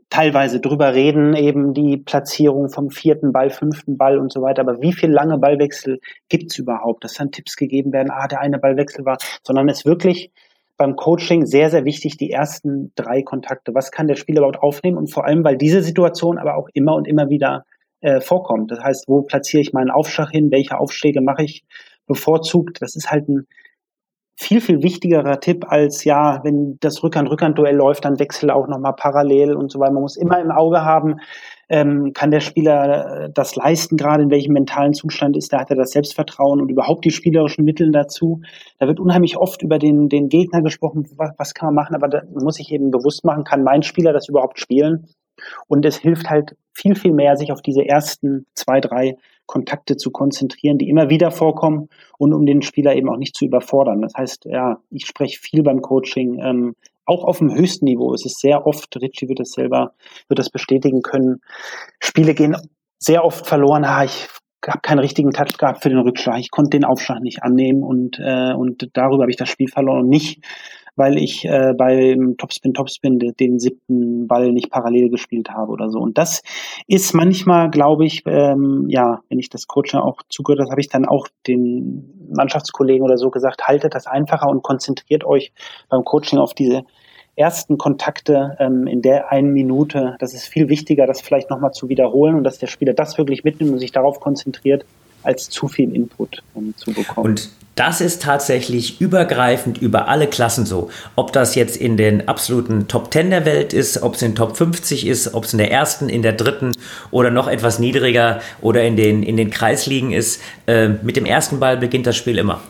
[0.10, 4.62] teilweise drüber reden, eben die Platzierung vom vierten Ball, fünften Ball und so weiter.
[4.62, 5.99] Aber wie viel lange Ballwechsel
[6.30, 10.32] gibt's überhaupt, dass dann Tipps gegeben werden, ah, der eine Ballwechsel war, sondern es wirklich
[10.78, 13.74] beim Coaching sehr, sehr wichtig, die ersten drei Kontakte.
[13.74, 14.97] Was kann der Spieler überhaupt aufnehmen?
[14.97, 17.66] Und vor allem, weil diese Situation aber auch immer und immer wieder
[18.01, 18.72] äh, vorkommt.
[18.72, 20.51] Das heißt, wo platziere ich meinen Aufschlag hin?
[20.51, 21.66] Welche Aufschläge mache ich
[22.05, 22.82] bevorzugt?
[22.82, 23.47] Das ist halt ein
[24.39, 29.55] viel, viel wichtigerer Tipp als, ja, wenn das Rückhand-Rückhand-Duell läuft, dann wechsel auch nochmal parallel
[29.55, 29.93] und so weiter.
[29.93, 31.15] Man muss immer im Auge haben,
[31.69, 35.71] ähm, kann der Spieler äh, das leisten, gerade in welchem mentalen Zustand ist, da hat
[35.71, 38.41] er das Selbstvertrauen und überhaupt die spielerischen Mittel dazu.
[38.79, 42.07] Da wird unheimlich oft über den, den Gegner gesprochen, was, was kann man machen, aber
[42.07, 45.07] da muss ich eben bewusst machen, kann mein Spieler das überhaupt spielen?
[45.67, 49.17] Und es hilft halt viel, viel mehr, sich auf diese ersten zwei, drei
[49.47, 53.45] Kontakte zu konzentrieren, die immer wieder vorkommen und um den Spieler eben auch nicht zu
[53.45, 54.01] überfordern.
[54.01, 56.75] Das heißt, ja, ich spreche viel beim Coaching, ähm,
[57.05, 58.13] auch auf dem höchsten Niveau.
[58.13, 59.93] Es ist sehr oft, Richie wird das selber,
[60.27, 61.41] wird das bestätigen können.
[61.99, 62.57] Spiele gehen
[62.99, 63.85] sehr oft verloren.
[63.85, 64.27] Ah, ich
[64.65, 66.39] habe keinen richtigen Touch gehabt für den Rückschlag.
[66.39, 70.01] Ich konnte den Aufschlag nicht annehmen und, äh, und darüber habe ich das Spiel verloren
[70.01, 70.43] und nicht,
[70.97, 75.99] weil ich äh, beim Topspin Topspin den, siebten Ball nicht parallel gespielt habe oder so.
[75.99, 76.41] Und das
[76.87, 80.89] ist manchmal, glaube ich, ähm, ja, wenn ich das Coaching auch zugehört habe, habe ich
[80.89, 85.53] dann auch den Mannschaftskollegen oder so gesagt, haltet das einfacher und konzentriert euch
[85.89, 86.83] beim Coaching auf diese
[87.35, 90.15] ersten Kontakte ähm, in der einen Minute.
[90.19, 93.43] Das ist viel wichtiger, das vielleicht nochmal zu wiederholen und dass der Spieler das wirklich
[93.43, 94.85] mitnimmt und sich darauf konzentriert,
[95.23, 97.27] als zu viel Input um, zu bekommen.
[97.27, 100.89] Und das ist tatsächlich übergreifend über alle Klassen so.
[101.15, 104.36] Ob das jetzt in den absoluten Top 10 der Welt ist, ob es in den
[104.36, 106.71] Top 50 ist, ob es in der ersten, in der dritten
[107.11, 110.41] oder noch etwas niedriger oder in den, in den Kreisligen ist.
[110.65, 112.62] Äh, mit dem ersten Ball beginnt das Spiel immer.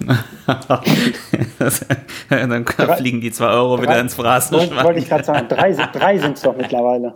[2.29, 2.65] Dann
[2.97, 4.83] fliegen die zwei Euro drei, wieder ins Phrasenschwein.
[4.83, 7.13] Wollte ich gerade sagen, drei, drei sind es doch mittlerweile.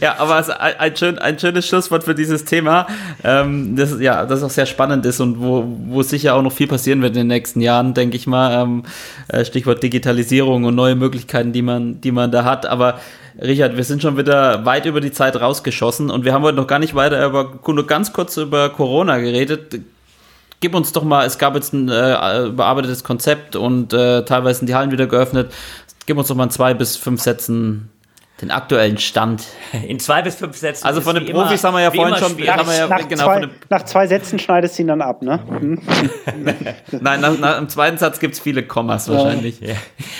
[0.00, 2.86] Ja, aber es ist ein, ein, schön, ein schönes Schlusswort für dieses Thema,
[3.24, 6.66] ähm, das, ja, das auch sehr spannend ist und wo, wo sicher auch noch viel
[6.66, 8.62] passieren wird in den nächsten Jahren, denke ich mal.
[8.62, 8.82] Ähm,
[9.28, 12.66] äh, Stichwort Digitalisierung und neue Möglichkeiten, die man, die man da hat.
[12.66, 12.98] Aber
[13.40, 16.66] Richard, wir sind schon wieder weit über die Zeit rausgeschossen und wir haben heute noch
[16.66, 19.80] gar nicht weiter über, nur ganz kurz über Corona geredet.
[20.60, 24.68] Gib uns doch mal, es gab jetzt ein äh, überarbeitetes Konzept und äh, teilweise sind
[24.68, 25.52] die Hallen wieder geöffnet.
[26.06, 27.88] Gib uns doch mal zwei bis fünf Sätzen
[28.42, 29.44] den aktuellen Stand.
[29.86, 30.84] In zwei bis fünf Sätzen.
[30.84, 32.32] Also von den Profis immer, haben wir ja vorhin schon.
[32.44, 35.38] Nach, ja, nach, genau, zwei, nach, zwei, Sätzen schneidest du ihn dann ab, ne?
[36.90, 39.60] Nein, nach, nach, im zweiten Satz gibt es viele Kommas wahrscheinlich.
[39.60, 39.74] Ja.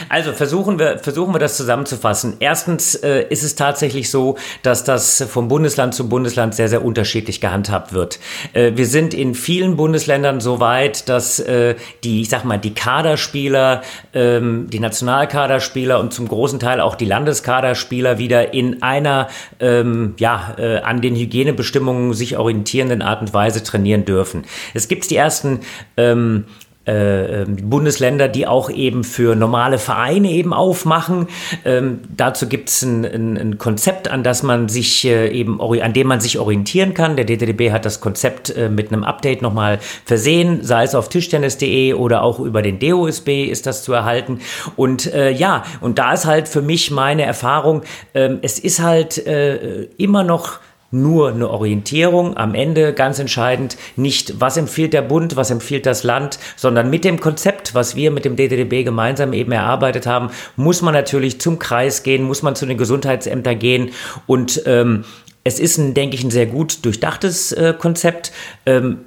[0.08, 2.36] Also versuchen wir, versuchen wir das zusammenzufassen.
[2.38, 7.40] Erstens äh, ist es tatsächlich so, dass das vom Bundesland zu Bundesland sehr, sehr unterschiedlich
[7.40, 8.20] gehandhabt wird.
[8.52, 11.74] Äh, wir sind in vielen Bundesländern so weit, dass äh,
[12.04, 13.82] die, ich sag mal, die Kaderspieler,
[14.14, 19.28] ähm, die Nationalkaderspieler und zum großen Teil auch die Landeskaderspieler Spieler wieder in einer
[19.60, 24.44] ähm, ja, äh, an den Hygienebestimmungen sich orientierenden Art und Weise trainieren dürfen.
[24.74, 25.60] Es gibt die ersten
[25.96, 26.44] ähm,
[26.86, 31.28] äh, ähm, Bundesländer, die auch eben für normale Vereine eben aufmachen.
[31.64, 35.92] Ähm, dazu gibt es ein, ein, ein, Konzept, an das man sich äh, eben an
[35.92, 37.14] dem man sich orientieren kann.
[37.14, 41.94] Der DTDB hat das Konzept äh, mit einem Update nochmal versehen, sei es auf tischtennis.de
[41.94, 44.40] oder auch über den DOSB ist das zu erhalten.
[44.74, 47.82] Und äh, ja, und da ist halt für mich meine Erfahrung,
[48.14, 50.58] ähm, es ist halt äh, immer noch
[50.92, 52.36] nur eine Orientierung.
[52.36, 57.04] Am Ende ganz entscheidend nicht, was empfiehlt der Bund, was empfiehlt das Land, sondern mit
[57.04, 61.58] dem Konzept, was wir mit dem DDDB gemeinsam eben erarbeitet haben, muss man natürlich zum
[61.58, 63.90] Kreis gehen, muss man zu den Gesundheitsämtern gehen
[64.26, 65.04] und ähm,
[65.44, 68.30] es ist, ein, denke ich, ein sehr gut durchdachtes äh, Konzept.
[68.64, 68.98] Ähm,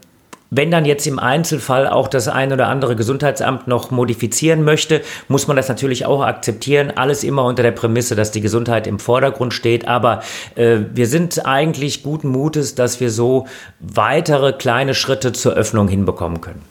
[0.49, 5.47] wenn dann jetzt im Einzelfall auch das ein oder andere Gesundheitsamt noch modifizieren möchte, muss
[5.47, 6.91] man das natürlich auch akzeptieren.
[6.95, 9.88] Alles immer unter der Prämisse, dass die Gesundheit im Vordergrund steht.
[9.88, 10.22] Aber
[10.55, 13.47] äh, wir sind eigentlich guten Mutes, dass wir so
[13.80, 16.61] weitere kleine Schritte zur Öffnung hinbekommen können.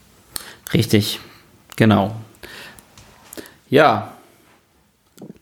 [0.72, 1.20] Richtig,
[1.76, 2.14] genau.
[3.68, 4.12] Ja,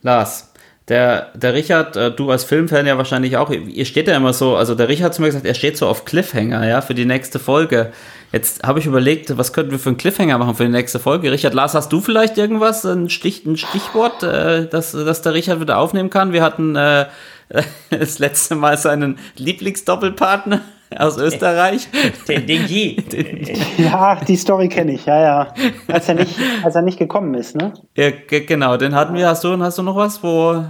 [0.02, 0.51] Lars.
[0.88, 4.56] Der, der Richard, äh, du als Filmfan ja wahrscheinlich auch, ihr steht ja immer so,
[4.56, 7.04] also der Richard hat zu mir gesagt, er steht so auf Cliffhanger, ja, für die
[7.04, 7.92] nächste Folge.
[8.32, 11.30] Jetzt habe ich überlegt, was könnten wir für einen Cliffhanger machen für die nächste Folge?
[11.30, 15.60] Richard, Lars, hast du vielleicht irgendwas, ein, Stich, ein Stichwort, äh, das, das der Richard
[15.60, 16.32] wieder aufnehmen kann?
[16.32, 17.06] Wir hatten äh,
[17.90, 20.62] das letzte Mal seinen Lieblingsdoppelpartner
[20.98, 21.88] aus Österreich.
[22.28, 22.96] Den Dingi.
[23.78, 25.54] Ja, die Story kenne ich, ja, ja.
[25.88, 27.72] Als er, nicht, als er nicht gekommen ist, ne?
[27.96, 29.28] Ja, genau, den hatten wir.
[29.28, 30.64] Hast du, hast du noch was, wo.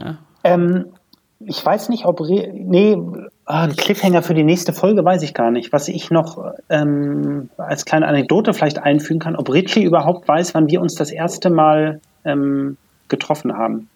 [0.00, 0.18] Ja.
[0.44, 0.86] Ähm,
[1.40, 2.20] ich weiß nicht, ob.
[2.20, 2.96] Re nee,
[3.44, 5.72] Ah, ein Cliffhanger für die nächste Folge weiß ich gar nicht.
[5.72, 10.68] Was ich noch ähm, als kleine Anekdote vielleicht einfügen kann, ob Richie überhaupt weiß, wann
[10.68, 12.76] wir uns das erste Mal ähm,
[13.08, 13.88] getroffen haben.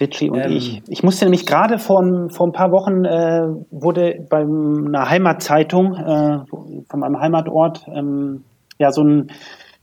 [0.00, 0.52] Richie und ähm.
[0.52, 0.82] ich.
[0.88, 6.38] Ich musste nämlich gerade vor, vor ein paar Wochen äh, wurde bei einer Heimatzeitung äh,
[6.88, 8.44] von meinem Heimatort ähm,
[8.78, 9.30] ja so ein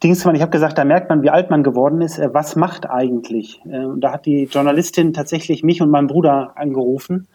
[0.04, 2.20] Dingsmann, ich habe gesagt, da merkt man, wie alt man geworden ist.
[2.20, 3.62] Äh, was macht eigentlich?
[3.66, 7.28] Äh, und da hat die Journalistin tatsächlich mich und meinen Bruder angerufen.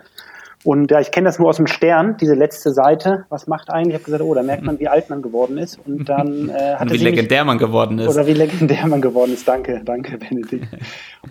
[0.69, 3.25] Und ja, ich kenne das nur aus dem Stern, diese letzte Seite.
[3.31, 3.95] Was macht eigentlich?
[3.95, 5.79] Ich habe gesagt, oh, da merkt man, wie alt man geworden ist.
[5.87, 8.15] Und dann äh, hatte und wie legendär mich, man geworden ist.
[8.15, 9.49] Oder wie legendär man geworden ist.
[9.49, 10.67] Danke, danke, Benedikt.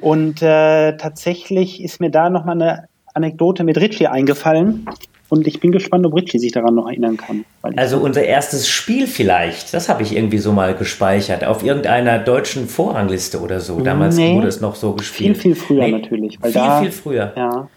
[0.01, 4.87] Und äh, tatsächlich ist mir da nochmal eine Anekdote mit Ritchie eingefallen.
[5.29, 7.45] Und ich bin gespannt, ob Richie sich daran noch erinnern kann.
[7.75, 12.67] Also unser erstes Spiel vielleicht, das habe ich irgendwie so mal gespeichert, auf irgendeiner deutschen
[12.67, 13.81] Vorrangliste oder so.
[13.81, 15.37] Damals nee, wurde es noch so gespielt.
[15.37, 16.39] Viel, viel früher nee, natürlich.
[16.41, 17.33] viel, da, viel früher.
[17.35, 17.67] Ja.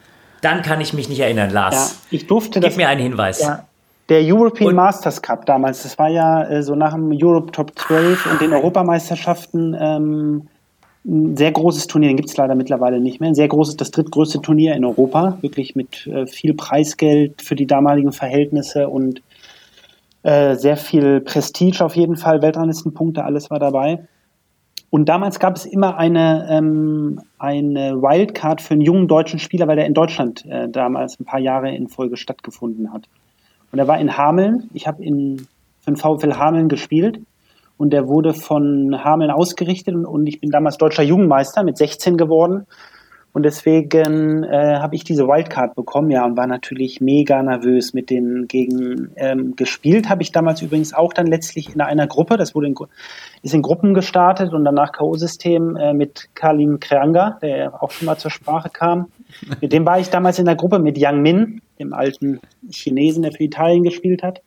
[0.42, 1.74] Dann kann ich mich nicht erinnern, Lars.
[2.10, 3.40] Ja, ich durfte Gib das, mir einen Hinweis.
[3.40, 3.64] Ja,
[4.10, 7.78] der European und, Masters Cup damals, das war ja äh, so nach dem Europe Top
[7.78, 10.48] 12 und den Europameisterschaften ähm,
[11.04, 13.30] ein sehr großes Turnier, den gibt es leider mittlerweile nicht mehr.
[13.30, 17.66] Ein sehr großes, das drittgrößte Turnier in Europa, wirklich mit äh, viel Preisgeld für die
[17.66, 19.22] damaligen Verhältnisse und
[20.22, 24.00] äh, sehr viel Prestige auf jeden Fall, Weltranglistenpunkte, alles war dabei.
[24.90, 29.76] Und damals gab es immer eine, ähm, eine Wildcard für einen jungen deutschen Spieler, weil
[29.76, 33.08] der in Deutschland äh, damals ein paar Jahre in Folge stattgefunden hat.
[33.70, 34.68] Und er war in Hameln.
[34.74, 35.46] Ich habe in
[35.80, 37.20] für den VfL Hameln gespielt
[37.76, 42.16] und der wurde von Hameln ausgerichtet und, und ich bin damals deutscher Jugendmeister mit 16
[42.16, 42.66] geworden.
[43.32, 48.10] Und deswegen äh, habe ich diese Wildcard bekommen, ja, und war natürlich mega nervös mit
[48.10, 50.08] denen gegen ähm, gespielt.
[50.08, 52.74] Habe ich damals übrigens auch dann letztlich in einer Gruppe, das wurde in,
[53.42, 58.18] ist in Gruppen gestartet und danach K.O.-System äh, mit Kalin Kreanga, der auch schon mal
[58.18, 59.06] zur Sprache kam.
[59.60, 63.30] Mit dem war ich damals in der Gruppe mit Yang Min, dem alten Chinesen, der
[63.30, 64.42] für Italien gespielt hat.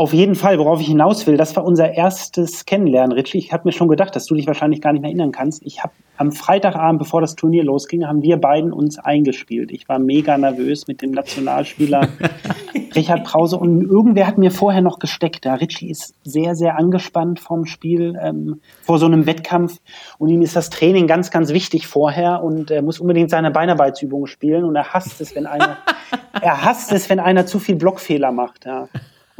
[0.00, 3.36] Auf jeden Fall, worauf ich hinaus will, das war unser erstes Kennenlernen, Richie.
[3.36, 5.62] Ich habe mir schon gedacht, dass du dich wahrscheinlich gar nicht mehr erinnern kannst.
[5.62, 9.70] Ich habe am Freitagabend, bevor das Turnier losging, haben wir beiden uns eingespielt.
[9.70, 12.08] Ich war mega nervös mit dem Nationalspieler
[12.96, 15.44] Richard Brause und irgendwer hat mir vorher noch gesteckt.
[15.44, 19.80] Da Richie ist sehr, sehr angespannt vom Spiel, ähm, vor so einem Wettkampf
[20.16, 24.28] und ihm ist das Training ganz, ganz wichtig vorher und er muss unbedingt seine Beinarbeitsübungen
[24.28, 25.76] spielen und er hasst es, wenn einer,
[26.40, 28.64] er hasst es, wenn einer zu viel Blockfehler macht.
[28.64, 28.88] Ja.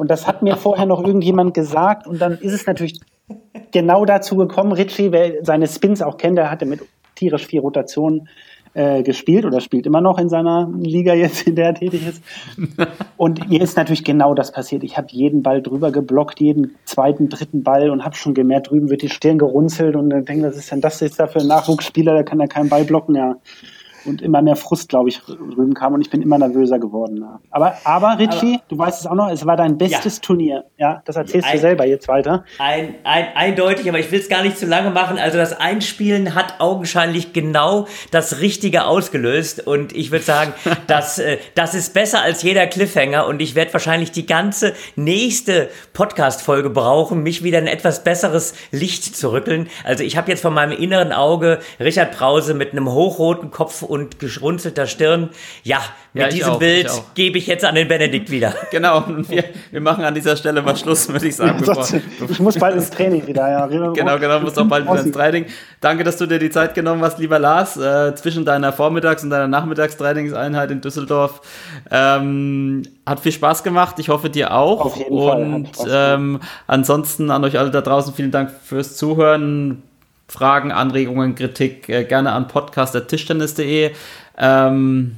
[0.01, 2.06] Und das hat mir vorher noch irgendjemand gesagt.
[2.06, 2.98] Und dann ist es natürlich
[3.70, 4.72] genau dazu gekommen.
[4.72, 6.81] Ritchie, wer seine Spins auch kennt, der hatte mit
[7.16, 8.27] tierisch vier Rotationen
[8.72, 12.22] äh, gespielt oder spielt immer noch in seiner Liga jetzt, in der er tätig ist.
[13.18, 14.85] Und mir ist natürlich genau das passiert.
[14.85, 18.89] Ich habe jeden Ball drüber geblockt, jeden zweiten, dritten Ball und habe schon gemerkt, drüben
[18.89, 21.47] wird die Stirn gerunzelt und dann denke, was ist denn das jetzt da für ein
[21.47, 23.36] Nachwuchsspieler, der kann ja keinen Ball blocken, ja
[24.05, 27.18] und immer mehr Frust, glaube ich, drüben kam und ich bin immer nervöser geworden.
[27.18, 27.40] Ja.
[27.51, 30.22] Aber, aber Richie, aber, du weißt es auch noch, es war dein bestes ja.
[30.22, 30.64] Turnier.
[30.78, 32.44] Ja, das erzählst ein, du selber jetzt weiter.
[32.59, 35.18] Ein, ein, eindeutig, aber ich will es gar nicht zu lange machen.
[35.18, 40.52] Also das Einspielen hat augenscheinlich genau das Richtige ausgelöst und ich würde sagen,
[40.86, 45.68] das, äh, das ist besser als jeder Cliffhanger und ich werde wahrscheinlich die ganze nächste
[45.93, 49.68] Podcast-Folge brauchen, mich wieder in etwas besseres Licht zu rückeln.
[49.85, 54.20] Also ich habe jetzt von meinem inneren Auge Richard Brause mit einem hochroten Kopf und
[54.20, 55.30] geschrunzelter Stirn.
[55.64, 55.80] Ja,
[56.12, 58.54] mit ja, diesem auch, Bild gebe ich jetzt an den Benedikt wieder.
[58.70, 61.58] Genau, wir, wir machen an dieser Stelle mal Schluss, würde ich sagen.
[61.66, 61.86] Bevor,
[62.28, 63.66] ich muss bald ins Training wieder, ja.
[63.66, 65.46] Genau, genau, muss auch bald wieder ins Training.
[65.80, 69.30] Danke, dass du dir die Zeit genommen hast, lieber Lars, äh, zwischen deiner Vormittags- und
[69.30, 71.40] deiner Nachmittagstrainingseinheit in Düsseldorf.
[71.90, 74.84] Ähm, hat viel Spaß gemacht, ich hoffe dir auch.
[74.84, 76.14] Auf jeden und Fall.
[76.14, 79.82] Ähm, ansonsten an euch alle da draußen vielen Dank fürs Zuhören
[80.31, 83.90] Fragen, Anregungen, Kritik äh, gerne an podcast.tischtennis.de.
[84.39, 85.16] Ähm,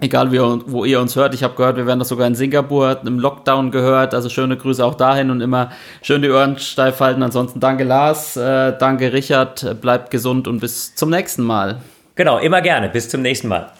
[0.00, 1.34] egal wie, wo ihr uns hört.
[1.34, 4.14] Ich habe gehört, wir werden das sogar in Singapur im Lockdown gehört.
[4.14, 5.70] Also schöne Grüße auch dahin und immer
[6.02, 7.22] schön die Ohren steif halten.
[7.22, 11.82] Ansonsten danke Lars, äh, danke Richard, bleibt gesund und bis zum nächsten Mal.
[12.14, 12.88] Genau, immer gerne.
[12.88, 13.70] Bis zum nächsten Mal.